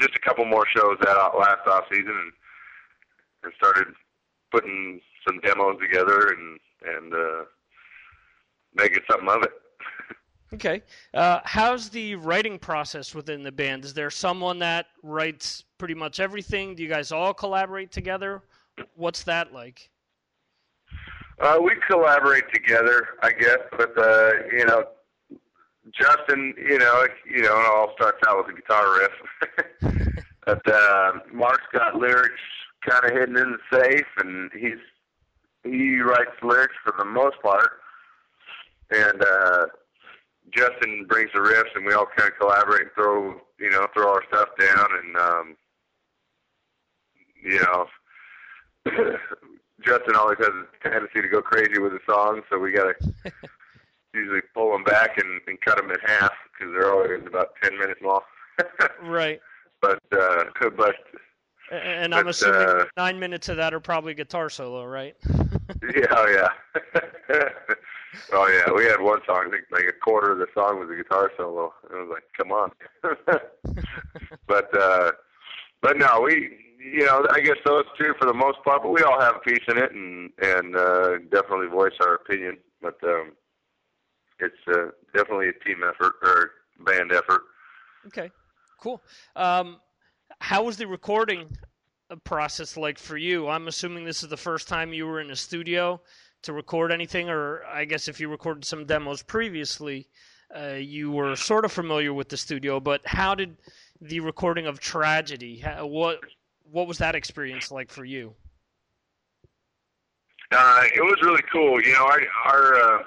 just 0.00 0.14
a 0.14 0.20
couple 0.20 0.44
more 0.44 0.66
shows 0.74 0.96
that 1.02 1.16
last 1.38 1.66
off 1.66 1.84
season 1.90 2.10
and, 2.10 2.32
and 3.44 3.52
started 3.56 3.86
putting 4.50 5.00
some 5.26 5.40
demos 5.40 5.78
together 5.80 6.28
and 6.28 6.58
and 6.84 7.14
uh, 7.14 7.44
making 8.74 9.02
something 9.10 9.28
of 9.28 9.42
it. 9.42 9.52
okay, 10.54 10.82
uh, 11.14 11.40
how's 11.44 11.88
the 11.88 12.14
writing 12.16 12.58
process 12.58 13.14
within 13.14 13.42
the 13.42 13.52
band? 13.52 13.84
Is 13.84 13.94
there 13.94 14.10
someone 14.10 14.58
that 14.60 14.86
writes 15.02 15.64
pretty 15.78 15.94
much 15.94 16.20
everything? 16.20 16.74
Do 16.74 16.82
you 16.82 16.88
guys 16.88 17.12
all 17.12 17.34
collaborate 17.34 17.90
together? 17.90 18.42
What's 18.94 19.24
that 19.24 19.52
like? 19.52 19.90
Uh, 21.40 21.58
we 21.62 21.72
collaborate 21.88 22.52
together, 22.52 23.08
I 23.22 23.30
guess, 23.30 23.58
but 23.76 23.96
uh, 23.96 24.30
you 24.52 24.64
know, 24.64 24.84
Justin, 25.92 26.54
you 26.58 26.78
know, 26.78 27.06
you 27.30 27.42
know, 27.42 27.58
it 27.58 27.66
all 27.66 27.92
starts 27.94 28.18
out 28.26 28.38
with 28.38 28.56
a 28.56 28.60
guitar 28.60 28.98
riff. 28.98 30.24
but 30.46 30.72
uh, 30.72 31.12
Mark's 31.32 31.66
got 31.72 31.96
lyrics 31.96 32.40
kind 32.88 33.04
of 33.04 33.12
hidden 33.12 33.36
in 33.36 33.52
the 33.52 33.78
safe, 33.78 34.06
and 34.18 34.50
he's 34.52 34.78
he 35.64 36.00
writes 36.00 36.30
lyrics 36.42 36.74
for 36.82 36.94
the 36.98 37.04
most 37.04 37.40
part. 37.42 37.70
And 38.90 39.22
uh, 39.22 39.66
Justin 40.50 41.04
brings 41.08 41.30
the 41.32 41.40
riffs, 41.40 41.74
and 41.74 41.84
we 41.84 41.92
all 41.92 42.06
kind 42.16 42.30
of 42.30 42.38
collaborate 42.38 42.82
and 42.82 42.90
throw, 42.94 43.40
you 43.58 43.70
know, 43.70 43.86
throw 43.94 44.12
our 44.12 44.24
stuff 44.28 44.48
down, 44.58 44.86
and 45.02 45.16
um, 45.16 45.56
you 47.42 47.60
know. 47.60 47.86
Justin 49.84 50.16
always 50.16 50.38
has 50.38 50.48
a 50.48 50.88
tendency 50.88 51.22
to 51.22 51.28
go 51.28 51.40
crazy 51.40 51.78
with 51.78 51.92
the 51.92 52.00
songs, 52.08 52.42
so 52.50 52.58
we 52.58 52.72
gotta 52.72 52.94
usually 54.14 54.40
pull 54.54 54.72
them 54.72 54.84
back 54.84 55.18
and, 55.18 55.40
and 55.46 55.60
cut 55.60 55.76
them 55.76 55.90
in 55.90 55.98
half 56.06 56.32
because 56.52 56.72
they're 56.72 56.92
always 56.92 57.26
about 57.26 57.54
ten 57.62 57.78
minutes 57.78 58.00
long. 58.02 58.20
right. 59.02 59.40
But 59.80 60.00
uh, 60.12 60.44
but 60.76 60.96
and 61.70 62.14
I'm 62.14 62.28
assuming 62.28 62.60
uh, 62.60 62.84
nine 62.96 63.18
minutes 63.18 63.48
of 63.48 63.56
that 63.58 63.74
are 63.74 63.80
probably 63.80 64.14
guitar 64.14 64.48
solo, 64.48 64.84
right? 64.84 65.16
yeah, 65.94 66.06
oh 66.10 66.26
yeah. 66.26 66.48
oh 68.32 68.48
yeah, 68.48 68.72
we 68.72 68.84
had 68.84 69.00
one 69.00 69.20
song. 69.26 69.44
I 69.46 69.50
think 69.50 69.64
like 69.70 69.84
a 69.84 69.92
quarter 69.92 70.32
of 70.32 70.38
the 70.38 70.46
song 70.54 70.80
was 70.80 70.88
a 70.90 70.96
guitar 70.96 71.30
solo. 71.36 71.72
It 71.90 71.94
was 71.94 72.08
like, 72.10 72.24
come 72.36 72.52
on. 72.52 72.70
but 74.46 74.76
uh, 74.78 75.12
but 75.82 75.98
no, 75.98 76.22
we 76.22 76.56
you 76.78 77.04
know 77.04 77.26
I 77.30 77.40
guess 77.40 77.56
those 77.64 77.84
two 77.98 78.14
for 78.18 78.26
the 78.26 78.34
most 78.34 78.62
part, 78.64 78.82
but 78.82 78.90
we 78.90 79.02
all 79.02 79.20
have 79.20 79.36
a 79.36 79.40
piece 79.40 79.64
in 79.68 79.78
it 79.78 79.92
and 79.92 80.30
and 80.40 80.74
uh, 80.74 81.18
definitely 81.30 81.66
voice 81.66 81.94
our 82.00 82.14
opinion. 82.14 82.56
But 82.80 82.96
um, 83.04 83.32
it's 84.40 84.56
uh, 84.68 84.90
definitely 85.14 85.48
a 85.48 85.64
team 85.64 85.82
effort 85.88 86.14
or 86.22 86.50
band 86.84 87.12
effort. 87.12 87.42
Okay, 88.06 88.30
cool. 88.80 89.02
Um, 89.36 89.80
how 90.40 90.62
was 90.64 90.76
the 90.76 90.86
recording 90.86 91.48
process 92.24 92.76
like 92.76 92.98
for 92.98 93.16
you? 93.16 93.48
I'm 93.48 93.68
assuming 93.68 94.04
this 94.04 94.22
is 94.22 94.28
the 94.28 94.36
first 94.36 94.68
time 94.68 94.92
you 94.92 95.06
were 95.06 95.20
in 95.20 95.30
a 95.30 95.36
studio 95.36 96.00
to 96.42 96.52
record 96.52 96.92
anything, 96.92 97.28
or 97.28 97.64
I 97.66 97.84
guess 97.84 98.08
if 98.08 98.20
you 98.20 98.28
recorded 98.28 98.64
some 98.64 98.86
demos 98.86 99.22
previously, 99.22 100.08
uh, 100.56 100.74
you 100.74 101.10
were 101.10 101.36
sort 101.36 101.64
of 101.64 101.72
familiar 101.72 102.12
with 102.14 102.28
the 102.28 102.36
studio. 102.36 102.80
But 102.80 103.02
how 103.04 103.34
did 103.34 103.56
the 104.00 104.20
recording 104.20 104.66
of 104.66 104.78
Tragedy? 104.80 105.58
How, 105.58 105.86
what 105.86 106.20
what 106.70 106.86
was 106.86 106.98
that 106.98 107.14
experience 107.14 107.70
like 107.70 107.90
for 107.90 108.04
you? 108.04 108.34
Uh, 110.50 110.84
it 110.94 111.00
was 111.00 111.18
really 111.22 111.42
cool. 111.52 111.82
You 111.82 111.92
know, 111.92 112.06
our, 112.06 112.20
our 112.46 112.74
uh, 112.74 113.02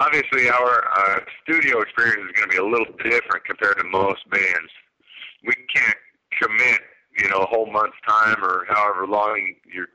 obviously 0.00 0.48
our 0.48 0.88
uh, 0.96 1.20
studio 1.42 1.80
experience 1.80 2.30
is 2.30 2.32
going 2.36 2.48
to 2.48 2.54
be 2.54 2.56
a 2.56 2.64
little 2.64 2.94
different 3.02 3.44
compared 3.44 3.78
to 3.78 3.84
most 3.84 4.28
bands. 4.30 4.70
We 5.44 5.52
can't 5.74 5.96
commit, 6.40 6.80
you 7.18 7.28
know, 7.28 7.38
a 7.38 7.46
whole 7.46 7.70
month's 7.70 7.96
time 8.06 8.42
or 8.42 8.64
however 8.68 9.06
long 9.06 9.54
you're 9.72 9.88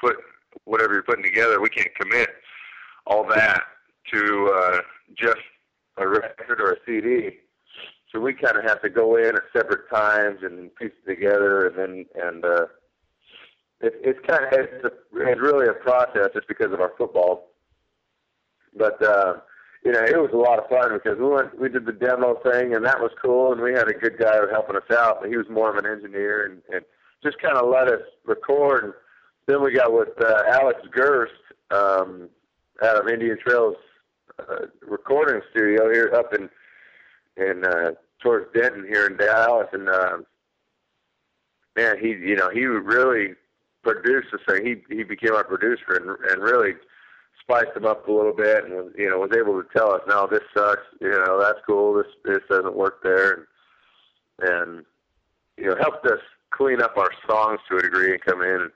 put 0.00 0.16
whatever 0.64 0.94
you're 0.94 1.02
putting 1.02 1.24
together. 1.24 1.60
We 1.60 1.68
can't 1.68 1.94
commit 2.00 2.28
all 3.06 3.26
that 3.28 3.62
to 4.12 4.52
uh, 4.54 4.80
just 5.16 5.40
a 5.96 6.06
record 6.06 6.60
or 6.60 6.72
a 6.72 6.76
CD. 6.86 7.38
So 8.12 8.20
we 8.20 8.32
kind 8.32 8.56
of 8.56 8.64
have 8.64 8.80
to 8.82 8.88
go 8.88 9.16
in 9.16 9.34
at 9.34 9.42
separate 9.52 9.90
times 9.90 10.40
and 10.42 10.74
piece 10.76 10.92
it 11.04 11.10
together, 11.10 11.66
and 11.66 11.76
then 11.76 12.06
and 12.14 12.44
uh, 12.44 12.66
it, 13.80 13.94
it's 14.04 14.20
kind 14.26 14.44
of 14.44 14.52
it's, 14.52 14.84
a, 14.84 14.90
it's 15.28 15.40
really 15.40 15.66
a 15.66 15.72
process 15.72 16.28
just 16.32 16.46
because 16.46 16.72
of 16.72 16.80
our 16.80 16.92
football. 16.96 17.53
But 18.84 19.02
uh, 19.02 19.34
you 19.82 19.92
know, 19.92 20.04
it 20.04 20.16
was 20.20 20.30
a 20.34 20.36
lot 20.36 20.58
of 20.58 20.68
fun 20.68 20.92
because 20.92 21.18
we 21.18 21.26
went 21.26 21.58
we 21.58 21.68
did 21.70 21.86
the 21.86 21.92
demo 21.92 22.34
thing, 22.42 22.74
and 22.74 22.84
that 22.84 23.00
was 23.00 23.12
cool, 23.22 23.52
and 23.52 23.62
we 23.62 23.72
had 23.72 23.88
a 23.88 23.94
good 23.94 24.18
guy 24.18 24.36
helping 24.50 24.76
us 24.76 24.90
out, 24.90 25.20
but 25.20 25.30
he 25.30 25.36
was 25.38 25.46
more 25.48 25.70
of 25.70 25.82
an 25.82 25.90
engineer 25.90 26.44
and, 26.44 26.60
and 26.74 26.84
just 27.22 27.40
kind 27.40 27.56
of 27.56 27.70
let 27.70 27.88
us 27.88 28.02
record. 28.26 28.84
And 28.84 28.94
then 29.46 29.62
we 29.62 29.72
got 29.72 29.92
with 29.92 30.20
uh, 30.20 30.42
Alex 30.50 30.80
Gerst 30.90 31.32
um, 31.70 32.28
out 32.82 33.00
of 33.00 33.08
Indian 33.08 33.38
Trails 33.38 33.76
uh, 34.38 34.66
recording 34.82 35.40
studio 35.50 35.90
here 35.90 36.12
up 36.14 36.34
in 36.34 36.50
in 37.36 37.64
uh, 37.64 37.92
towards 38.22 38.52
Denton 38.52 38.86
here 38.86 39.06
in 39.06 39.16
Dallas, 39.16 39.68
and 39.72 39.88
uh, 39.88 40.18
man, 41.74 41.96
he 41.98 42.08
you 42.08 42.36
know 42.36 42.50
he 42.50 42.66
really 42.66 43.34
produced 43.82 44.28
this 44.32 44.42
thing. 44.46 44.66
He 44.66 44.94
he 44.94 45.04
became 45.04 45.34
our 45.34 45.44
producer 45.44 45.94
and 45.94 46.30
and 46.30 46.42
really 46.42 46.74
spiced 47.40 47.74
them 47.74 47.86
up 47.86 48.08
a 48.08 48.12
little 48.12 48.32
bit, 48.32 48.64
and 48.64 48.74
was 48.74 48.92
you 48.96 49.08
know 49.08 49.18
was 49.18 49.32
able 49.36 49.62
to 49.62 49.68
tell 49.76 49.92
us, 49.92 50.00
no, 50.08 50.26
this 50.26 50.42
sucks. 50.56 50.82
You 51.00 51.10
know 51.10 51.40
that's 51.40 51.60
cool. 51.66 51.94
This 51.94 52.06
this 52.24 52.42
doesn't 52.48 52.76
work 52.76 53.02
there, 53.02 53.46
and, 54.40 54.48
and 54.48 54.84
you 55.56 55.66
know 55.66 55.76
helped 55.76 56.06
us 56.06 56.20
clean 56.50 56.80
up 56.80 56.96
our 56.96 57.10
songs 57.28 57.60
to 57.68 57.76
a 57.78 57.82
degree 57.82 58.12
and 58.12 58.22
come 58.22 58.42
in 58.42 58.60
and 58.62 58.70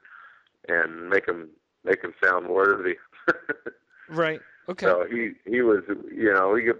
and 0.68 1.08
make 1.08 1.26
them 1.26 1.48
make 1.84 2.02
them 2.02 2.14
sound 2.22 2.48
worthy. 2.48 2.96
right. 4.08 4.40
Okay. 4.68 4.86
So 4.86 5.06
he 5.10 5.32
he 5.50 5.62
was 5.62 5.82
you 6.14 6.32
know 6.32 6.50
we 6.50 6.64
give 6.64 6.78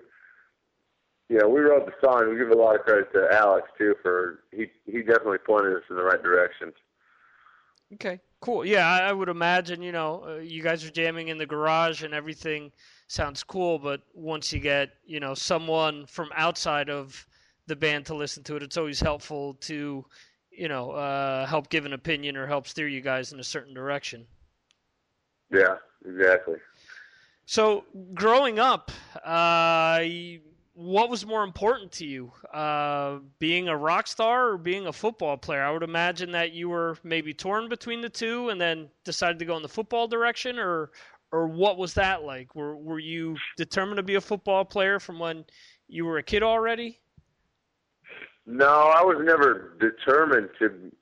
you 1.29 1.39
know 1.39 1.49
we 1.49 1.61
wrote 1.61 1.87
the 1.87 1.93
song. 2.05 2.29
We 2.31 2.37
give 2.37 2.51
a 2.51 2.55
lot 2.55 2.76
of 2.76 2.83
credit 2.83 3.12
to 3.14 3.29
Alex 3.33 3.68
too 3.79 3.95
for 4.03 4.41
he 4.53 4.66
he 4.87 4.99
definitely 5.03 5.39
pointed 5.39 5.76
us 5.76 5.83
in 5.89 5.97
the 5.97 6.03
right 6.03 6.22
direction. 6.22 6.72
Okay, 7.95 8.20
cool. 8.41 8.64
Yeah, 8.64 8.86
I, 8.86 9.12
would 9.12 9.28
imagine 9.28 9.82
you 9.82 9.93
know 9.93 10.24
uh, 10.26 10.34
you 10.36 10.62
guys 10.62 10.84
are 10.84 10.91
jamming 10.91 11.28
in 11.28 11.39
the 11.39 11.47
garage 11.47 12.03
and 12.03 12.14
everything 12.14 12.72
sounds 13.09 13.43
cool, 13.43 13.78
but 13.78 14.03
once 14.14 14.53
you 14.53 14.61
get 14.61 14.91
you 15.07 15.20
know 15.20 15.34
someone 15.34 16.07
from 16.07 16.30
outside 16.34 16.91
of 16.91 17.26
the 17.66 17.76
band 17.76 18.07
to 18.07 18.14
listen 18.14 18.43
to 18.45 18.57
it, 18.57 18.62
it's 18.62 18.76
always 18.76 19.01
helpful 19.01 19.55
to 19.55 20.05
you 20.51 20.68
know 20.68 20.93
uh, 20.93 21.47
help 21.47 21.68
give 21.68 21.86
an 21.86 21.93
opinion 21.93 22.36
or 22.36 22.47
help 22.47 22.66
steer 22.66 22.89
you 22.89 23.01
guys 23.01 23.32
in 23.32 23.41
a 23.41 23.45
certain 23.45 23.74
direction. 23.74 24.26
Yeah, 25.51 25.76
exactly. 26.07 26.57
So, 27.47 27.84
growing 28.12 28.59
up, 28.59 28.91
uh, 29.24 30.03
what 30.79 31.11
was 31.11 31.26
more 31.26 31.43
important 31.43 31.91
to 31.91 32.07
you, 32.07 32.31
uh, 32.55 33.18
being 33.41 33.66
a 33.66 33.76
rock 33.76 34.07
star 34.07 34.51
or 34.51 34.59
being 34.59 34.87
a 34.87 34.93
football 34.93 35.37
player? 35.37 35.61
I 35.61 35.72
would 35.72 35.83
imagine 35.83 36.31
that 36.33 36.53
you 36.53 36.68
were 36.68 36.97
maybe 37.03 37.35
torn 37.35 37.68
between 37.68 38.01
the 38.01 38.09
two, 38.09 38.51
and 38.51 38.61
then 38.61 38.89
decided 39.03 39.41
to 39.41 39.45
go 39.45 39.57
in 39.57 39.62
the 39.62 39.68
football 39.68 40.07
direction, 40.07 40.57
or 40.57 40.93
or 41.33 41.49
what 41.49 41.79
was 41.79 41.95
that 41.95 42.22
like? 42.22 42.55
Were 42.55 42.76
were 42.76 43.01
you 43.01 43.37
determined 43.57 43.97
to 43.97 44.05
be 44.05 44.14
a 44.14 44.20
football 44.20 44.64
player 44.64 45.01
from 45.01 45.18
when 45.18 45.45
you 45.89 46.05
were 46.05 46.18
a 46.18 46.22
kid 46.22 46.45
already? 46.45 47.01
No, 48.47 48.93
I 48.95 49.03
was 49.03 49.18
never 49.20 49.76
determined 49.81 50.51
to 50.61 50.93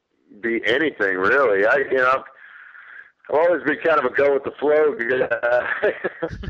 be 0.40 0.62
anything 0.64 1.18
really. 1.18 1.66
I 1.66 1.84
you 1.90 1.98
know 1.98 2.24
I've 3.28 3.34
always 3.34 3.62
been 3.64 3.78
kind 3.84 3.98
of 3.98 4.04
a 4.04 4.14
go 4.14 4.34
with 4.34 4.44
the 4.44 4.52
flow. 4.52 4.94
Uh, 5.42 5.90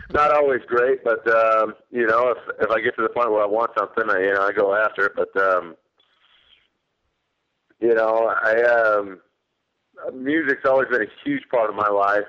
not 0.12 0.32
always 0.32 0.60
great, 0.66 1.02
but 1.02 1.26
um, 1.26 1.74
you 1.90 2.06
know, 2.06 2.28
if 2.28 2.38
if 2.60 2.70
I 2.70 2.80
get 2.80 2.96
to 2.96 3.02
the 3.02 3.08
point 3.08 3.30
where 3.30 3.42
I 3.42 3.46
want 3.46 3.70
something, 3.78 4.04
I, 4.10 4.20
you 4.20 4.34
know, 4.34 4.42
I 4.42 4.52
go 4.52 4.74
after 4.74 5.06
it. 5.06 5.12
But 5.16 5.34
um, 5.42 5.74
you 7.80 7.94
know, 7.94 8.34
I 8.42 8.62
um, 8.62 9.20
music's 10.12 10.66
always 10.66 10.88
been 10.88 11.02
a 11.02 11.24
huge 11.24 11.44
part 11.50 11.70
of 11.70 11.76
my 11.76 11.88
life, 11.88 12.26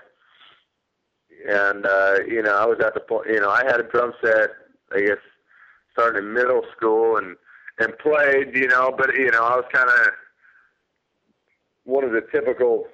and 1.49 1.85
uh, 1.85 2.15
you 2.25 2.41
know, 2.41 2.55
I 2.55 2.65
was 2.65 2.79
at 2.79 2.93
the 2.93 3.01
point. 3.01 3.27
You 3.27 3.41
know, 3.41 3.49
I 3.49 3.65
had 3.65 3.81
a 3.81 3.83
drum 3.83 4.13
set. 4.23 4.51
I 4.93 5.01
guess 5.01 5.17
starting 5.91 6.23
in 6.23 6.33
middle 6.33 6.61
school 6.75 7.17
and 7.17 7.35
and 7.79 7.97
played. 7.99 8.55
You 8.55 8.67
know, 8.69 8.95
but 8.97 9.13
you 9.13 9.29
know, 9.29 9.43
I 9.43 9.57
was 9.57 9.65
kind 9.73 9.89
of 9.89 10.13
one 11.83 12.05
of 12.05 12.11
the 12.11 12.21
typical 12.31 12.87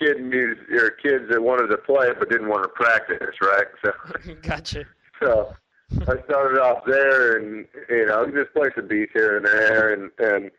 kid 0.00 0.20
music 0.22 0.70
or 0.70 0.90
kids 0.90 1.24
that 1.30 1.42
wanted 1.42 1.68
to 1.68 1.76
play 1.76 2.08
but 2.18 2.30
didn't 2.30 2.48
want 2.48 2.62
to 2.62 2.68
practice, 2.68 3.36
right? 3.42 3.66
So 3.84 4.34
gotcha. 4.42 4.84
So 5.20 5.54
I 6.02 6.22
started 6.24 6.60
off 6.60 6.84
there, 6.86 7.38
and 7.38 7.66
you 7.88 8.06
know, 8.06 8.24
just 8.26 8.52
play 8.54 8.70
some 8.74 8.88
beats 8.88 9.12
here 9.12 9.36
and 9.36 9.46
there, 9.46 9.92
and 9.92 10.10
and 10.18 10.50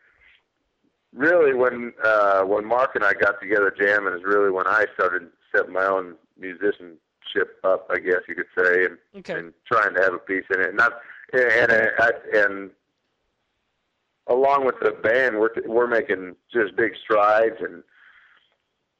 really 1.12 1.54
when 1.54 1.92
uh 2.04 2.42
when 2.42 2.64
Mark 2.64 2.94
and 2.94 3.04
I 3.04 3.12
got 3.12 3.40
together 3.40 3.74
jamming 3.76 4.14
is 4.14 4.24
really 4.24 4.50
when 4.50 4.66
I 4.66 4.86
started 4.94 5.28
setting 5.54 5.72
my 5.72 5.84
own 5.84 6.14
musicianship 6.38 7.58
up, 7.64 7.88
I 7.90 7.98
guess 7.98 8.20
you 8.28 8.34
could 8.34 8.46
say, 8.56 8.84
and 8.84 8.98
okay. 9.16 9.34
and 9.34 9.52
trying 9.70 9.94
to 9.94 10.02
have 10.02 10.14
a 10.14 10.18
piece 10.18 10.44
in 10.54 10.60
it, 10.60 10.68
and 10.68 10.76
not 10.76 10.92
and 11.32 11.72
and, 11.72 11.90
and 12.34 12.70
along 14.28 14.64
with 14.64 14.76
the 14.80 14.92
band, 15.02 15.38
we're 15.38 15.50
we're 15.66 15.86
making 15.86 16.36
just 16.52 16.76
big 16.76 16.92
strides 17.02 17.56
and 17.60 17.82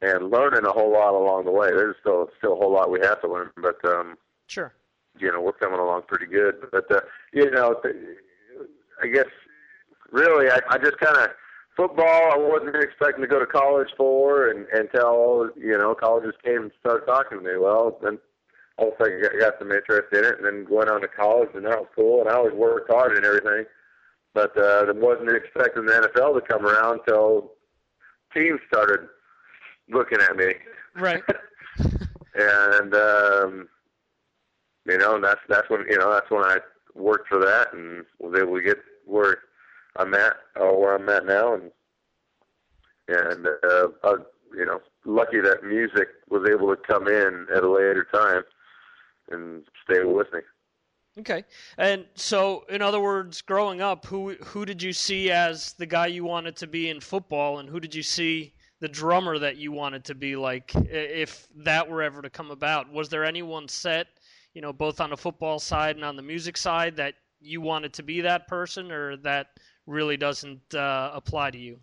and 0.02 0.30
learning 0.30 0.66
a 0.66 0.72
whole 0.72 0.92
lot 0.92 1.14
along 1.14 1.44
the 1.44 1.50
way. 1.50 1.68
There's 1.68 1.96
still 2.00 2.28
still 2.36 2.54
a 2.54 2.56
whole 2.56 2.72
lot 2.72 2.90
we 2.90 3.00
have 3.00 3.20
to 3.22 3.28
learn, 3.28 3.50
but 3.56 3.82
um, 3.84 4.16
sure, 4.48 4.74
you 5.18 5.32
know 5.32 5.40
we're 5.40 5.52
coming 5.52 5.78
along 5.78 6.02
pretty 6.08 6.26
good. 6.26 6.56
But 6.70 6.90
uh, 6.90 7.00
you 7.32 7.50
know, 7.50 7.80
I 9.02 9.06
guess 9.06 9.28
really 10.10 10.50
I, 10.50 10.58
I 10.68 10.78
just 10.78 10.98
kind 10.98 11.16
of 11.16 11.30
football. 11.76 12.32
I 12.32 12.36
wasn't 12.36 12.76
expecting 12.76 13.22
to 13.22 13.28
go 13.28 13.38
to 13.38 13.46
college 13.46 13.88
for, 13.96 14.50
and 14.50 14.66
until 14.72 15.50
you 15.56 15.78
know 15.78 15.94
colleges 15.94 16.34
came 16.44 16.62
and 16.62 16.72
started 16.80 17.06
talking 17.06 17.38
to 17.38 17.44
me. 17.44 17.56
Well, 17.58 17.98
then 18.02 18.18
all 18.78 18.88
of 18.88 18.94
a 18.94 19.04
sudden 19.04 19.22
I 19.24 19.38
got 19.38 19.54
some 19.60 19.70
interest 19.70 20.12
in 20.12 20.24
it, 20.24 20.36
and 20.38 20.44
then 20.44 20.66
went 20.68 20.90
on 20.90 21.00
to 21.02 21.08
college, 21.08 21.50
and 21.54 21.64
that 21.64 21.78
was 21.78 21.88
cool. 21.94 22.20
And 22.20 22.28
I 22.28 22.34
always 22.34 22.54
worked 22.54 22.90
hard 22.90 23.16
and 23.16 23.24
everything, 23.24 23.66
but 24.34 24.56
uh, 24.58 24.86
I 24.88 24.92
wasn't 24.92 25.30
expecting 25.30 25.86
the 25.86 25.92
NFL 25.92 26.34
to 26.34 26.40
come 26.40 26.66
around 26.66 27.00
until 27.00 27.52
teams 28.34 28.58
started 28.66 29.08
looking 29.88 30.20
at 30.20 30.36
me. 30.36 30.54
Right. 30.94 31.22
and 32.34 32.94
um 32.94 33.68
you 34.86 34.98
know, 34.98 35.20
that's 35.20 35.40
that's 35.48 35.68
when 35.70 35.84
you 35.88 35.98
know, 35.98 36.12
that's 36.12 36.30
when 36.30 36.44
I 36.44 36.58
worked 36.94 37.28
for 37.28 37.38
that 37.38 37.72
and 37.72 38.04
was 38.18 38.38
able 38.40 38.56
to 38.56 38.62
get 38.62 38.78
where 39.06 39.38
I'm 39.96 40.14
at 40.14 40.34
or 40.56 40.80
where 40.80 40.94
I'm 40.96 41.08
at 41.08 41.26
now 41.26 41.54
and 41.54 41.70
and 43.08 43.46
uh 43.46 43.88
I, 44.04 44.14
you 44.54 44.66
know, 44.66 44.80
lucky 45.04 45.40
that 45.40 45.64
music 45.64 46.08
was 46.28 46.48
able 46.48 46.74
to 46.74 46.76
come 46.76 47.08
in 47.08 47.46
at 47.54 47.64
a 47.64 47.70
later 47.70 48.06
time 48.12 48.42
and 49.30 49.62
stay 49.84 50.04
with 50.04 50.32
me. 50.32 50.40
Okay. 51.18 51.44
And 51.76 52.06
so 52.14 52.64
in 52.68 52.80
other 52.80 53.00
words, 53.00 53.42
growing 53.42 53.80
up, 53.80 54.06
who 54.06 54.34
who 54.34 54.64
did 54.64 54.82
you 54.82 54.92
see 54.92 55.30
as 55.30 55.74
the 55.74 55.86
guy 55.86 56.06
you 56.06 56.24
wanted 56.24 56.56
to 56.56 56.66
be 56.66 56.88
in 56.88 57.00
football 57.00 57.58
and 57.58 57.68
who 57.68 57.80
did 57.80 57.94
you 57.94 58.02
see 58.02 58.54
the 58.82 58.88
drummer 58.88 59.38
that 59.38 59.56
you 59.56 59.70
wanted 59.70 60.04
to 60.04 60.12
be 60.12 60.34
like 60.34 60.72
if 60.74 61.46
that 61.54 61.88
were 61.88 62.02
ever 62.02 62.20
to 62.20 62.28
come 62.28 62.50
about 62.50 62.92
was 62.92 63.08
there 63.08 63.24
anyone 63.24 63.68
set 63.68 64.08
you 64.54 64.60
know 64.60 64.72
both 64.72 65.00
on 65.00 65.08
the 65.08 65.16
football 65.16 65.60
side 65.60 65.94
and 65.94 66.04
on 66.04 66.16
the 66.16 66.22
music 66.22 66.56
side 66.56 66.96
that 66.96 67.14
you 67.40 67.60
wanted 67.60 67.92
to 67.92 68.02
be 68.02 68.20
that 68.20 68.48
person 68.48 68.90
or 68.90 69.16
that 69.16 69.46
really 69.86 70.16
doesn't 70.16 70.74
uh, 70.74 71.10
apply 71.14 71.50
to 71.50 71.58
you? 71.58 71.78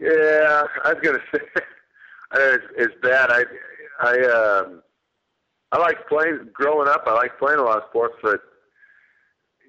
Yeah 0.00 0.64
i 0.84 0.94
was 0.94 1.02
gonna 1.02 1.18
say 1.34 1.40
it's, 2.36 2.64
it's 2.78 2.94
bad. 3.02 3.30
I 3.30 3.44
i 4.00 4.18
um 4.30 4.82
i 5.72 5.78
like 5.78 6.08
playing 6.08 6.48
growing 6.54 6.88
up 6.88 7.04
i 7.06 7.12
like 7.12 7.38
playing 7.38 7.58
a 7.58 7.62
lot 7.62 7.76
of 7.76 7.84
sports 7.90 8.14
but 8.22 8.40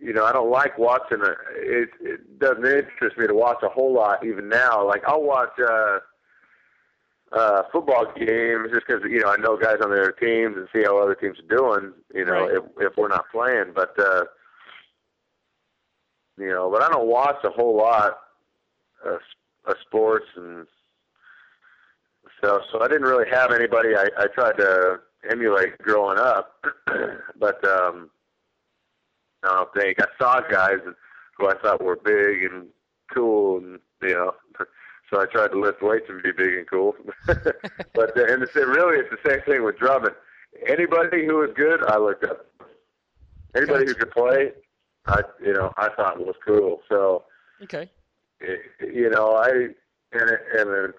you 0.02 0.14
know, 0.14 0.26
I 0.26 0.32
don't 0.34 0.50
like 0.50 0.78
watching 0.78 1.20
it. 1.22 1.38
It, 1.56 1.90
it 2.02 2.40
doesn't 2.40 2.66
interest 2.66 3.18
me 3.18 3.28
to 3.28 3.36
watch 3.36 3.60
a 3.64 3.70
whole 3.70 3.94
lot 3.94 4.26
even 4.26 4.50
now. 4.50 4.86
Like 4.88 5.04
I'll 5.06 5.24
watch, 5.24 5.52
uh, 5.60 6.00
uh, 7.32 7.62
football 7.72 8.06
games 8.18 8.70
just 8.74 8.86
because 8.86 9.02
you 9.10 9.20
know 9.20 9.30
I 9.30 9.38
know 9.38 9.56
guys 9.58 9.78
on 9.82 9.90
their 9.90 10.12
teams 10.12 10.58
and 10.58 10.68
see 10.74 10.84
how 10.84 11.02
other 11.02 11.16
teams 11.16 11.38
are 11.40 11.56
doing. 11.56 11.94
You 12.14 12.26
know, 12.26 12.34
Right. 12.48 12.56
if 12.56 12.64
if 12.92 12.98
we're 12.98 13.08
not 13.08 13.26
playing, 13.32 13.72
but 13.74 13.98
uh, 13.98 14.26
you 16.38 16.50
know, 16.50 16.70
but 16.70 16.82
I 16.82 16.90
don't 16.90 17.08
watch 17.08 17.38
a 17.44 17.50
whole 17.50 17.78
lot 17.78 18.18
of, 19.06 19.20
of 19.66 19.76
sports 19.88 20.26
and 20.36 20.66
so 22.44 22.62
so 22.72 22.82
I 22.82 22.88
didn't 22.88 23.04
really 23.08 23.30
have 23.30 23.52
anybody 23.52 23.96
I, 23.96 24.10
I 24.18 24.28
tried 24.28 24.58
to 24.58 25.00
emulate 25.30 25.78
growing 25.78 26.18
up, 26.18 26.66
but 27.40 27.64
um, 27.66 28.10
I 29.44 29.48
don't 29.48 29.74
think 29.74 29.98
I 30.02 30.06
saw 30.20 30.42
guys 30.42 30.80
who 31.38 31.48
I 31.50 31.58
thought 31.62 31.84
were 31.84 31.96
big 31.96 32.44
and 32.44 32.68
cool 33.14 33.58
and 33.58 33.80
you 34.02 34.14
know 34.14 34.34
so 35.12 35.20
I 35.20 35.26
tried 35.26 35.50
to 35.50 35.60
lift 35.60 35.82
weights 35.82 36.06
and 36.10 36.24
be 36.24 36.32
big 36.32 36.54
and 36.56 36.70
cool. 36.70 36.96
but 37.28 37.38
uh, 38.18 38.26
and 38.30 38.44
it's, 38.44 38.56
really, 38.56 38.98
it's 38.98 39.10
the 39.10 39.30
same 39.30 39.42
thing 39.46 39.64
with 39.64 39.78
drumming. 39.78 40.12
Anybody 40.68 41.26
who 41.26 41.36
was 41.36 41.50
good, 41.56 41.84
I 41.86 41.98
looked 41.98 42.24
up. 42.24 42.46
Anybody 43.56 43.86
who 43.88 43.96
could 43.96 44.12
play, 44.12 44.52
I 45.08 45.22
you 45.44 45.54
know 45.54 45.74
I 45.78 45.90
thought 45.96 46.20
was 46.20 46.36
cool. 46.46 46.80
So 46.90 47.26
Okay. 47.62 47.90
eh, 48.42 48.56
you 48.82 49.10
know 49.10 49.36
I 49.36 49.50
and 49.50 50.30
it, 50.30 50.40
and 50.58 50.70
it's 50.70 50.98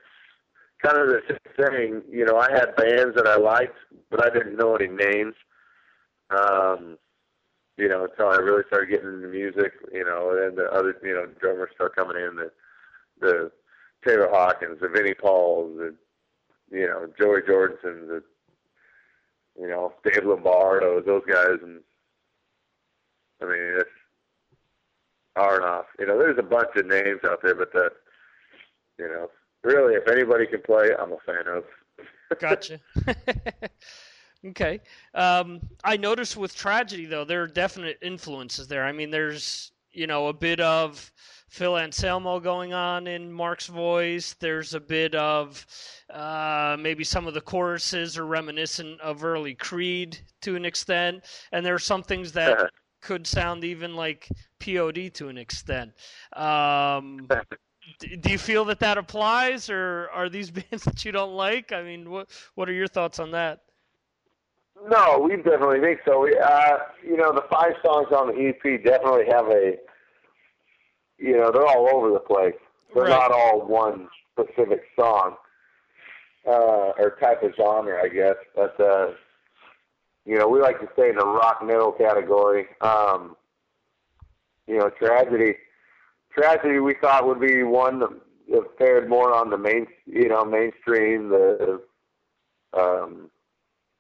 kind 0.82 0.98
of 0.98 1.08
the 1.08 1.20
same 1.28 1.56
thing. 1.56 2.02
You 2.10 2.26
know 2.26 2.36
I 2.36 2.50
had 2.52 2.76
bands 2.76 3.16
that 3.16 3.26
I 3.26 3.36
liked, 3.36 3.76
but 4.10 4.24
I 4.24 4.28
didn't 4.28 4.56
know 4.56 4.76
any 4.76 4.88
names. 4.88 5.34
Um, 6.30 6.98
you 7.76 7.88
know 7.88 8.04
until 8.04 8.28
I 8.28 8.36
really 8.36 8.62
started 8.68 8.90
getting 8.90 9.08
into 9.08 9.28
music. 9.28 9.72
You 9.92 10.04
know, 10.04 10.30
and 10.46 10.56
the 10.56 10.70
other 10.72 10.96
you 11.02 11.14
know 11.14 11.26
drummers 11.40 11.70
start 11.74 11.96
coming 11.96 12.16
in. 12.16 12.36
The 12.36 12.50
the 13.20 13.50
Taylor 14.06 14.28
Hawkins, 14.30 14.80
the 14.80 14.88
Vinnie 14.88 15.14
Pauls, 15.14 15.76
the 15.78 15.94
you 16.70 16.86
know 16.86 17.08
Joey 17.18 17.40
Jordison, 17.42 18.08
the 18.08 18.22
you 19.58 19.68
know 19.68 19.92
Dave 20.04 20.24
Lombardo, 20.24 21.00
those 21.00 21.22
guys, 21.28 21.58
and 21.62 21.80
I 23.40 23.44
mean 23.44 23.74
it's 23.78 23.90
Aronoff. 25.36 25.84
You 25.98 26.06
know, 26.06 26.18
there's 26.18 26.38
a 26.38 26.42
bunch 26.42 26.76
of 26.76 26.86
names 26.86 27.20
out 27.24 27.40
there, 27.42 27.54
but 27.54 27.72
the 27.72 27.90
you 28.98 29.08
know 29.08 29.30
really, 29.64 29.94
if 29.94 30.08
anybody 30.08 30.46
can 30.46 30.60
play, 30.62 30.90
I'm 30.98 31.12
a 31.12 31.18
fan 31.24 31.46
of. 31.46 31.64
Gotcha. 32.40 32.80
okay. 34.48 34.80
Um, 35.14 35.60
I 35.84 35.96
noticed 35.96 36.36
with 36.36 36.54
tragedy 36.54 37.06
though, 37.06 37.24
there 37.24 37.42
are 37.42 37.48
definite 37.48 37.98
influences 38.02 38.68
there. 38.68 38.84
I 38.84 38.92
mean, 38.92 39.10
there's 39.10 39.72
you 39.92 40.06
know 40.06 40.28
a 40.28 40.32
bit 40.32 40.60
of 40.60 41.12
Phil 41.48 41.76
Anselmo 41.76 42.40
going 42.40 42.72
on 42.72 43.06
in 43.06 43.30
Mark's 43.30 43.66
voice. 43.66 44.32
There's 44.32 44.72
a 44.72 44.80
bit 44.80 45.14
of 45.14 45.66
uh, 46.08 46.76
maybe 46.80 47.04
some 47.04 47.26
of 47.26 47.34
the 47.34 47.42
choruses 47.42 48.16
are 48.16 48.24
reminiscent 48.26 48.98
of 49.02 49.22
early 49.22 49.54
Creed 49.54 50.18
to 50.40 50.56
an 50.56 50.64
extent, 50.64 51.24
and 51.52 51.64
there 51.64 51.74
are 51.74 51.78
some 51.78 52.02
things 52.02 52.32
that 52.32 52.70
could 53.02 53.26
sound 53.26 53.64
even 53.64 53.94
like 53.94 54.28
POD 54.60 55.12
to 55.12 55.28
an 55.28 55.36
extent. 55.36 55.92
Um, 56.32 57.28
do 57.98 58.30
you 58.30 58.38
feel 58.38 58.64
that 58.64 58.80
that 58.80 58.96
applies, 58.96 59.68
or 59.68 60.08
are 60.12 60.28
these 60.28 60.50
bands 60.70 60.84
that 60.84 61.04
you 61.04 61.12
don't 61.12 61.34
like? 61.34 61.72
I 61.72 61.82
mean, 61.82 62.10
what 62.10 62.30
what 62.54 62.68
are 62.68 62.72
your 62.72 62.88
thoughts 62.88 63.18
on 63.18 63.32
that? 63.32 63.60
No, 64.88 65.18
we 65.18 65.36
definitely 65.36 65.80
think 65.80 66.00
so. 66.06 66.20
We, 66.20 66.36
uh, 66.36 66.78
you 67.04 67.16
know, 67.16 67.32
the 67.32 67.44
five 67.50 67.72
songs 67.84 68.08
on 68.10 68.28
the 68.28 68.48
EP 68.48 68.84
definitely 68.84 69.26
have 69.30 69.46
a, 69.48 69.74
you 71.18 71.36
know, 71.36 71.50
they're 71.52 71.66
all 71.66 71.88
over 71.94 72.10
the 72.10 72.18
place. 72.18 72.54
They're 72.94 73.04
Right. 73.04 73.10
not 73.10 73.32
all 73.32 73.60
one 73.66 74.08
specific 74.32 74.82
song 74.98 75.36
uh, 76.46 76.92
or 76.98 77.16
type 77.20 77.42
of 77.42 77.54
genre, 77.56 78.02
I 78.02 78.08
guess. 78.08 78.34
But 78.54 78.78
uh, 78.80 79.12
you 80.24 80.36
know, 80.38 80.48
we 80.48 80.60
like 80.60 80.80
to 80.80 80.88
stay 80.94 81.10
in 81.10 81.16
the 81.16 81.26
rock 81.26 81.62
metal 81.64 81.92
category. 81.92 82.66
Um, 82.80 83.36
you 84.66 84.78
know, 84.78 84.90
tragedy. 84.90 85.56
Tragedy, 86.32 86.78
we 86.78 86.94
thought 87.00 87.26
would 87.26 87.40
be 87.40 87.62
one 87.62 87.98
that, 88.00 88.10
that 88.50 88.78
fared 88.78 89.08
more 89.08 89.34
on 89.34 89.50
the 89.50 89.58
main, 89.58 89.86
you 90.06 90.28
know, 90.28 90.44
mainstream, 90.44 91.28
the 91.28 91.82
um, 92.72 93.30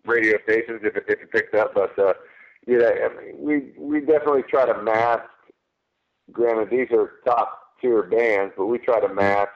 radio 0.04 0.38
stations 0.44 0.80
if 0.82 0.96
it, 0.96 1.04
if 1.08 1.20
it 1.20 1.32
picked 1.32 1.54
up. 1.54 1.74
But 1.74 1.98
uh, 1.98 2.14
yeah, 2.66 2.90
I 3.04 3.08
mean, 3.08 3.36
we 3.38 3.72
we 3.78 4.00
definitely 4.00 4.42
try 4.48 4.66
to 4.66 4.82
mask. 4.82 5.24
Granted, 6.30 6.70
these 6.70 6.88
are 6.96 7.20
top 7.24 7.58
tier 7.80 8.02
bands, 8.04 8.54
but 8.56 8.66
we 8.66 8.78
try 8.78 9.00
to 9.00 9.12
mask 9.12 9.50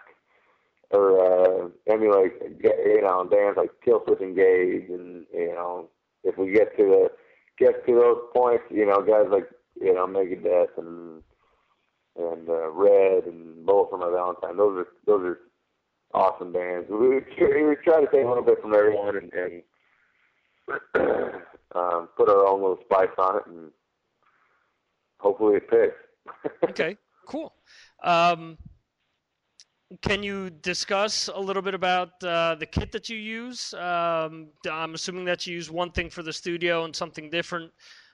or 0.90 1.64
uh, 1.64 1.68
emulate, 1.88 2.32
you 2.62 3.02
know, 3.02 3.24
bands 3.24 3.56
like 3.56 3.70
Killswitch 3.86 4.20
Engage, 4.20 4.88
and 4.88 5.26
you 5.32 5.54
know, 5.54 5.88
if 6.24 6.36
we 6.38 6.52
get 6.52 6.76
to 6.76 6.84
the 6.84 7.08
get 7.58 7.86
to 7.86 7.94
those 7.94 8.18
points, 8.34 8.64
you 8.70 8.86
know, 8.86 9.00
guys 9.02 9.26
like 9.30 9.48
you 9.80 9.94
know 9.94 10.06
Megadeth 10.06 10.76
and 10.76 11.22
and 12.18 12.48
uh, 12.48 12.70
Red 12.70 13.24
and 13.24 13.64
Bullet 13.66 13.90
for 13.90 13.98
My 13.98 14.10
Valentine. 14.10 14.56
Those 14.56 14.78
are 14.78 14.88
those 15.06 15.24
are 15.24 15.38
awesome 16.14 16.52
bands. 16.52 16.88
We, 16.88 17.08
we 17.08 17.76
try 17.84 18.00
to 18.00 18.08
take 18.12 18.24
a 18.24 18.28
little 18.28 18.42
bit 18.42 18.60
from 18.62 18.74
everyone 18.74 19.16
and, 19.16 19.32
and 19.32 19.62
um, 21.74 22.08
put 22.16 22.28
our 22.28 22.46
own 22.46 22.60
little 22.60 22.78
spice 22.84 23.08
on 23.18 23.36
it, 23.36 23.42
and 23.46 23.70
hopefully 25.20 25.56
it 25.56 25.70
picks. 25.70 26.52
okay, 26.70 26.96
cool. 27.26 27.52
Um, 28.02 28.58
can 30.02 30.22
you 30.22 30.50
discuss 30.50 31.28
a 31.32 31.38
little 31.38 31.62
bit 31.62 31.74
about 31.74 32.10
uh, 32.24 32.56
the 32.56 32.66
kit 32.66 32.90
that 32.92 33.08
you 33.08 33.16
use? 33.16 33.72
Um, 33.74 34.48
I'm 34.68 34.94
assuming 34.94 35.24
that 35.26 35.46
you 35.46 35.54
use 35.54 35.70
one 35.70 35.92
thing 35.92 36.10
for 36.10 36.22
the 36.22 36.32
studio 36.32 36.84
and 36.84 36.94
something 36.94 37.30
different 37.30 37.72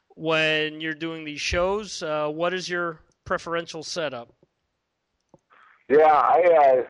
when 0.08 0.80
you're 0.80 0.92
doing 0.92 1.24
these 1.24 1.40
shows. 1.40 2.02
Uh, 2.02 2.28
what 2.28 2.52
is 2.52 2.68
your 2.68 3.00
preferential 3.24 3.82
setup? 3.82 4.34
Yeah, 5.88 6.06
I 6.06 6.42
uh 6.42 6.82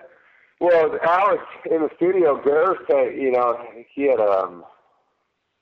well 0.60 0.96
Alex 1.02 1.42
in 1.70 1.82
the 1.82 1.90
studio, 1.96 2.40
Gers 2.42 2.78
said, 2.88 3.16
you 3.16 3.32
know, 3.32 3.58
he 3.94 4.04
had 4.04 4.20
um 4.20 4.64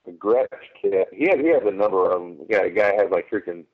a 0.07 0.11
Gretsch 0.13 0.47
kit. 0.81 1.09
He 1.13 1.27
had 1.29 1.41
he 1.41 1.49
had 1.49 1.63
a 1.63 1.71
number 1.71 2.05
of 2.11 2.21
them. 2.21 2.39
Yeah, 2.49 2.63
the 2.65 2.71
guy 2.71 2.95
had 2.95 3.11
like 3.11 3.31
freaking 3.31 3.65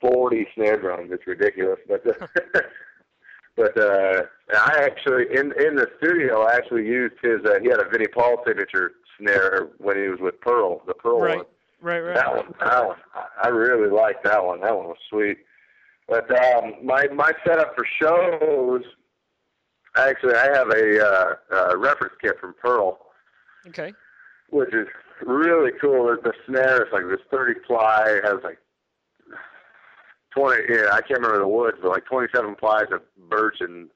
forty 0.00 0.46
snare 0.54 0.80
drums. 0.80 1.10
It's 1.12 1.26
ridiculous. 1.26 1.78
But 1.88 2.06
uh, 2.06 2.26
but 3.56 3.76
uh 3.78 4.22
I 4.54 4.78
actually 4.82 5.26
in 5.30 5.52
in 5.60 5.74
the 5.76 5.88
studio 5.98 6.42
I 6.42 6.54
actually 6.56 6.86
used 6.86 7.14
his 7.22 7.40
uh, 7.44 7.58
he 7.62 7.68
had 7.68 7.80
a 7.80 7.88
Vinnie 7.88 8.06
Paul 8.08 8.42
signature 8.46 8.92
snare 9.18 9.68
when 9.78 9.96
he 9.96 10.08
was 10.08 10.20
with 10.20 10.40
Pearl, 10.40 10.82
the 10.86 10.94
Pearl 10.94 11.20
Right, 11.20 11.36
one. 11.38 11.46
right, 11.80 12.00
right. 12.00 12.14
That 12.14 12.34
one, 12.36 12.54
that 12.60 12.86
one, 12.86 12.96
I- 13.14 13.26
I 13.44 13.48
really 13.48 13.90
liked 13.90 14.24
that 14.24 14.44
one. 14.44 14.60
That 14.60 14.76
one 14.76 14.86
was 14.86 14.96
sweet. 15.10 15.38
But 16.08 16.30
um, 16.54 16.74
my 16.82 17.06
my 17.08 17.32
setup 17.46 17.74
for 17.76 17.84
shows, 18.00 18.82
actually, 19.96 20.34
I 20.36 20.56
have 20.56 20.70
a 20.70 21.06
uh, 21.06 21.34
uh, 21.52 21.76
reference 21.76 22.14
kit 22.22 22.38
from 22.40 22.54
Pearl, 22.62 22.98
Okay. 23.66 23.92
which 24.50 24.72
is 24.72 24.86
really 25.26 25.72
cool. 25.80 26.06
The, 26.06 26.16
the 26.22 26.32
snare 26.46 26.82
is 26.86 26.92
like 26.92 27.04
this 27.08 27.24
30 27.30 27.60
ply, 27.66 28.20
has 28.24 28.38
like 28.44 28.58
20. 30.36 30.62
Yeah, 30.68 30.88
I 30.92 31.00
can't 31.00 31.20
remember 31.20 31.38
the 31.38 31.48
woods, 31.48 31.78
but 31.82 31.90
like 31.90 32.04
27 32.06 32.54
plies 32.56 32.86
of 32.92 33.02
birch 33.28 33.56
and 33.60 33.88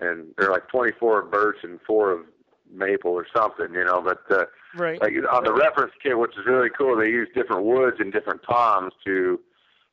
and 0.00 0.26
they're 0.36 0.50
like 0.50 0.68
24 0.68 1.22
of 1.22 1.30
birch 1.30 1.58
and 1.62 1.78
four 1.86 2.10
of 2.10 2.26
maple 2.70 3.12
or 3.12 3.26
something, 3.34 3.72
you 3.72 3.84
know. 3.84 4.02
But 4.02 4.22
uh, 4.30 4.44
Right. 4.76 5.00
like 5.00 5.12
on 5.32 5.44
the 5.44 5.52
reference 5.54 5.92
kit, 6.02 6.18
which 6.18 6.36
is 6.36 6.46
really 6.46 6.68
cool, 6.76 6.96
they 6.96 7.08
use 7.08 7.28
different 7.32 7.64
woods 7.64 7.98
and 8.00 8.12
different 8.12 8.40
toms 8.48 8.92
to 9.04 9.38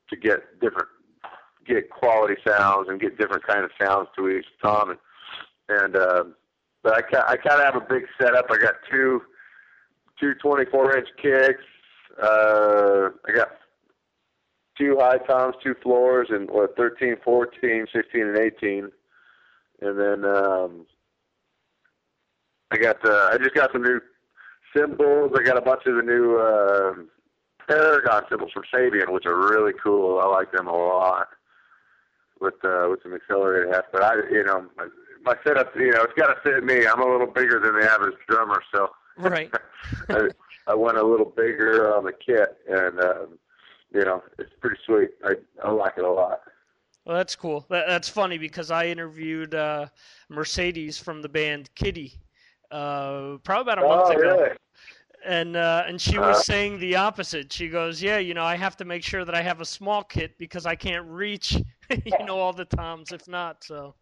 to 0.10 0.16
get 0.16 0.60
different 0.60 0.88
get 1.68 1.92
quality 1.92 2.34
sounds 2.48 2.90
and 2.90 3.00
get 3.00 3.18
different 3.20 3.46
kind 3.46 3.64
of 3.64 3.70
sounds 3.80 4.08
to 4.18 4.28
each 4.30 4.46
tom. 4.62 4.90
And, 4.90 5.00
and 5.70 5.96
uh, 5.96 6.24
but 6.84 6.94
I 7.14 7.34
I 7.34 7.38
kind 7.38 7.62
of 7.62 7.74
have 7.74 7.76
a 7.76 7.86
big 7.88 8.08
setup. 8.20 8.48
I 8.50 8.58
got 8.58 8.76
two 8.90 9.22
two 10.22 10.36
24 10.36 10.98
inch 10.98 11.08
kicks. 11.22 11.64
Uh, 12.22 13.10
I 13.28 13.32
got 13.36 13.50
two 14.78 14.98
high 15.00 15.18
toms, 15.18 15.56
two 15.64 15.76
floors, 15.82 16.28
and 16.30 16.50
what 16.50 16.76
13, 16.78 17.16
14, 17.24 17.88
16, 17.94 18.22
and 18.22 18.38
18. 18.38 18.92
And 19.82 20.00
then 20.00 20.26
um, 20.26 20.86
I 22.72 22.78
got 22.78 23.04
uh, 23.04 23.30
I 23.32 23.38
just 23.38 23.56
got 23.56 23.72
some 23.72 23.82
new 23.82 24.00
cymbals. 24.76 25.32
I 25.38 25.44
got 25.44 25.58
a 25.58 25.62
bunch 25.62 25.82
of 25.86 25.96
the 25.96 26.04
new 26.04 26.38
uh, 26.38 26.94
Paragon 27.68 28.24
cymbals 28.30 28.52
from 28.52 28.64
Sabian, 28.74 29.12
which 29.12 29.26
are 29.26 29.36
really 29.36 29.74
cool. 29.84 30.20
I 30.20 30.28
like 30.28 30.52
them 30.52 30.68
a 30.68 30.76
lot 30.76 31.30
with 32.40 32.56
uh, 32.64 32.88
with 32.90 33.02
some 33.04 33.14
accelerated 33.14 33.74
hats. 33.74 33.88
But 33.92 34.04
I, 34.04 34.16
you 34.30 34.44
know, 34.44 34.68
my, 34.78 34.88
my 35.24 35.36
setup, 35.46 35.76
you 35.76 35.92
know, 35.92 36.04
it's 36.04 36.14
got 36.14 36.28
to 36.28 36.42
fit 36.44 36.64
me. 36.64 36.86
I'm 36.86 37.02
a 37.02 37.12
little 37.12 37.28
bigger 37.28 37.60
than 37.60 37.80
the 37.80 37.90
average 37.90 38.18
drummer, 38.28 38.62
so 38.74 38.90
Right. 39.22 39.52
I, 40.10 40.30
I 40.68 40.76
went 40.76 40.98
a 40.98 41.04
little 41.04 41.26
bigger 41.36 41.96
on 41.96 42.04
the 42.06 42.14
kit, 42.14 42.58
and 42.70 43.00
um, 43.00 43.40
you 43.94 44.04
know, 44.06 44.24
it's 44.40 44.54
pretty 44.60 44.78
sweet. 44.86 45.10
I 45.24 45.34
I 45.64 45.72
like 45.72 45.94
it 45.98 46.04
a 46.04 46.12
lot. 46.12 46.42
Well, 47.06 47.18
that's 47.18 47.36
cool. 47.36 47.66
That, 47.70 47.88
that's 47.88 48.08
funny 48.10 48.38
because 48.38 48.70
I 48.72 48.86
interviewed 48.86 49.56
uh, 49.56 49.88
Mercedes 50.30 50.98
from 51.00 51.22
the 51.22 51.30
band 51.30 51.70
Kittie 51.76 52.14
uh, 52.72 53.38
probably 53.44 53.74
about 53.74 53.80
a 53.84 53.88
month 53.88 54.10
Oh, 54.10 54.12
ago. 54.12 54.36
really? 54.38 54.50
And 55.26 55.56
uh, 55.56 55.84
and 55.88 56.02
she 56.02 56.18
was 56.18 56.22
Uh-huh. 56.24 56.34
saying 56.44 56.80
the 56.80 56.96
opposite. 56.96 57.52
She 57.54 57.70
goes, 57.70 58.02
"Yeah, 58.02 58.18
you 58.18 58.34
know, 58.34 58.44
I 58.44 58.56
have 58.56 58.76
to 58.78 58.86
make 58.86 59.04
sure 59.04 59.24
that 59.24 59.36
I 59.36 59.42
have 59.44 59.62
a 59.62 59.66
small 59.66 60.04
kit 60.04 60.36
because 60.40 60.66
I 60.66 60.76
can't 60.76 61.06
reach, 61.08 61.58
you 62.06 62.26
know, 62.26 62.40
all 62.40 62.54
the 62.54 62.66
toms 62.66 63.12
if 63.12 63.28
not." 63.28 63.64
So 63.64 63.94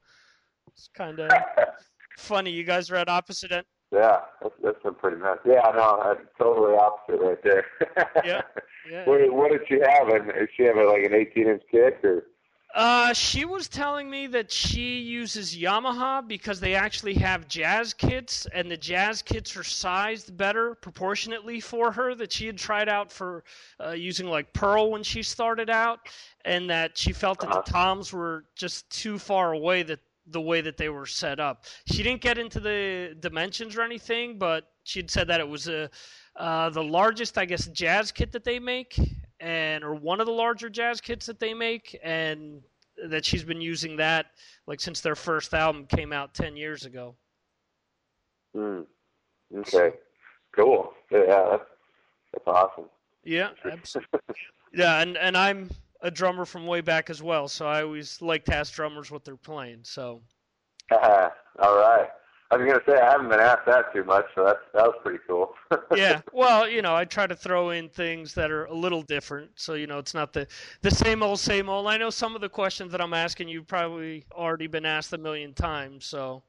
it's 0.67 0.89
kind 0.93 1.19
of 1.19 1.29
funny. 2.17 2.51
You 2.51 2.63
guys 2.63 2.89
are 2.89 2.95
at 2.95 3.09
opposite 3.09 3.51
end. 3.51 3.65
Yeah, 3.91 4.19
that's 4.41 4.53
that's 4.63 4.83
been 4.83 4.93
pretty 4.93 5.17
nice. 5.17 5.39
Yeah, 5.45 5.71
no, 5.75 6.01
that's 6.05 6.27
totally 6.37 6.75
opposite 6.75 7.21
right 7.21 7.43
there. 7.43 7.65
Yeah, 8.25 8.41
yeah. 8.91 9.05
What, 9.05 9.33
what 9.33 9.51
did 9.51 9.61
she 9.67 9.79
have? 9.79 10.09
And 10.09 10.27
did 10.27 10.49
she 10.55 10.63
have 10.63 10.77
a, 10.77 10.83
like 10.83 11.03
an 11.03 11.13
18 11.13 11.47
inch 11.47 11.63
kick 11.71 11.99
or? 12.03 12.23
Uh, 12.75 13.11
she 13.13 13.45
was 13.45 13.67
telling 13.67 14.11
me 14.11 14.27
that 14.27 14.51
she 14.51 14.99
uses 14.99 15.57
Yamaha 15.57 16.27
because 16.27 16.59
they 16.59 16.75
actually 16.75 17.15
have 17.15 17.47
jazz 17.47 17.95
kits, 17.95 18.45
and 18.53 18.69
the 18.69 18.77
jazz 18.77 19.23
kits 19.23 19.57
are 19.57 19.63
sized 19.63 20.37
better 20.37 20.75
proportionately 20.75 21.59
for 21.59 21.91
her. 21.91 22.13
That 22.13 22.31
she 22.31 22.45
had 22.45 22.59
tried 22.59 22.87
out 22.87 23.11
for 23.11 23.43
uh, 23.83 23.91
using 23.91 24.27
like 24.27 24.53
Pearl 24.53 24.91
when 24.91 25.01
she 25.01 25.23
started 25.23 25.71
out, 25.71 26.01
and 26.45 26.69
that 26.69 26.95
she 26.95 27.11
felt 27.11 27.39
that 27.39 27.49
the 27.49 27.71
toms 27.71 28.13
were 28.13 28.45
just 28.55 28.87
too 28.91 29.17
far 29.17 29.53
away 29.53 29.81
that 29.81 29.99
the 30.31 30.41
way 30.41 30.61
that 30.61 30.77
they 30.77 30.89
were 30.89 31.05
set 31.05 31.39
up. 31.39 31.65
She 31.85 32.03
didn't 32.03 32.21
get 32.21 32.37
into 32.37 32.59
the 32.59 33.15
dimensions 33.19 33.75
or 33.75 33.81
anything, 33.81 34.37
but 34.37 34.71
she'd 34.83 35.09
said 35.09 35.27
that 35.27 35.39
it 35.39 35.47
was 35.47 35.67
a 35.67 35.89
uh, 36.35 36.69
the 36.69 36.83
largest, 36.83 37.37
I 37.37 37.45
guess, 37.45 37.67
jazz 37.67 38.11
kit 38.11 38.31
that 38.31 38.43
they 38.43 38.59
make, 38.59 38.97
and 39.39 39.83
or 39.83 39.95
one 39.95 40.19
of 40.19 40.25
the 40.25 40.31
larger 40.31 40.69
jazz 40.69 41.01
kits 41.01 41.25
that 41.25 41.39
they 41.39 41.53
make, 41.53 41.99
and 42.03 42.61
that 43.07 43.25
she's 43.25 43.43
been 43.43 43.61
using 43.61 43.95
that 43.97 44.27
like 44.67 44.79
since 44.79 45.01
their 45.01 45.15
first 45.15 45.53
album 45.53 45.85
came 45.85 46.13
out 46.13 46.33
ten 46.33 46.55
years 46.55 46.85
ago. 46.85 47.15
Hmm. 48.55 48.81
Okay. 49.55 49.91
Cool. 50.55 50.93
Yeah, 51.11 51.47
that's, 51.51 51.63
that's 52.33 52.47
awesome. 52.47 52.85
Yeah, 53.23 53.49
absolutely. 53.65 54.19
yeah, 54.73 55.01
and 55.01 55.17
and 55.17 55.37
I'm 55.37 55.69
a 56.01 56.11
drummer 56.11 56.45
from 56.45 56.65
way 56.65 56.81
back 56.81 57.09
as 57.09 57.21
well, 57.21 57.47
so 57.47 57.67
I 57.67 57.83
always 57.83 58.21
like 58.21 58.45
to 58.45 58.55
ask 58.55 58.73
drummers 58.73 59.11
what 59.11 59.25
they're 59.25 59.35
playing. 59.35 59.79
So 59.83 60.21
All 60.91 61.77
right. 61.77 62.09
I 62.51 62.57
was 62.57 62.65
gonna 62.65 62.81
say 62.87 62.99
I 62.99 63.11
haven't 63.11 63.29
been 63.29 63.39
asked 63.39 63.67
that 63.67 63.93
too 63.93 64.03
much, 64.03 64.25
so 64.33 64.43
that's 64.43 64.59
that 64.73 64.83
was 64.83 64.95
pretty 65.03 65.19
cool. 65.27 65.53
yeah, 65.95 66.21
well, 66.33 66.67
you 66.67 66.81
know, 66.81 66.95
I 66.95 67.05
try 67.05 67.27
to 67.27 67.35
throw 67.35 67.69
in 67.69 67.89
things 67.89 68.33
that 68.33 68.49
are 68.49 68.65
a 68.65 68.73
little 68.73 69.03
different, 69.03 69.51
so 69.53 69.75
you 69.75 69.85
know, 69.85 69.99
it's 69.99 70.15
not 70.15 70.33
the 70.33 70.47
the 70.81 70.89
same 70.89 71.21
old 71.21 71.39
same 71.39 71.69
old. 71.69 71.85
I 71.85 71.97
know 71.97 72.09
some 72.09 72.33
of 72.33 72.41
the 72.41 72.49
questions 72.49 72.91
that 72.91 73.01
I'm 73.01 73.13
asking 73.13 73.49
you've 73.49 73.67
probably 73.67 74.25
already 74.31 74.65
been 74.65 74.85
asked 74.85 75.13
a 75.13 75.19
million 75.19 75.53
times, 75.53 76.05
so 76.05 76.41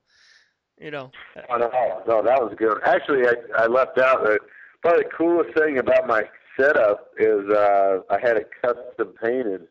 you 0.78 0.90
know. 0.90 1.10
Oh, 1.50 1.58
no, 1.58 1.68
no, 2.06 2.22
that 2.22 2.40
was 2.40 2.54
good. 2.56 2.78
Actually, 2.86 3.26
I, 3.26 3.64
I 3.64 3.66
left 3.66 3.98
out 3.98 4.24
that 4.24 4.40
probably 4.80 5.02
the 5.02 5.10
coolest 5.10 5.58
thing 5.58 5.76
about 5.78 6.06
my 6.06 6.22
setup 6.60 7.10
is 7.18 7.48
uh, 7.50 8.00
I 8.10 8.18
had 8.20 8.36
it 8.36 8.50
custom 8.62 9.14
painted 9.22 9.68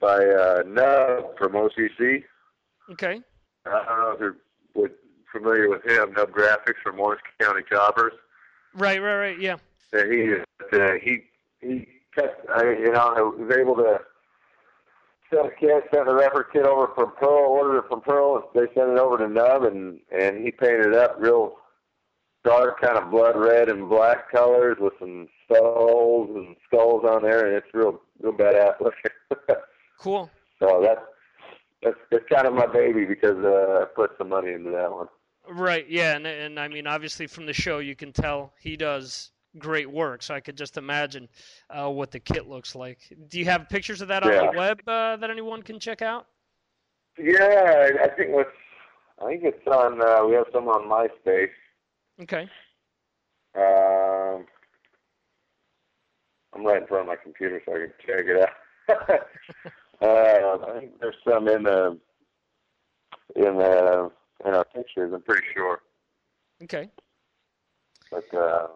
by 0.00 0.24
uh, 0.24 0.62
Nub 0.66 1.36
from 1.38 1.52
OCC. 1.52 2.24
Okay. 2.90 3.20
I 3.66 3.84
don't 3.84 4.20
know 4.20 4.28
if 4.28 4.34
you're 4.74 4.90
familiar 5.32 5.68
with 5.68 5.84
him, 5.84 6.12
Nub 6.12 6.30
Graphics 6.30 6.80
from 6.82 7.00
Orange 7.00 7.20
County 7.40 7.62
Choppers. 7.68 8.12
Right, 8.74 9.00
right, 9.00 9.16
right. 9.16 9.40
Yeah. 9.40 9.56
Uh, 9.94 10.04
he 10.04 10.34
uh, 10.72 10.92
he 11.02 11.20
he 11.60 11.86
cut. 12.14 12.44
I 12.54 12.62
you 12.62 12.92
know 12.92 13.14
I 13.16 13.20
was 13.20 13.56
able 13.56 13.76
to 13.76 14.00
send 15.30 15.46
a 15.46 15.50
kit, 15.50 15.84
send 15.94 16.08
the 16.08 16.14
record 16.14 16.46
kit 16.52 16.66
over 16.66 16.88
from 16.94 17.12
Pearl, 17.18 17.50
ordered 17.50 17.78
it 17.78 17.84
from 17.88 18.00
Pearl. 18.00 18.50
They 18.54 18.66
sent 18.74 18.90
it 18.90 18.98
over 18.98 19.18
to 19.18 19.28
Nub, 19.28 19.64
and 19.64 20.00
and 20.10 20.44
he 20.44 20.50
painted 20.50 20.86
it 20.86 20.94
up 20.94 21.16
real 21.18 21.56
dark, 22.44 22.80
kind 22.80 22.98
of 22.98 23.10
blood 23.10 23.36
red 23.36 23.68
and 23.68 23.88
black 23.88 24.30
colors 24.30 24.76
with 24.78 24.92
some 24.98 25.28
skulls 25.48 26.30
and 26.34 26.56
skulls 26.66 27.04
on 27.08 27.22
there, 27.22 27.46
and 27.46 27.56
it's 27.56 27.66
real 27.74 28.00
real 28.20 28.32
badass 28.32 28.80
looking. 28.80 29.56
Cool. 29.98 30.30
so 30.58 30.82
that's 30.82 31.00
that's 31.82 31.96
it's 32.10 32.26
kind 32.30 32.46
of 32.46 32.52
my 32.52 32.66
baby 32.66 33.06
because 33.06 33.42
uh, 33.42 33.80
I 33.80 33.84
put 33.94 34.10
some 34.18 34.28
money 34.28 34.52
into 34.52 34.70
that 34.72 34.92
one. 34.92 35.06
Right, 35.48 35.88
yeah, 35.88 36.16
and 36.16 36.26
and 36.26 36.60
I 36.60 36.68
mean, 36.68 36.86
obviously 36.86 37.26
from 37.26 37.46
the 37.46 37.54
show 37.54 37.78
you 37.78 37.96
can 37.96 38.12
tell 38.12 38.52
he 38.60 38.76
does 38.76 39.30
great 39.58 39.90
work. 39.90 40.22
So 40.22 40.34
I 40.34 40.40
could 40.40 40.56
just 40.56 40.76
imagine 40.76 41.28
uh, 41.70 41.90
what 41.90 42.10
the 42.10 42.20
kit 42.20 42.46
looks 42.46 42.74
like. 42.74 42.98
Do 43.28 43.38
you 43.38 43.46
have 43.46 43.68
pictures 43.68 44.00
of 44.02 44.08
that 44.08 44.22
on 44.22 44.30
the 44.30 44.58
web 44.58 44.80
uh, 44.86 45.16
that 45.16 45.30
anyone 45.30 45.62
can 45.62 45.80
check 45.80 46.02
out? 46.02 46.26
Yeah, 47.18 47.90
I- 48.02 48.08
think 48.16 48.32
what's 48.32 48.50
I 49.22 49.28
think 49.28 49.44
it's 49.44 49.66
on. 49.66 50.02
Uh, 50.02 50.26
we 50.26 50.34
have 50.34 50.46
some 50.52 50.68
on 50.68 50.82
MySpace. 50.84 51.48
Okay. 52.22 52.48
Um, 53.54 54.15
I'm 56.56 56.64
right 56.64 56.80
in 56.80 56.86
front 56.88 57.02
of 57.02 57.08
my 57.08 57.16
computer, 57.16 57.60
so 57.66 57.74
I 57.74 57.78
can 57.78 57.92
check 58.06 58.24
it 58.26 58.40
out. 58.40 58.50
uh, 60.02 60.72
I 60.72 60.80
think 60.80 61.00
there's 61.00 61.16
some 61.28 61.48
in 61.48 61.64
the 61.64 61.98
in 63.34 63.56
the 63.58 64.10
in 64.44 64.54
our 64.54 64.64
pictures. 64.64 65.12
I'm 65.12 65.22
pretty 65.22 65.46
sure, 65.54 65.80
Okay. 66.62 66.90
but 68.10 68.24
uh, 68.34 68.68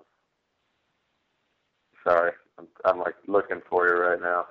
sorry, 2.07 2.33
I'm, 2.59 2.67
I'm 2.85 2.99
like 2.99 3.15
looking 3.27 3.63
for 3.69 3.89
you 3.89 3.95
right 3.95 4.21
now. 4.21 4.47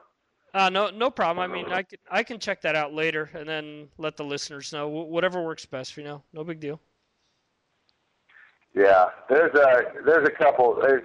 Uh, 0.54 0.70
no, 0.70 0.90
no 0.90 1.12
problem. 1.12 1.52
I 1.52 1.54
mean, 1.54 1.72
I 1.72 1.84
can 1.84 2.00
I 2.10 2.24
can 2.24 2.40
check 2.40 2.62
that 2.62 2.76
out 2.76 2.94
later 2.94 3.30
and 3.36 3.48
then 3.48 3.90
let 4.00 4.18
the 4.18 4.24
listeners 4.24 4.74
know 4.74 4.88
whatever 4.88 5.44
works 5.44 5.66
best. 5.66 5.94
For 5.94 6.02
you 6.02 6.08
know, 6.08 6.24
no 6.34 6.44
big 6.44 6.60
deal. 6.60 6.82
Yeah, 8.80 9.08
there's 9.28 9.54
a 9.56 10.04
there's 10.06 10.26
a 10.26 10.32
couple 10.32 10.80
there's 10.82 11.04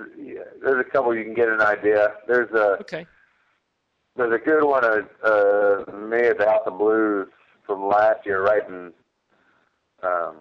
there's 0.62 0.87
a 0.87 0.89
couple 0.89 1.12
you 1.12 1.25
can 1.25 1.35
get 1.35 1.49
an 1.49 1.61
idea. 1.61 2.14
There's 2.29 2.51
a 2.53 2.79
okay. 2.83 3.05
There's 4.14 4.33
a 4.33 4.39
good 4.39 4.62
one 4.62 4.85
of 4.85 5.09
uh, 5.25 5.93
me 5.93 6.18
at 6.18 6.39
the 6.39 6.45
House 6.47 6.62
of 6.66 6.79
Blues 6.79 7.27
from 7.66 7.89
last 7.89 8.25
year, 8.25 8.45
right 8.45 8.62
in. 8.68 8.93
Um, 10.05 10.37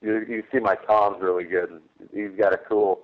you 0.00 0.24
you 0.28 0.44
see 0.52 0.60
my 0.60 0.76
Tom's 0.86 1.20
really 1.20 1.42
good. 1.42 1.70
and 1.70 1.80
He's 2.14 2.38
got 2.38 2.52
a 2.52 2.58
cool, 2.58 3.00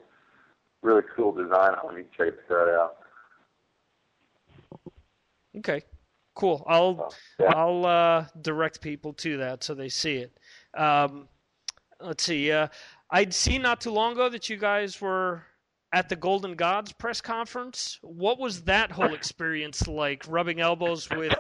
really 0.82 1.02
cool 1.16 1.32
design 1.32 1.74
on 1.82 1.90
him. 1.90 1.98
You 1.98 2.04
check 2.16 2.34
that 2.48 2.54
out. 2.54 2.98
Okay, 5.58 5.82
cool. 6.36 6.64
I'll 6.68 7.12
I'll 7.48 7.84
uh, 7.84 8.26
direct 8.40 8.80
people 8.80 9.12
to 9.14 9.38
that 9.38 9.64
so 9.64 9.74
they 9.74 9.88
see 9.88 10.18
it. 10.18 10.38
Um, 10.80 11.26
let's 12.00 12.24
see. 12.24 12.50
Uh, 12.50 12.68
I'd 13.10 13.32
seen 13.34 13.62
not 13.62 13.80
too 13.80 13.90
long 13.90 14.12
ago 14.12 14.28
that 14.28 14.48
you 14.48 14.56
guys 14.56 15.00
were 15.00 15.44
at 15.92 16.08
the 16.08 16.16
Golden 16.16 16.54
Gods 16.54 16.92
press 16.92 17.20
conference. 17.20 17.98
What 18.02 18.38
was 18.38 18.62
that 18.62 18.90
whole 18.90 19.14
experience 19.14 19.86
like? 19.86 20.24
Rubbing 20.28 20.60
elbows 20.60 21.08
with 21.10 21.34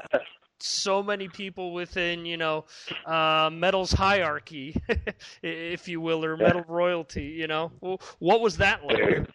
so 0.60 1.02
many 1.02 1.28
people 1.28 1.74
within, 1.74 2.24
you 2.24 2.36
know, 2.36 2.64
uh, 3.04 3.50
metal's 3.52 3.92
hierarchy, 3.92 4.76
if 5.42 5.88
you 5.88 6.00
will, 6.00 6.24
or 6.24 6.36
metal 6.36 6.64
royalty. 6.68 7.24
You 7.24 7.48
know, 7.48 7.72
what 8.18 8.40
was 8.40 8.56
that 8.58 8.84
like? 8.84 9.28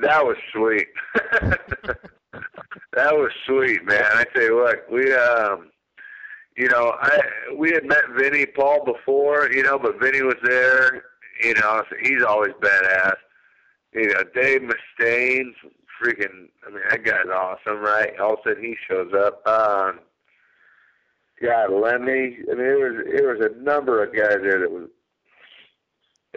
That 0.00 0.24
was 0.24 0.36
sweet. 0.52 0.88
that 2.92 3.12
was 3.12 3.30
sweet, 3.46 3.84
man. 3.84 4.04
I 4.14 4.24
tell 4.32 4.42
you 4.42 4.56
what, 4.56 4.90
we 4.90 5.12
um, 5.12 5.71
you 6.56 6.68
know, 6.68 6.94
I 7.00 7.20
we 7.56 7.72
had 7.72 7.84
met 7.84 8.04
Vinnie 8.16 8.46
Paul 8.46 8.84
before, 8.84 9.50
you 9.52 9.62
know, 9.62 9.78
but 9.78 10.00
Vinnie 10.00 10.22
was 10.22 10.36
there. 10.42 11.04
You 11.42 11.54
know, 11.54 11.82
so 11.88 11.96
he's 12.02 12.22
always 12.22 12.52
badass. 12.60 13.14
You 13.94 14.08
know, 14.08 14.22
Dave 14.34 14.60
Mustaine, 14.60 15.52
freaking. 16.00 16.48
I 16.66 16.70
mean, 16.70 16.82
that 16.90 17.04
guy's 17.04 17.26
awesome, 17.34 17.80
right? 17.80 18.18
All 18.20 18.34
of 18.34 18.40
a 18.44 18.50
sudden, 18.50 18.64
he 18.64 18.76
shows 18.88 19.12
up. 19.14 19.46
Um, 19.46 20.00
God, 21.42 21.72
Lemmy. 21.72 22.38
I 22.50 22.54
mean, 22.54 22.66
it 22.66 22.78
was 22.78 23.06
it 23.06 23.24
was 23.24 23.50
a 23.50 23.62
number 23.62 24.02
of 24.02 24.14
guys 24.14 24.38
there 24.42 24.60
that 24.60 24.70
was. 24.70 24.88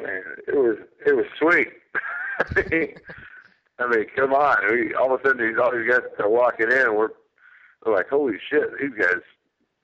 Man, 0.01 0.23
it 0.47 0.55
was 0.55 0.77
it 1.05 1.15
was 1.15 1.25
sweet. 1.39 1.69
I 3.79 3.87
mean, 3.87 4.05
come 4.15 4.33
on. 4.33 4.57
We, 4.71 4.93
all 4.93 5.13
of 5.13 5.21
a 5.21 5.23
sudden, 5.23 5.45
these 5.45 5.57
all 5.61 5.71
these 5.71 5.89
guys 5.89 6.01
are 6.19 6.29
walking 6.29 6.71
in, 6.71 6.95
we're, 6.95 7.09
we're 7.85 7.95
like, 7.95 8.09
holy 8.09 8.37
shit, 8.49 8.69
these 8.79 8.91
guys, 8.97 9.21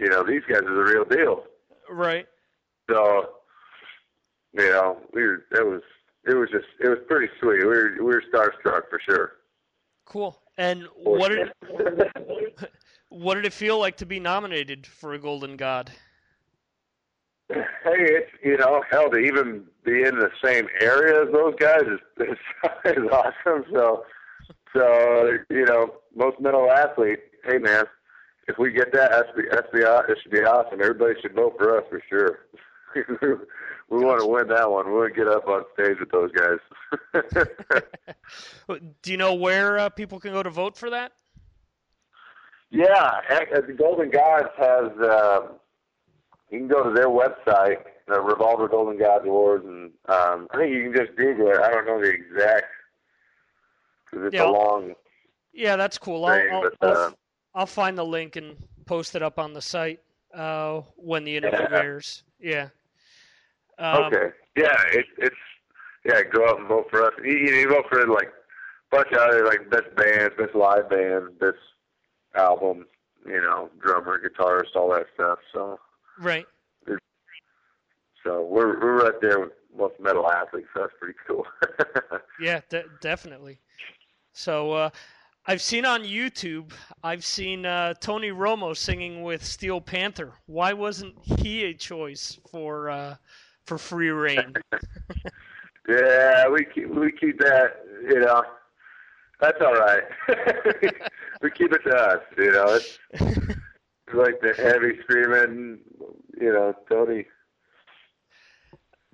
you 0.01 0.09
know, 0.09 0.23
these 0.23 0.41
guys 0.49 0.63
are 0.63 0.73
the 0.73 0.93
real 0.93 1.05
deal. 1.05 1.43
Right. 1.89 2.25
So, 2.89 3.29
you 4.53 4.67
know, 4.67 4.97
we 5.13 5.21
were, 5.21 5.45
it 5.51 5.65
was, 5.65 5.81
it 6.25 6.33
was 6.33 6.49
just, 6.51 6.65
it 6.83 6.87
was 6.87 6.97
pretty 7.07 7.31
sweet. 7.39 7.59
We 7.59 7.65
were, 7.65 7.91
we 7.99 8.05
were 8.05 8.23
starstruck 8.33 8.89
for 8.89 8.99
sure. 9.07 9.33
Cool. 10.05 10.41
And 10.57 10.87
what 10.95 11.29
did 11.29 11.51
what 13.09 13.35
did 13.35 13.45
it 13.45 13.53
feel 13.53 13.79
like 13.79 13.97
to 13.97 14.05
be 14.05 14.19
nominated 14.19 14.87
for 14.87 15.13
a 15.13 15.19
Golden 15.19 15.55
God? 15.55 15.91
Hey, 17.49 17.63
it's, 17.83 18.31
you 18.43 18.57
know, 18.57 18.81
hell, 18.89 19.09
to 19.11 19.17
even 19.17 19.65
be 19.83 20.03
in 20.03 20.17
the 20.17 20.29
same 20.43 20.67
area 20.79 21.23
as 21.23 21.31
those 21.31 21.53
guys 21.59 21.81
is, 21.81 21.99
is, 22.27 22.37
is 22.97 23.09
awesome. 23.11 23.65
So, 23.71 24.03
so, 24.75 25.37
you 25.49 25.65
know, 25.65 25.95
most 26.15 26.39
metal 26.39 26.71
athlete, 26.71 27.19
hey 27.45 27.57
man, 27.57 27.85
if 28.51 28.57
we 28.57 28.71
get 28.71 28.91
that, 28.93 29.11
that's 29.11 29.29
be, 29.35 29.43
that's 29.49 29.71
be, 29.71 29.79
it 29.79 30.17
should 30.21 30.31
be 30.31 30.43
awesome. 30.43 30.81
Everybody 30.81 31.19
should 31.21 31.33
vote 31.33 31.55
for 31.57 31.77
us 31.77 31.85
for 31.89 32.01
sure. 32.09 32.39
we 33.89 34.03
want 34.03 34.19
to 34.19 34.27
win 34.27 34.47
that 34.49 34.69
one. 34.69 34.87
We 34.87 34.93
want 34.93 35.13
to 35.13 35.17
get 35.17 35.27
up 35.27 35.47
on 35.47 35.63
stage 35.73 35.97
with 35.99 36.11
those 36.11 36.31
guys. 36.33 36.59
Do 39.01 39.11
you 39.11 39.17
know 39.17 39.33
where 39.33 39.79
uh, 39.79 39.89
people 39.89 40.19
can 40.19 40.33
go 40.33 40.43
to 40.43 40.49
vote 40.49 40.77
for 40.77 40.89
that? 40.89 41.13
Yeah, 42.69 43.21
heck, 43.27 43.49
uh, 43.53 43.61
the 43.65 43.73
Golden 43.73 44.09
Gods 44.09 44.49
has. 44.57 44.91
Uh, 44.99 45.39
you 46.49 46.59
can 46.59 46.67
go 46.67 46.83
to 46.83 46.91
their 46.91 47.07
website, 47.07 47.83
the 48.07 48.19
Revolver 48.19 48.67
Golden 48.67 48.97
Gods 48.97 49.25
Awards, 49.25 49.65
and 49.65 49.91
um, 50.09 50.47
I 50.51 50.57
think 50.57 50.73
you 50.73 50.91
can 50.91 51.05
just 51.05 51.17
Google 51.17 51.47
it. 51.47 51.57
I 51.57 51.69
don't 51.71 51.85
know 51.85 52.01
the 52.01 52.09
exact 52.09 52.65
because 54.09 54.27
it's 54.27 54.35
Yeah, 54.35 54.49
a 54.49 54.51
long. 54.51 54.93
Yeah, 55.53 55.75
that's 55.75 55.97
cool. 55.97 56.27
Thing, 56.27 56.49
I'll, 56.51 56.63
I'll, 56.63 56.69
but, 56.79 56.87
uh, 56.87 56.93
I'll 56.93 57.17
find 57.65 57.97
the 57.97 58.05
link 58.05 58.35
and 58.35 58.55
post 58.85 59.15
it 59.15 59.21
up 59.21 59.37
on 59.39 59.53
the 59.53 59.61
site 59.61 59.99
uh, 60.33 60.81
when 60.95 61.23
the 61.23 61.35
interview 61.37 61.59
Yeah. 61.71 61.77
airs. 61.81 62.23
Yeah. 62.39 62.69
Um, 63.77 64.03
okay. 64.05 64.29
Yeah, 64.55 64.75
it, 64.93 65.05
it's 65.17 65.35
yeah. 66.05 66.21
Go 66.23 66.47
out 66.47 66.59
and 66.59 66.67
vote 66.67 66.87
for 66.89 67.03
us. 67.03 67.13
You, 67.23 67.31
you 67.33 67.69
vote 67.69 67.85
for 67.89 68.05
like 68.07 68.27
a 68.27 68.95
bunch 68.95 69.11
of 69.11 69.17
other 69.19 69.45
like 69.45 69.69
best 69.69 69.93
bands, 69.95 70.33
best 70.37 70.53
live 70.55 70.89
band, 70.89 71.39
best 71.39 71.57
album. 72.35 72.85
You 73.25 73.39
know, 73.41 73.69
drummer, 73.79 74.19
guitarist, 74.19 74.75
all 74.75 74.89
that 74.93 75.05
stuff. 75.15 75.39
So 75.53 75.79
Right. 76.19 76.45
so 78.23 78.45
we're 78.45 78.79
we're 78.79 79.03
right 79.03 79.21
there 79.21 79.39
with 79.39 79.51
most 79.75 79.93
metal 79.99 80.29
athletes. 80.29 80.67
So 80.73 80.81
that's 80.81 80.93
pretty 80.99 81.17
cool. 81.27 81.45
Yeah, 82.41 82.61
de- 82.69 82.85
definitely. 83.01 83.59
So 84.33 84.71
uh, 84.71 84.89
I've 85.45 85.61
seen 85.61 85.85
on 85.85 86.03
YouTube, 86.03 86.71
I've 87.03 87.25
seen 87.25 87.65
uh, 87.65 87.95
Tony 87.95 88.29
Romo 88.29 88.77
singing 88.77 89.23
with 89.23 89.43
Steel 89.43 89.81
Panther. 89.81 90.33
Why 90.45 90.73
wasn't 90.73 91.15
he 91.23 91.63
a 91.63 91.73
choice 91.73 92.39
for 92.51 92.89
uh, 92.89 93.15
for 93.65 93.77
Free 93.77 94.09
Reign? 94.09 94.53
Yeah, 95.89 96.47
we 96.47 96.65
keep 96.65 96.89
we 96.89 97.11
keep 97.11 97.39
that. 97.39 97.83
You 98.03 98.19
know, 98.19 98.43
that's 99.39 99.59
all 99.61 99.73
right. 99.73 100.03
we 101.41 101.51
keep 101.51 101.73
it 101.73 101.83
to 101.85 101.95
us. 101.95 102.21
You 102.37 102.51
know, 102.51 102.79
it's 103.13 103.57
like 104.13 104.39
the 104.41 104.53
heavy 104.55 104.99
screaming. 105.03 105.79
You 106.39 106.53
know, 106.53 106.75
Tony. 106.87 107.25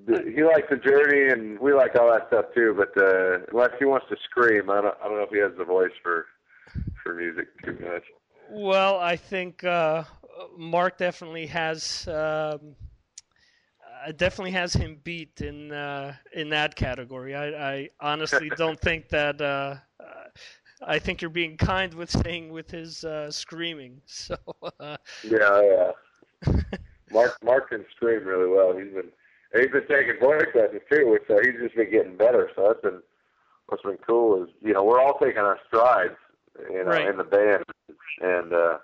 He 0.06 0.44
likes 0.44 0.68
the 0.70 0.78
journey, 0.78 1.32
and 1.32 1.60
we 1.60 1.74
like 1.74 1.96
all 1.96 2.12
that 2.12 2.28
stuff 2.28 2.46
too. 2.54 2.76
But 2.78 3.02
uh, 3.02 3.40
unless 3.52 3.72
he 3.80 3.86
wants 3.86 4.06
to 4.10 4.16
scream, 4.24 4.70
I 4.70 4.82
don't. 4.82 4.96
I 5.04 5.08
don't 5.08 5.18
know 5.18 5.24
if 5.24 5.32
he 5.32 5.40
has 5.40 5.54
the 5.58 5.66
voice 5.66 5.92
for 6.04 6.28
for 7.04 7.16
music 7.16 7.48
too 7.64 7.78
much. 7.84 8.04
Well, 8.52 9.00
I 9.00 9.16
think 9.16 9.64
uh, 9.64 10.04
Mark 10.56 10.98
definitely 10.98 11.48
has 11.48 12.08
um, 12.08 12.76
uh, 14.08 14.12
definitely 14.16 14.52
has 14.52 14.74
him 14.74 15.00
beat 15.04 15.42
in 15.42 15.72
uh, 15.72 16.14
in 16.34 16.50
that 16.50 16.76
category. 16.76 17.36
I, 17.36 17.48
I 17.48 17.90
honestly 18.00 18.52
don't 18.58 18.80
think 18.80 19.10
that. 19.10 19.42
Uh, 19.42 19.76
uh, 20.00 20.24
I 20.86 21.00
think 21.00 21.22
you're 21.22 21.32
being 21.32 21.58
kind 21.58 21.92
with 21.94 22.12
saying 22.12 22.52
with 22.52 22.70
his 22.70 23.04
uh, 23.04 23.32
screaming. 23.32 24.02
So 24.08 24.36
uh, 24.80 24.98
Yeah, 25.24 25.92
yeah. 26.44 26.52
Mark 27.12 27.38
Mark 27.44 27.70
can 27.70 27.86
scream 27.96 28.26
really 28.26 28.50
well. 28.50 28.78
He's 28.78 28.94
been 28.94 29.12
he's 29.56 29.72
been 29.72 29.88
taking 29.88 30.20
voice 30.20 30.46
lessons 30.56 30.82
too, 30.92 31.10
which 31.10 31.24
uh, 31.30 31.36
he's 31.44 31.60
just 31.62 31.76
been 31.76 31.92
getting 31.92 32.18
better. 32.18 32.50
So 32.56 32.68
that's 32.68 32.82
been 32.82 33.02
what's 33.68 33.84
been 33.84 33.98
cool 34.06 34.44
is 34.44 34.50
you 34.62 34.74
know 34.74 34.84
we're 34.84 35.00
all 35.02 35.18
taking 35.20 35.40
our 35.40 35.60
strides, 35.68 36.16
you 36.70 36.84
know, 36.84 36.92
Right. 36.92 37.08
in 37.08 37.18
the 37.18 37.24
band, 37.24 37.64
and 38.22 38.54
uh, 38.54 38.78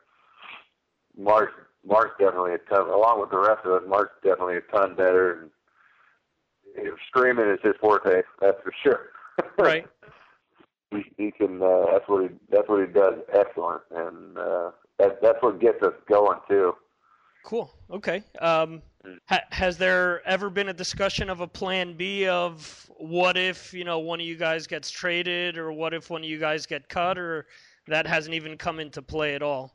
Mark 1.17 1.49
Mark's 1.85 2.15
definitely 2.19 2.53
a 2.53 2.57
ton. 2.69 2.89
Along 2.89 3.19
with 3.21 3.29
the 3.31 3.37
rest 3.39 3.65
of 3.65 3.71
us, 3.73 3.83
Mark's 3.87 4.15
definitely 4.23 4.57
a 4.57 4.61
ton 4.61 4.95
better. 4.95 5.33
And 5.41 5.49
you 6.77 6.85
know, 6.85 6.95
screaming 7.07 7.49
is 7.49 7.59
his 7.63 7.75
forte. 7.79 8.21
That's 8.41 8.57
for 8.63 8.73
sure. 8.83 9.09
right. 9.59 9.85
he, 10.91 11.03
he 11.17 11.31
can. 11.31 11.61
Uh, 11.61 11.85
that's 11.91 12.07
what 12.07 12.23
he. 12.23 12.29
That's 12.49 12.67
what 12.69 12.87
he 12.87 12.91
does 12.93 13.15
excellent, 13.33 13.81
and 13.91 14.37
uh, 14.37 14.71
that 14.99 15.21
that's 15.21 15.41
what 15.41 15.59
gets 15.59 15.81
us 15.83 15.93
going 16.09 16.39
too. 16.47 16.73
Cool. 17.45 17.69
Okay. 17.91 18.23
Um, 18.39 18.81
ha- 19.27 19.43
has 19.51 19.77
there 19.77 20.25
ever 20.27 20.49
been 20.49 20.69
a 20.69 20.73
discussion 20.73 21.29
of 21.29 21.41
a 21.41 21.47
plan 21.47 21.93
B 21.93 22.27
of 22.27 22.89
what 22.97 23.37
if 23.37 23.73
you 23.73 23.83
know 23.83 23.99
one 23.99 24.19
of 24.19 24.25
you 24.25 24.35
guys 24.35 24.67
gets 24.67 24.89
traded, 24.89 25.57
or 25.57 25.71
what 25.71 25.93
if 25.93 26.09
one 26.09 26.23
of 26.23 26.29
you 26.29 26.39
guys 26.39 26.65
get 26.65 26.89
cut, 26.89 27.17
or 27.17 27.47
that 27.87 28.07
hasn't 28.07 28.35
even 28.35 28.57
come 28.57 28.79
into 28.79 29.01
play 29.01 29.35
at 29.35 29.41
all? 29.41 29.73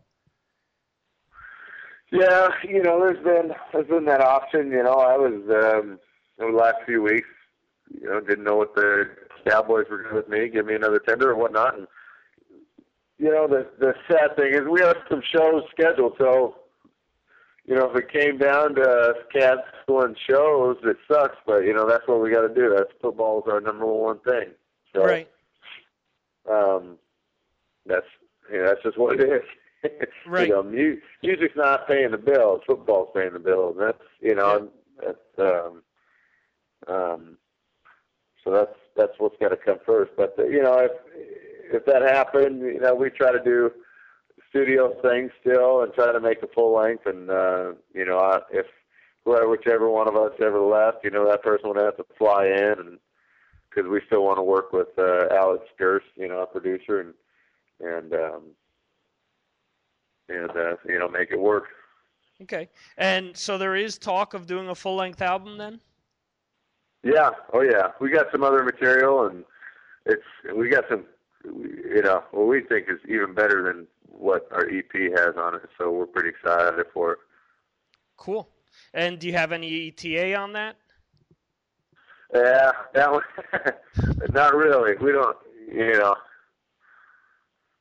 Yeah, 2.11 2.49
you 2.67 2.83
know, 2.83 3.01
there's 3.01 3.23
been 3.23 3.55
there's 3.73 3.89
been 3.89 4.07
that 4.07 4.21
option. 4.21 4.71
You 4.71 4.83
know, 4.83 4.95
I 4.95 5.17
was 5.17 5.35
um, 5.35 5.99
over 6.41 6.53
the 6.53 6.59
last 6.59 6.77
few 6.87 7.03
weeks, 7.03 7.29
you 7.91 8.09
know, 8.09 8.21
didn't 8.21 8.45
know 8.45 8.57
what 8.57 8.75
the 8.75 9.11
Cowboys 9.47 9.87
were 9.91 10.03
doing 10.03 10.15
with 10.15 10.29
me, 10.29 10.49
give 10.49 10.67
me 10.67 10.75
another 10.75 10.99
tender 10.99 11.31
or 11.31 11.37
whatnot. 11.37 11.77
And 11.77 11.87
you 13.19 13.31
know, 13.31 13.47
the 13.47 13.67
the 13.79 13.95
sad 14.09 14.37
thing 14.37 14.55
is 14.55 14.63
we 14.71 14.81
have 14.81 14.97
some 15.11 15.23
shows 15.31 15.65
scheduled, 15.71 16.15
so 16.19 16.57
you 17.69 17.75
know, 17.75 17.91
if 17.91 17.97
it 17.97 18.11
came 18.11 18.39
down 18.39 18.75
to 18.77 19.15
canceling 19.31 20.17
shows, 20.27 20.79
it 20.85 20.97
sucks. 21.07 21.37
But 21.47 21.65
you 21.65 21.75
know, 21.75 21.87
that's 21.87 22.09
what 22.09 22.23
we 22.23 22.31
got 22.31 22.49
to 22.49 22.55
do. 22.55 22.75
That's 22.75 22.91
football 23.01 23.43
is 23.43 23.53
our 23.53 23.61
number 23.61 23.85
one 23.85 24.21
thing. 24.21 24.49
So, 24.95 25.05
Right. 25.05 25.29
um, 26.51 26.97
that's 27.85 28.07
you 28.51 28.59
know, 28.59 28.65
that's 28.69 28.83
just 28.83 28.97
what 28.99 29.21
it 29.21 29.29
is. 29.31 29.43
Right. 30.27 30.49
you 30.49 30.55
know, 30.55 30.63
mu- 30.65 30.97
music's 31.23 31.55
not 31.55 31.87
paying 31.87 32.11
the 32.11 32.19
bills. 32.19 32.63
Football's 32.67 33.11
paying 33.15 33.33
the 33.33 33.39
bills. 33.39 33.77
And 33.79 33.87
that's 33.87 34.03
you 34.21 34.35
know, 34.35 34.57
and 34.57 34.69
that's 35.01 35.39
um, 35.39 35.83
um, 36.93 37.39
so 38.43 38.51
that's 38.51 38.75
that's 38.97 39.13
what's 39.19 39.37
got 39.41 39.51
to 39.51 39.57
come 39.57 39.79
first. 39.87 40.11
But 40.17 40.35
uh, 40.37 40.47
you 40.47 40.63
know, 40.63 40.79
if 40.79 40.91
if 41.73 41.85
that 41.87 42.03
happened, 42.03 42.61
you 42.63 42.81
know, 42.81 42.95
we 42.95 43.11
try 43.11 43.31
to 43.31 43.39
do 43.43 43.71
studio 44.51 44.95
thing 45.03 45.31
still 45.41 45.83
and 45.83 45.93
try 45.93 46.13
to 46.13 46.21
make 46.21 46.43
a 46.43 46.49
full 46.49 46.75
length. 46.77 47.07
And 47.07 47.31
uh, 47.31 47.73
you 47.95 48.05
know, 48.05 48.19
I, 48.19 48.41
if 48.51 48.67
whoever, 49.25 49.49
whichever 49.49 49.91
one 49.91 50.09
of 50.09 50.17
us 50.17 50.33
ever 50.41 50.61
left, 50.61 50.99
you 51.05 51.11
know, 51.11 51.29
that 51.29 51.43
person 51.43 51.69
would 51.69 51.81
have 51.81 51.97
to 51.97 52.07
fly 52.17 52.47
in, 52.47 52.75
and 52.79 52.99
because 53.69 53.89
we 53.89 54.01
still 54.07 54.25
want 54.25 54.39
to 54.39 54.43
work 54.43 54.73
with 54.73 54.89
uh, 54.99 55.27
Alex 55.35 55.65
Gerst, 55.79 56.07
you 56.17 56.29
know, 56.29 56.41
our 56.41 56.47
producer, 56.47 57.01
and 57.01 57.15
and 57.81 58.13
um, 58.15 58.43
and 60.29 60.51
uh, 60.51 60.77
you 60.87 60.99
know, 60.99 61.09
make 61.09 61.31
it 61.31 61.39
work. 61.39 61.65
Okay. 62.43 62.69
And 62.97 63.37
so 63.37 63.59
there 63.59 63.77
is 63.77 63.99
talk 63.99 64.35
of 64.35 64.47
doing 64.47 64.69
a 64.69 64.75
full 64.75 64.97
length 64.97 65.23
album 65.23 65.59
then? 65.59 65.81
Yeah. 67.03 67.31
Oh 67.53 67.63
yeah. 67.63 67.89
We 68.01 68.11
got 68.11 68.27
some 68.31 68.45
other 68.45 68.63
material, 68.63 69.27
and 69.27 69.45
it's 70.07 70.23
we 70.55 70.69
got 70.69 70.85
some, 70.89 71.05
you 71.45 72.03
know, 72.03 72.23
what 72.31 72.47
we 72.47 72.61
think 72.61 72.87
is 72.89 72.99
even 73.09 73.35
better 73.35 73.63
than 73.63 73.87
what 74.09 74.49
our 74.53 74.69
EP 74.69 74.93
has 75.17 75.35
on 75.37 75.55
it. 75.57 75.63
So 75.79 75.91
we're 75.93 76.07
pretty 76.07 76.31
excited 76.31 76.85
for 76.93 77.13
it. 77.13 77.19
Cool. 78.17 78.49
And 78.95 79.19
do 79.19 79.27
you 79.27 79.35
have 79.35 79.53
any 79.53 79.89
ETA 79.89 80.35
on 80.35 80.53
that? 80.55 80.77
Yeah, 82.35 82.73
that 82.95 83.13
one. 83.13 83.23
not 84.33 84.55
really. 84.55 84.97
We 85.01 85.13
don't. 85.13 85.37
You 85.73 85.93
know. 85.93 86.15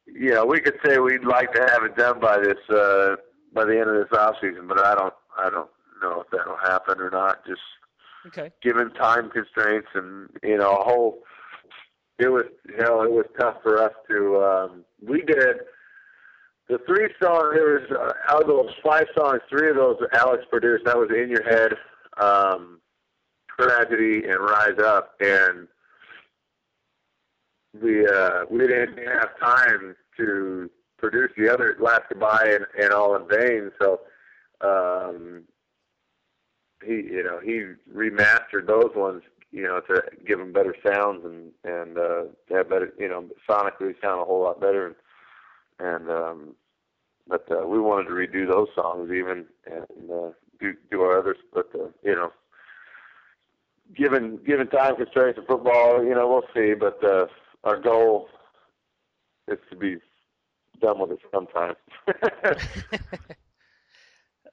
Know, 0.09 0.45
we 0.45 0.61
could 0.61 0.77
say 0.85 0.99
we'd 0.99 1.25
like 1.25 1.53
to 1.53 1.61
have 1.69 1.83
it 1.83 1.95
done 1.97 2.19
by 2.19 2.37
this 2.39 2.57
uh 2.69 3.15
by 3.53 3.65
the 3.65 3.77
end 3.79 3.89
of 3.89 3.95
this 4.09 4.17
off 4.17 4.35
season, 4.41 4.67
but 4.67 4.79
I 4.79 4.95
don't. 4.95 5.13
I 5.37 5.49
don't 5.49 5.69
know 6.01 6.21
if 6.21 6.27
that'll 6.31 6.57
happen 6.57 6.99
or 6.99 7.09
not. 7.09 7.45
Just 7.45 7.61
Okay. 8.27 8.51
given 8.61 8.91
time 8.91 9.29
constraints 9.29 9.87
and 9.93 10.29
you 10.43 10.57
know 10.57 10.71
a 10.77 10.83
whole 10.83 11.23
it 12.19 12.27
was 12.27 12.43
you 12.67 12.77
know 12.77 13.01
it 13.03 13.11
was 13.11 13.25
tough 13.39 13.57
for 13.63 13.81
us 13.81 13.93
to 14.09 14.41
um 14.43 14.83
we 15.01 15.21
did 15.21 15.57
the 16.69 16.79
three 16.85 17.09
songs 17.21 17.53
there 17.53 17.79
was 17.79 17.91
uh, 17.91 18.33
out 18.33 18.41
of 18.41 18.47
those 18.47 18.71
five 18.83 19.05
songs 19.17 19.41
three 19.49 19.69
of 19.69 19.75
those 19.75 19.97
alex 20.13 20.43
produced. 20.49 20.85
That 20.85 20.97
was 20.97 21.09
in 21.09 21.29
your 21.29 21.43
head 21.43 21.73
um 22.17 22.79
tragedy 23.59 24.27
and 24.27 24.39
rise 24.39 24.79
up. 24.83 25.15
And 25.19 25.67
we 27.81 28.07
uh 28.07 28.41
we 28.49 28.59
didn't 28.59 28.97
have 28.97 29.39
time 29.39 29.95
to 30.17 30.69
produce 30.97 31.31
the 31.37 31.51
other 31.51 31.77
last 31.79 32.03
goodbye 32.09 32.57
and, 32.57 32.65
and 32.83 32.93
all 32.93 33.15
in 33.15 33.27
vain. 33.27 33.71
So 33.81 34.01
um 34.61 35.43
he 36.83 36.93
you 36.93 37.23
know 37.23 37.39
he 37.43 37.63
remastered 37.95 38.67
those 38.67 38.91
ones 38.95 39.23
you 39.51 39.63
know 39.63 39.79
to 39.81 40.03
give 40.25 40.39
them 40.39 40.51
better 40.53 40.75
sounds 40.85 41.23
and 41.25 41.51
and 41.63 41.97
uh 41.97 42.23
have 42.49 42.69
better 42.69 42.93
you 42.99 43.07
know 43.07 43.25
sonically 43.49 43.93
sound 44.01 44.21
a 44.21 44.25
whole 44.25 44.43
lot 44.43 44.59
better. 44.59 44.87
and 44.87 44.95
and 45.79 46.09
um 46.09 46.55
but 47.27 47.45
uh, 47.51 47.67
we 47.67 47.79
wanted 47.79 48.05
to 48.07 48.13
redo 48.13 48.47
those 48.47 48.67
songs 48.75 49.11
even 49.11 49.45
and 49.65 50.11
uh 50.11 50.31
do 50.59 50.73
do 50.91 51.01
our 51.01 51.19
others. 51.19 51.37
But 51.53 51.69
uh, 51.75 51.89
you 52.03 52.15
know 52.15 52.31
given 53.95 54.37
given 54.45 54.67
time 54.67 54.95
constraints 54.95 55.39
of 55.39 55.45
football 55.47 56.03
you 56.03 56.13
know 56.15 56.27
we'll 56.27 56.47
see. 56.53 56.73
But 56.73 57.03
uh 57.03 57.27
our 57.63 57.79
goal 57.79 58.29
is 59.47 59.59
to 59.69 59.75
be 59.75 59.97
done 60.81 60.99
with 60.99 61.11
it 61.11 61.19
sometime. 61.33 61.75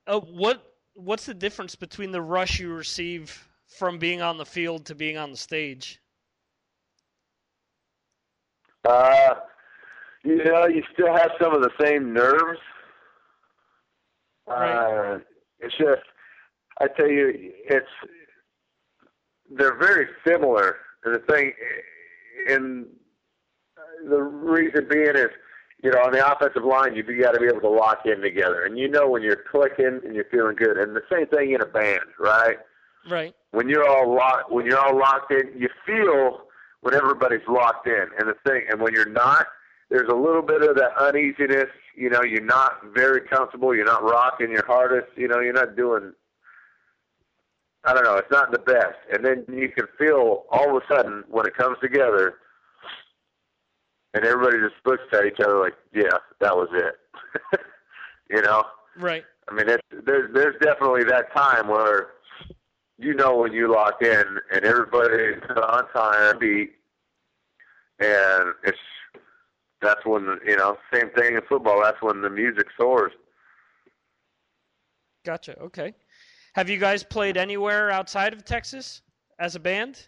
Uh, 0.06 0.20
what 0.20 0.74
what's 0.94 1.26
the 1.26 1.34
difference 1.34 1.74
between 1.74 2.10
the 2.12 2.20
rush 2.20 2.60
you 2.60 2.72
receive 2.72 3.48
from 3.66 3.98
being 3.98 4.20
on 4.20 4.36
the 4.36 4.44
field 4.44 4.84
to 4.86 4.94
being 4.94 5.16
on 5.16 5.30
the 5.30 5.36
stage? 5.36 6.00
Uh, 8.84 9.34
you 10.24 10.42
know, 10.42 10.66
you 10.66 10.82
still 10.92 11.14
have 11.14 11.32
some 11.40 11.54
of 11.54 11.62
the 11.62 11.70
same 11.80 12.12
nerves. 12.12 12.60
Right. 14.46 15.14
Uh, 15.14 15.18
it's 15.60 15.76
just, 15.76 16.02
I 16.80 16.88
tell 16.88 17.08
you, 17.08 17.52
it's 17.68 17.86
they're 19.50 19.76
very 19.76 20.08
similar. 20.26 20.76
The 21.04 21.22
thing, 21.28 21.52
and 22.48 22.86
the 24.08 24.22
reason 24.22 24.86
being 24.90 25.14
is, 25.14 25.28
you 25.82 25.90
know, 25.90 25.98
on 25.98 26.12
the 26.12 26.32
offensive 26.32 26.64
line, 26.64 26.94
you 26.94 27.02
got 27.22 27.32
to 27.32 27.40
be 27.40 27.46
able 27.46 27.60
to 27.60 27.68
lock 27.68 28.06
in 28.06 28.22
together, 28.22 28.64
and 28.64 28.78
you 28.78 28.88
know 28.88 29.08
when 29.08 29.22
you're 29.22 29.44
clicking 29.50 30.00
and 30.04 30.14
you're 30.14 30.24
feeling 30.30 30.56
good. 30.56 30.78
And 30.78 30.96
the 30.96 31.02
same 31.12 31.26
thing 31.26 31.52
in 31.52 31.60
a 31.60 31.66
band, 31.66 32.00
right? 32.18 32.56
Right. 33.10 33.34
When 33.50 33.68
you're 33.68 33.86
all 33.86 34.14
locked, 34.14 34.50
when 34.50 34.64
you're 34.64 34.78
all 34.78 34.98
locked 34.98 35.30
in, 35.30 35.52
you 35.54 35.68
feel 35.84 36.44
when 36.80 36.94
everybody's 36.94 37.46
locked 37.46 37.86
in. 37.86 38.06
And 38.18 38.28
the 38.28 38.34
thing, 38.46 38.62
and 38.70 38.80
when 38.80 38.94
you're 38.94 39.08
not, 39.08 39.46
there's 39.94 40.08
a 40.08 40.14
little 40.14 40.42
bit 40.42 40.60
of 40.60 40.74
that 40.74 40.90
uneasiness. 40.98 41.68
You 41.94 42.10
know, 42.10 42.24
you're 42.24 42.44
not 42.44 42.80
very 42.92 43.20
comfortable. 43.20 43.72
You're 43.76 43.84
not 43.84 44.02
rocking 44.02 44.50
your 44.50 44.66
hardest. 44.66 45.06
You 45.16 45.28
know, 45.28 45.38
you're 45.38 45.52
not 45.52 45.76
doing. 45.76 46.12
I 47.84 47.94
don't 47.94 48.02
know. 48.02 48.16
It's 48.16 48.30
not 48.30 48.50
the 48.50 48.58
best. 48.58 48.96
And 49.12 49.24
then 49.24 49.44
you 49.48 49.68
can 49.68 49.86
feel 49.96 50.46
all 50.50 50.76
of 50.76 50.82
a 50.82 50.86
sudden 50.92 51.22
when 51.28 51.46
it 51.46 51.54
comes 51.54 51.76
together, 51.80 52.38
and 54.14 54.24
everybody 54.24 54.58
just 54.58 54.74
looks 54.84 55.04
at 55.12 55.26
each 55.26 55.38
other 55.38 55.60
like, 55.60 55.74
"Yeah, 55.94 56.18
that 56.40 56.56
was 56.56 56.68
it." 56.72 57.60
you 58.30 58.42
know. 58.42 58.64
Right. 58.98 59.24
I 59.48 59.54
mean, 59.54 59.68
it's, 59.68 59.82
there's 60.04 60.34
there's 60.34 60.56
definitely 60.60 61.04
that 61.04 61.32
time 61.36 61.68
where 61.68 62.08
you 62.98 63.14
know 63.14 63.36
when 63.36 63.52
you 63.52 63.72
lock 63.72 64.02
in 64.02 64.24
and 64.52 64.64
everybody's 64.64 65.40
on 65.50 65.88
time 65.92 66.40
beat, 66.40 66.72
and 68.00 68.54
it's 68.64 68.78
that's 69.82 70.04
when 70.06 70.38
you 70.46 70.56
know 70.56 70.76
same 70.92 71.10
thing 71.10 71.34
in 71.34 71.40
football. 71.48 71.82
That's 71.82 72.00
when 72.02 72.20
the 72.22 72.30
music 72.30 72.66
soars. 72.78 73.12
Gotcha. 75.24 75.58
Okay. 75.60 75.94
Have 76.54 76.68
you 76.70 76.78
guys 76.78 77.02
played 77.02 77.36
anywhere 77.36 77.90
outside 77.90 78.32
of 78.32 78.44
Texas 78.44 79.02
as 79.38 79.56
a 79.56 79.60
band? 79.60 80.06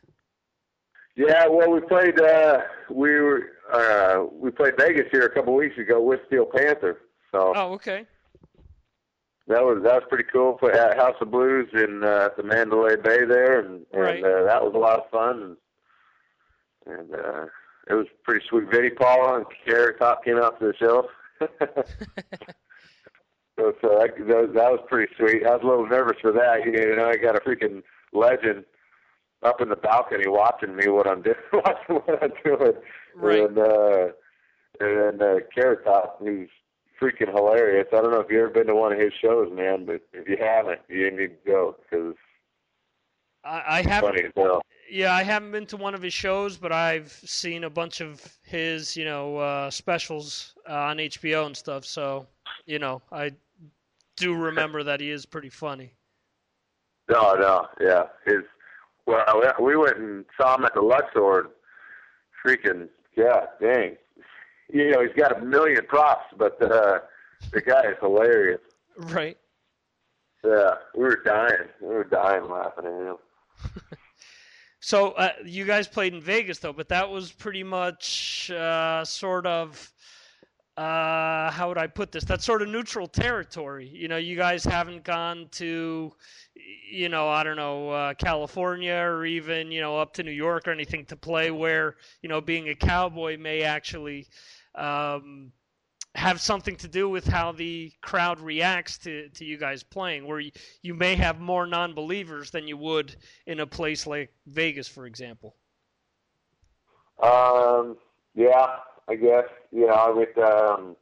Yeah, 1.17 1.47
well, 1.49 1.71
we 1.71 1.81
played 1.81 2.21
uh, 2.21 2.61
we 2.91 3.11
were 3.19 3.43
uh, 3.73 4.25
we 4.31 4.51
played 4.51 4.75
Vegas 4.79 5.07
here 5.11 5.23
a 5.23 5.31
couple 5.35 5.55
weeks 5.55 5.79
ago 5.79 6.01
with 6.01 6.21
Steel 6.27 6.47
Panther. 6.47 7.01
So 7.33 7.53
Oh, 7.57 7.73
okay. 7.73 8.07
that 9.49 9.62
was 9.62 9.83
that 9.83 9.95
was 9.95 10.03
pretty 10.11 10.29
cool. 10.33 10.55
Played 10.59 10.77
at 10.77 10.97
House 10.99 11.17
of 11.21 11.31
Blues 11.31 11.69
in 11.73 12.05
uh, 12.05 12.27
at 12.27 12.37
the 12.37 12.43
Mandalay 12.43 12.97
Bay 12.97 13.25
there, 13.25 13.61
and, 13.61 13.87
and 13.93 14.03
Right. 14.03 14.23
uh, 14.23 14.45
that 14.45 14.62
was 14.62 14.73
a 14.75 14.79
lot 14.79 14.99
of 15.01 15.11
fun. 15.11 15.57
And, 16.87 16.99
and 16.99 17.14
uh, 17.14 17.47
it 17.89 17.95
was 17.95 18.07
pretty 18.24 18.45
sweet. 18.49 18.70
Vinnie 18.70 18.91
Paul 18.91 19.37
and 19.37 19.47
Carrot 19.64 19.99
Top 19.99 20.24
came 20.24 20.39
out 20.39 20.59
to 20.61 20.66
the 20.66 20.74
show. 20.76 21.09
so, 23.59 23.74
so 23.80 23.99
that, 23.99 24.14
that 24.18 24.37
was 24.37 24.51
that 24.55 24.70
was 24.72 24.80
pretty 24.89 25.12
sweet. 25.16 25.47
I 25.47 25.51
was 25.51 25.61
a 25.62 25.66
little 25.66 25.87
nervous 25.87 26.16
for 26.20 26.32
that. 26.32 26.64
You 26.64 26.97
know, 26.97 27.09
I 27.09 27.16
got 27.16 27.37
a 27.37 27.41
freaking 27.41 27.82
legend 28.12 28.64
up 29.43 29.61
in 29.61 29.68
the 29.68 29.76
balcony 29.76 30.26
watching 30.26 30.74
me 30.74 30.89
what 30.89 31.07
I'm 31.07 31.22
doing, 31.22 31.37
watching 31.53 31.97
what 31.97 32.22
I'm 32.22 32.32
doing. 32.45 32.72
Right. 33.14 33.41
And 33.41 33.59
uh, 33.59 34.07
and 34.80 35.20
then 35.20 35.22
uh, 35.22 35.37
Carrot 35.55 35.84
Top, 35.84 36.18
who's 36.18 36.49
freaking 37.01 37.32
hilarious. 37.32 37.87
I 37.93 38.01
don't 38.01 38.11
know 38.11 38.20
if 38.20 38.30
you've 38.30 38.41
ever 38.41 38.51
been 38.51 38.66
to 38.66 38.74
one 38.74 38.93
of 38.93 38.99
his 38.99 39.12
shows, 39.20 39.51
man, 39.53 39.87
but 39.87 40.01
if 40.12 40.28
you 40.28 40.37
haven't, 40.41 40.80
you 40.89 41.11
need 41.11 41.28
to 41.28 41.51
go 41.51 41.76
because 41.82 42.14
I, 43.45 43.62
I 43.66 43.82
haven't. 43.82 44.11
funny 44.11 44.24
as 44.24 44.32
hell. 44.34 44.62
Yeah, 44.91 45.12
I 45.12 45.22
haven't 45.22 45.51
been 45.51 45.66
to 45.66 45.76
one 45.76 45.95
of 45.95 46.03
his 46.03 46.12
shows, 46.14 46.57
but 46.57 46.72
I've 46.72 47.11
seen 47.12 47.64
a 47.64 47.70
bunch 47.70 48.01
of 48.01 48.22
his, 48.45 48.97
you 48.97 49.05
know, 49.05 49.37
uh, 49.39 49.70
specials 49.70 50.55
uh, 50.68 50.74
on 50.74 50.99
HBO 50.99 51.47
and 51.47 51.57
stuff. 51.57 51.84
So, 51.84 52.26
you 52.66 52.78
know, 52.78 53.03
I 53.11 53.32
do 54.16 54.34
remember 54.34 54.82
that 54.84 55.01
he 55.01 55.11
is 55.11 55.26
pretty 55.26 55.49
funny. 55.51 55.93
No, 57.11 57.34
no, 57.34 57.66
yeah. 57.80 58.05
His 58.24 58.43
well, 59.07 59.24
we- 59.59 59.64
we 59.64 59.76
went 59.76 59.97
and 59.99 60.24
saw 60.41 60.57
him 60.57 60.64
at 60.64 60.74
the 60.74 60.82
Luxor. 60.82 61.51
Freaking 62.45 62.89
yeah, 63.16 63.47
dang. 63.61 63.97
You 64.72 64.91
know, 64.91 65.01
he's 65.03 65.14
got 65.16 65.37
a 65.41 65.45
million 65.45 65.84
props, 65.87 66.26
but 66.37 66.61
uh, 66.62 67.01
the 67.53 67.61
guy 67.61 67.82
is 67.91 67.97
hilarious. 68.01 68.61
Right. 68.97 69.39
Yeah, 70.45 70.74
we 70.95 71.05
were 71.05 71.22
dying. 71.24 71.68
We 71.80 71.89
were 71.89 72.05
dying 72.05 72.49
laughing 72.49 72.87
at 72.87 72.93
him. 72.93 73.16
So 74.87 75.11
uh, 75.14 75.30
you 75.45 75.64
guys 75.64 75.89
played 75.89 76.14
in 76.14 76.20
Vegas 76.20 76.61
though, 76.61 76.72
but 76.72 76.89
that 76.91 77.11
was 77.11 77.32
pretty 77.32 77.64
much 77.64 78.53
uh, 78.53 79.05
sort 79.05 79.45
of 79.45 79.93
uh, 80.76 81.51
how 81.51 81.66
would 81.66 81.76
I 81.76 81.89
put 81.89 82.12
this? 82.12 82.22
That's 82.22 82.45
sort 82.45 82.62
of 82.62 82.68
neutral 82.68 83.09
territory. 83.09 83.89
You 83.89 84.07
know, 84.07 84.16
you 84.16 84.37
guys 84.37 84.62
haven't 84.62 85.03
gone 85.03 85.49
to, 85.55 86.12
you 86.89 87.09
know, 87.09 87.28
I 87.28 87.43
don't 87.43 87.57
know, 87.57 87.91
uh, 87.91 88.14
California 88.14 88.95
or 88.95 89.26
even 89.26 89.72
you 89.72 89.80
know 89.80 89.99
up 89.99 90.12
to 90.14 90.22
New 90.22 90.30
York 90.30 90.68
or 90.68 90.70
anything 90.70 91.05
to 91.07 91.16
play 91.16 91.51
where 91.51 91.97
you 92.22 92.28
know 92.28 92.41
being 92.41 92.68
a 92.68 92.76
cowboy 92.76 93.37
may 93.37 93.62
actually. 93.62 94.28
Um, 94.76 95.51
have 96.17 96.41
something 96.41 96.77
to 96.77 96.89
do 96.89 97.09
with 97.09 97.27
how 97.27 97.53
the 97.53 97.93
crowd 98.01 98.41
reacts 98.41 98.99
to, 98.99 99.29
to 99.31 99.45
you 99.45 99.59
guys 99.59 99.83
playing, 99.83 100.27
where 100.27 100.41
you, 100.41 100.51
you 100.83 100.95
may 100.95 101.14
have 101.14 101.41
more 101.41 101.67
non 101.67 101.95
believers 101.95 102.51
than 102.51 102.67
you 102.67 102.77
would 102.77 103.14
in 103.47 103.61
a 103.61 103.67
place 103.67 104.07
like 104.07 104.33
Vegas, 104.47 104.89
for 104.89 105.07
example. 105.07 105.55
Um, 107.23 107.97
yeah, 108.35 108.77
I 109.09 109.14
guess 109.14 109.45
you 109.73 109.87
know 109.87 110.14
with 110.17 110.37
um, 110.39 110.97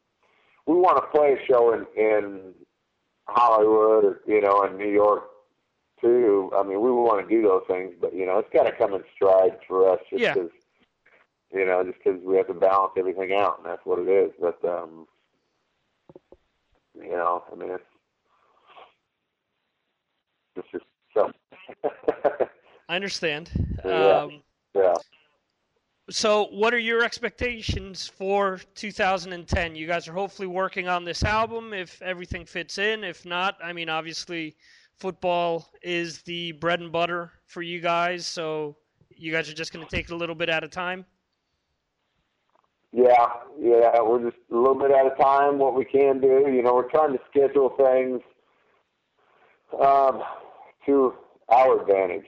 we 0.67 0.75
want 0.75 0.97
to 0.99 1.19
play 1.19 1.33
a 1.35 1.47
show 1.47 1.73
in 1.73 1.87
in 1.97 2.53
Hollywood 3.27 4.05
or 4.05 4.21
you 4.27 4.41
know 4.41 4.65
in 4.65 4.77
New 4.77 4.91
York 4.91 5.25
too. 6.01 6.51
I 6.57 6.63
mean, 6.63 6.81
we 6.81 6.91
want 6.91 7.27
to 7.27 7.35
do 7.35 7.43
those 7.43 7.63
things, 7.69 7.95
but 8.01 8.15
you 8.15 8.27
know, 8.27 8.39
it's 8.39 8.53
got 8.53 8.65
to 8.65 8.73
come 8.73 8.95
in 8.95 9.03
stride 9.15 9.59
for 9.67 9.91
us 9.91 10.01
just 10.11 10.23
Yeah. 10.23 10.35
You 11.55 11.65
know, 11.65 11.85
just 11.85 11.99
because 12.03 12.21
we 12.25 12.37
have 12.37 12.49
to 12.49 12.55
balance 12.55 12.93
everything 12.99 13.33
out, 13.33 13.59
and 13.59 13.67
that's 13.67 13.85
what 13.85 14.01
it 14.01 14.09
is. 14.09 14.33
But 14.41 14.59
um, 14.69 15.07
you 16.95 17.11
know, 17.11 17.45
I 17.51 17.55
mean, 17.55 17.71
it's 17.71 17.85
it's 20.57 20.69
just 20.73 20.85
so. 21.15 21.31
I 22.89 22.97
understand. 22.97 23.51
Yeah. 23.85 24.21
Um, 24.21 24.43
yeah. 24.75 24.95
so, 26.09 26.47
what 26.53 26.73
are 26.73 26.79
your 26.79 27.05
expectations 27.05 28.09
for 28.09 28.59
2010? 28.77 29.77
You 29.77 29.87
guys 29.87 30.09
are 30.09 30.15
hopefully 30.15 30.49
working 30.49 30.89
on 30.89 31.05
this 31.05 31.23
album 31.23 31.75
if 31.75 32.01
everything 32.01 32.47
fits 32.47 32.79
in. 32.79 33.05
If 33.05 33.27
not, 33.27 33.59
I 33.63 33.75
mean, 33.75 33.91
obviously, 33.91 34.57
football 34.97 35.71
is 35.83 36.23
the 36.23 36.53
bread 36.53 36.81
and 36.81 36.91
butter 36.91 37.31
for 37.45 37.61
you 37.61 37.81
guys. 37.81 38.27
So, 38.27 38.75
you 39.11 39.31
guys 39.31 39.51
are 39.51 39.55
just 39.55 39.75
going 39.75 39.85
to 39.85 39.91
take 39.95 40.07
it 40.07 40.13
a 40.13 40.17
little 40.17 40.35
bit 40.35 40.49
at 40.49 40.65
a 40.65 40.69
time. 40.69 41.05
Yeah, 42.97 43.27
yeah, 43.59 44.01
we're 44.03 44.31
just 44.31 44.41
a 44.53 44.55
little 44.55 44.77
bit 44.77 44.93
at 44.93 45.05
a 45.05 45.17
time. 45.21 45.59
What 45.59 45.75
we 45.75 45.85
can 45.85 46.21
do, 46.21 46.49
you 46.49 46.63
know, 46.63 46.75
we're 46.75 46.89
trying 46.89 47.13
to 47.13 47.19
schedule 47.29 47.71
things 47.71 48.21
um, 49.85 50.23
to 50.87 51.15
our 51.49 51.81
advantage, 51.81 52.27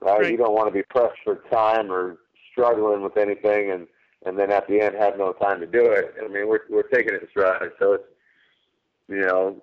right? 0.00 0.20
Right. 0.20 0.30
You 0.30 0.36
don't 0.36 0.54
want 0.54 0.68
to 0.68 0.72
be 0.72 0.84
pressed 0.84 1.18
for 1.24 1.42
time 1.50 1.90
or 1.90 2.18
struggling 2.52 3.02
with 3.02 3.16
anything, 3.16 3.72
and 3.72 3.88
and 4.24 4.38
then 4.38 4.52
at 4.52 4.68
the 4.68 4.80
end 4.80 4.94
have 4.94 5.18
no 5.18 5.32
time 5.32 5.58
to 5.58 5.66
do 5.66 5.84
it. 5.90 6.14
I 6.24 6.28
mean, 6.28 6.46
we're 6.46 6.60
we're 6.70 6.82
taking 6.84 7.14
it 7.14 7.26
stride, 7.30 7.70
so 7.80 7.94
it's 7.94 8.04
you 9.08 9.22
know, 9.22 9.60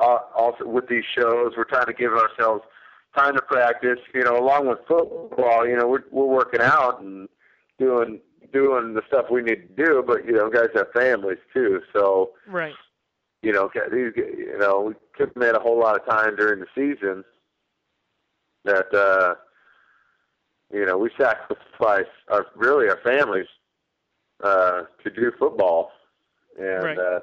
uh, 0.00 0.18
also 0.34 0.66
with 0.66 0.88
these 0.88 1.04
shows, 1.14 1.52
we're 1.54 1.64
trying 1.64 1.86
to 1.86 1.92
give 1.92 2.12
ourselves 2.12 2.64
time 3.14 3.34
to 3.34 3.42
practice. 3.42 3.98
You 4.14 4.24
know, 4.24 4.38
along 4.38 4.68
with 4.68 4.78
football, 4.88 5.68
you 5.68 5.76
know, 5.76 5.86
we're 5.86 6.04
we're 6.10 6.24
working 6.24 6.62
out 6.62 7.02
and 7.02 7.28
doing 7.78 8.20
doing 8.52 8.94
the 8.94 9.02
stuff 9.08 9.26
we 9.30 9.42
need 9.42 9.76
to 9.76 9.84
do, 9.84 10.04
but 10.06 10.24
you 10.24 10.32
know, 10.32 10.48
guys 10.50 10.68
have 10.74 10.90
families 10.92 11.38
too, 11.52 11.80
so 11.92 12.32
Right. 12.46 12.74
you 13.42 13.52
know, 13.52 13.70
these 13.74 14.12
you 14.16 14.56
know, 14.58 14.80
we 14.80 14.94
commit 15.26 15.54
a 15.54 15.60
whole 15.60 15.78
lot 15.78 16.00
of 16.00 16.06
time 16.06 16.36
during 16.36 16.60
the 16.60 16.66
season 16.74 17.24
that 18.64 18.92
uh 18.94 19.34
you 20.72 20.84
know, 20.84 20.98
we 20.98 21.10
sacrifice 21.18 22.06
our 22.28 22.46
really 22.54 22.88
our 22.88 23.00
families 23.02 23.46
uh 24.42 24.82
to 25.02 25.10
do 25.10 25.32
football. 25.38 25.90
And 26.58 26.84
Right. 26.84 26.98
uh 26.98 27.20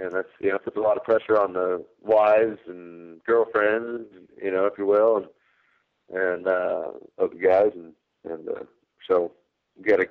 and 0.00 0.12
that's 0.12 0.28
you 0.40 0.50
know, 0.50 0.58
puts 0.58 0.76
a 0.76 0.80
lot 0.80 0.96
of 0.96 1.04
pressure 1.04 1.38
on 1.38 1.52
the 1.54 1.84
wives 2.02 2.58
and 2.66 3.22
girlfriends, 3.24 4.06
you 4.42 4.50
know, 4.50 4.66
if 4.66 4.74
you 4.78 4.86
will, 4.86 5.16
and 5.16 5.26
and 6.20 6.46
uh 6.46 6.90
of 7.18 7.30
the 7.30 7.38
guys 7.38 7.72
and 7.74 7.92
and 8.24 8.48
uh 8.48 8.64
so 9.08 9.32
we 9.78 9.84
gotta 9.84 10.06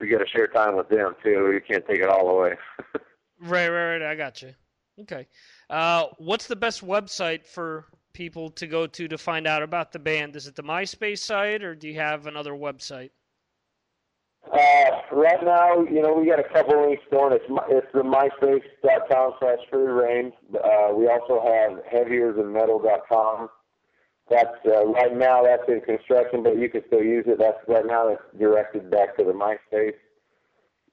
we 0.00 0.08
gotta 0.08 0.26
share 0.26 0.46
time 0.48 0.76
with 0.76 0.88
them 0.88 1.14
too. 1.22 1.50
We 1.52 1.60
can't 1.60 1.86
take 1.86 2.00
it 2.00 2.08
all 2.08 2.28
away. 2.30 2.54
Right, 3.38 3.68
right, 3.68 3.98
right. 3.98 4.02
I 4.02 4.14
got 4.14 4.40
you. 4.40 4.54
Okay. 5.02 5.26
Uh, 5.68 6.04
what's 6.18 6.46
the 6.46 6.56
best 6.56 6.82
website 6.84 7.44
for 7.44 7.84
people 8.14 8.50
to 8.52 8.66
go 8.66 8.86
to 8.86 9.08
to 9.08 9.18
find 9.18 9.46
out 9.46 9.62
about 9.62 9.92
the 9.92 9.98
band? 9.98 10.36
Is 10.36 10.46
it 10.46 10.56
the 10.56 10.62
MySpace 10.62 11.18
site, 11.18 11.62
or 11.62 11.74
do 11.74 11.88
you 11.88 11.96
have 12.00 12.26
another 12.26 12.52
website? 12.52 13.10
Uh, 14.50 14.90
right 15.12 15.42
now, 15.44 15.82
you 15.82 16.00
know, 16.00 16.14
we 16.14 16.26
got 16.26 16.38
a 16.38 16.48
couple 16.48 16.88
links 16.88 17.02
going. 17.10 17.32
It's 17.32 17.44
my, 17.50 17.62
it's 17.68 17.86
the 17.92 18.02
myspace.com 18.02 19.32
slash 19.40 19.58
free 19.70 19.82
reign. 19.82 20.32
Uh, 20.54 20.94
we 20.94 21.08
also 21.08 21.42
have 21.44 21.84
heavierthanmetal.com. 21.92 23.48
That's 24.28 24.56
uh, 24.66 24.86
right 24.86 25.16
now 25.16 25.42
that's 25.44 25.62
in 25.68 25.80
construction, 25.82 26.42
but 26.42 26.58
you 26.58 26.68
can 26.68 26.82
still 26.88 27.02
use 27.02 27.24
it. 27.28 27.38
That's 27.38 27.58
right 27.68 27.86
now 27.86 28.08
it's 28.08 28.22
directed 28.38 28.90
back 28.90 29.16
to 29.18 29.24
the 29.24 29.32
MySpace. 29.32 29.94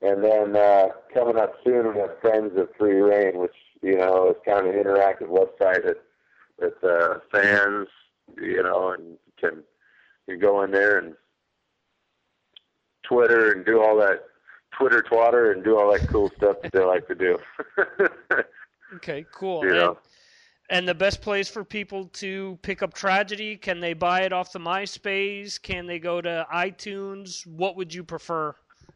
And 0.01 0.23
then 0.23 0.55
uh, 0.55 0.89
coming 1.13 1.37
up 1.37 1.53
soon, 1.63 1.93
we 1.93 1.99
have 1.99 2.19
Friends 2.21 2.51
of 2.57 2.69
Free 2.77 2.99
Reign, 2.99 3.39
which 3.39 3.55
you 3.81 3.95
know 3.97 4.29
is 4.29 4.35
kind 4.45 4.67
of 4.67 4.75
an 4.75 4.81
interactive 4.83 5.29
website 5.29 5.83
that 5.83 5.97
that 6.59 6.83
uh, 6.87 7.19
fans, 7.31 7.87
you 8.39 8.61
know, 8.61 8.91
and 8.91 9.17
can 9.39 9.63
you 10.27 10.37
go 10.37 10.61
in 10.63 10.71
there 10.71 10.99
and 10.99 11.15
Twitter 13.03 13.51
and 13.51 13.65
do 13.65 13.81
all 13.81 13.97
that 13.97 14.25
Twitter 14.77 15.01
twatter 15.01 15.51
and 15.53 15.63
do 15.63 15.77
all 15.77 15.91
that 15.91 16.07
cool 16.09 16.31
stuff 16.37 16.57
that 16.61 16.71
they 16.71 16.83
like 16.83 17.07
to 17.07 17.15
do. 17.15 17.37
Okay, 18.97 19.25
cool. 19.31 19.63
You 19.63 19.69
And- 19.71 19.79
know. 19.79 19.97
And 20.73 20.87
the 20.87 20.95
best 20.95 21.21
place 21.21 21.47
for 21.47 21.63
people 21.63 22.05
to 22.13 22.57
pick 22.63 22.81
up 22.81 22.95
Tragedy, 22.95 23.55
can 23.55 23.79
they 23.79 23.93
buy 23.93 24.21
it 24.21 24.33
off 24.33 24.51
the 24.51 24.57
MySpace? 24.57 25.61
Can 25.61 25.85
they 25.85 25.99
go 25.99 26.19
to 26.19 26.47
iTunes? 26.51 27.45
What 27.45 27.75
would 27.75 27.93
you 27.93 28.03
prefer 28.03 28.55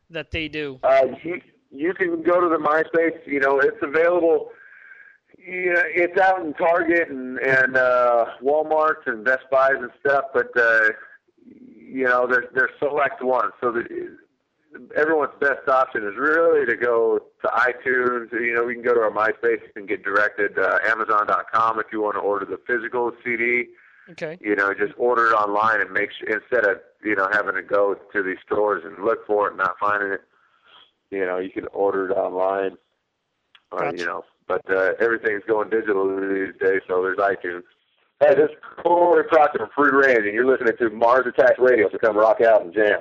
that 0.10 0.32
they 0.32 0.48
do? 0.48 0.80
Uh, 0.82 1.06
you, 1.24 1.40
you 1.70 1.94
can 1.94 2.24
go 2.24 2.42
to 2.42 2.50
the 2.50 2.58
MySpace. 2.58 3.20
You 3.28 3.42
know, 3.42 3.60
it's 3.60 3.78
available. 3.84 4.50
Yeah, 5.38 5.84
it's 5.86 6.20
out 6.20 6.44
in 6.44 6.56
Target 6.56 7.10
and 7.10 7.38
and 7.38 7.78
uh, 7.78 8.26
Walmart 8.44 9.06
and 9.06 9.24
Best 9.24 9.46
Buys 9.52 9.76
and 9.76 9.92
stuff. 10.00 10.26
But 10.34 10.50
uh, 10.58 10.90
you 11.46 12.06
know, 12.06 12.28
there's 12.28 12.72
select 12.80 13.24
ones. 13.24 13.54
So 13.62 13.72
the, 13.72 14.18
everyone's 14.96 15.34
best 15.40 15.68
option 15.68 16.04
is 16.04 16.14
really 16.18 16.66
to 16.66 16.76
go 16.76 17.20
to 17.42 17.48
iTunes. 17.48 18.32
You 18.32 18.56
know, 18.56 18.64
we 18.66 18.74
can 18.74 18.84
go 18.84 18.94
to 18.94 19.02
our 19.02 19.12
MySpace 19.12 19.62
and 19.76 19.88
get 19.88 20.04
directed. 20.04 20.58
Uh, 20.58 20.80
Amazon.com 20.86 21.80
if 21.80 21.88
you 21.92 22.02
want 22.02 22.16
to 22.16 22.22
order 22.22 22.46
the 22.46 22.60
physical 22.68 23.12
CD. 23.24 23.66
Okay. 24.10 24.38
You 24.40 24.56
know, 24.56 24.74
just 24.74 24.94
order 24.98 25.28
it 25.28 25.34
online 25.34 25.82
and 25.82 25.92
make 25.92 26.10
sure 26.18 26.30
instead 26.30 26.66
of 26.70 26.78
you 27.04 27.16
know 27.16 27.28
having 27.32 27.56
to 27.56 27.62
go 27.62 27.96
to 28.14 28.24
these 28.24 28.38
stores 28.46 28.84
and 28.86 29.04
look 29.04 29.28
for 29.28 29.48
it 29.48 29.52
and 29.52 29.58
not 29.58 29.76
finding 29.80 30.14
it. 30.14 30.22
You 31.12 31.26
know, 31.26 31.38
you 31.40 31.50
can 31.50 31.68
order 31.68 32.10
it 32.10 32.14
online. 32.14 32.78
Uh, 33.72 33.78
Gotcha. 33.78 33.98
You 33.98 34.06
know, 34.06 34.24
but 34.48 34.62
uh, 34.70 34.94
everything's 35.00 35.44
going 35.48 35.70
digital 35.70 36.08
these 36.08 36.56
days, 36.60 36.82
so 36.88 37.02
there's 37.02 37.18
iTunes. 37.18 37.64
Hey, 38.20 38.34
this 38.34 38.50
is 38.50 38.58
Cory 38.82 39.26
Procter 39.26 39.60
from 39.60 39.70
Free 39.76 39.92
Reign, 39.92 40.26
and 40.26 40.34
you're 40.34 40.46
listening 40.46 40.74
to 40.80 40.90
Mars 40.90 41.28
Attack 41.28 41.60
Radio. 41.60 41.90
So 41.92 41.98
come 41.98 42.18
rock 42.18 42.42
out 42.42 42.64
and 42.64 42.74
jam. 42.74 43.00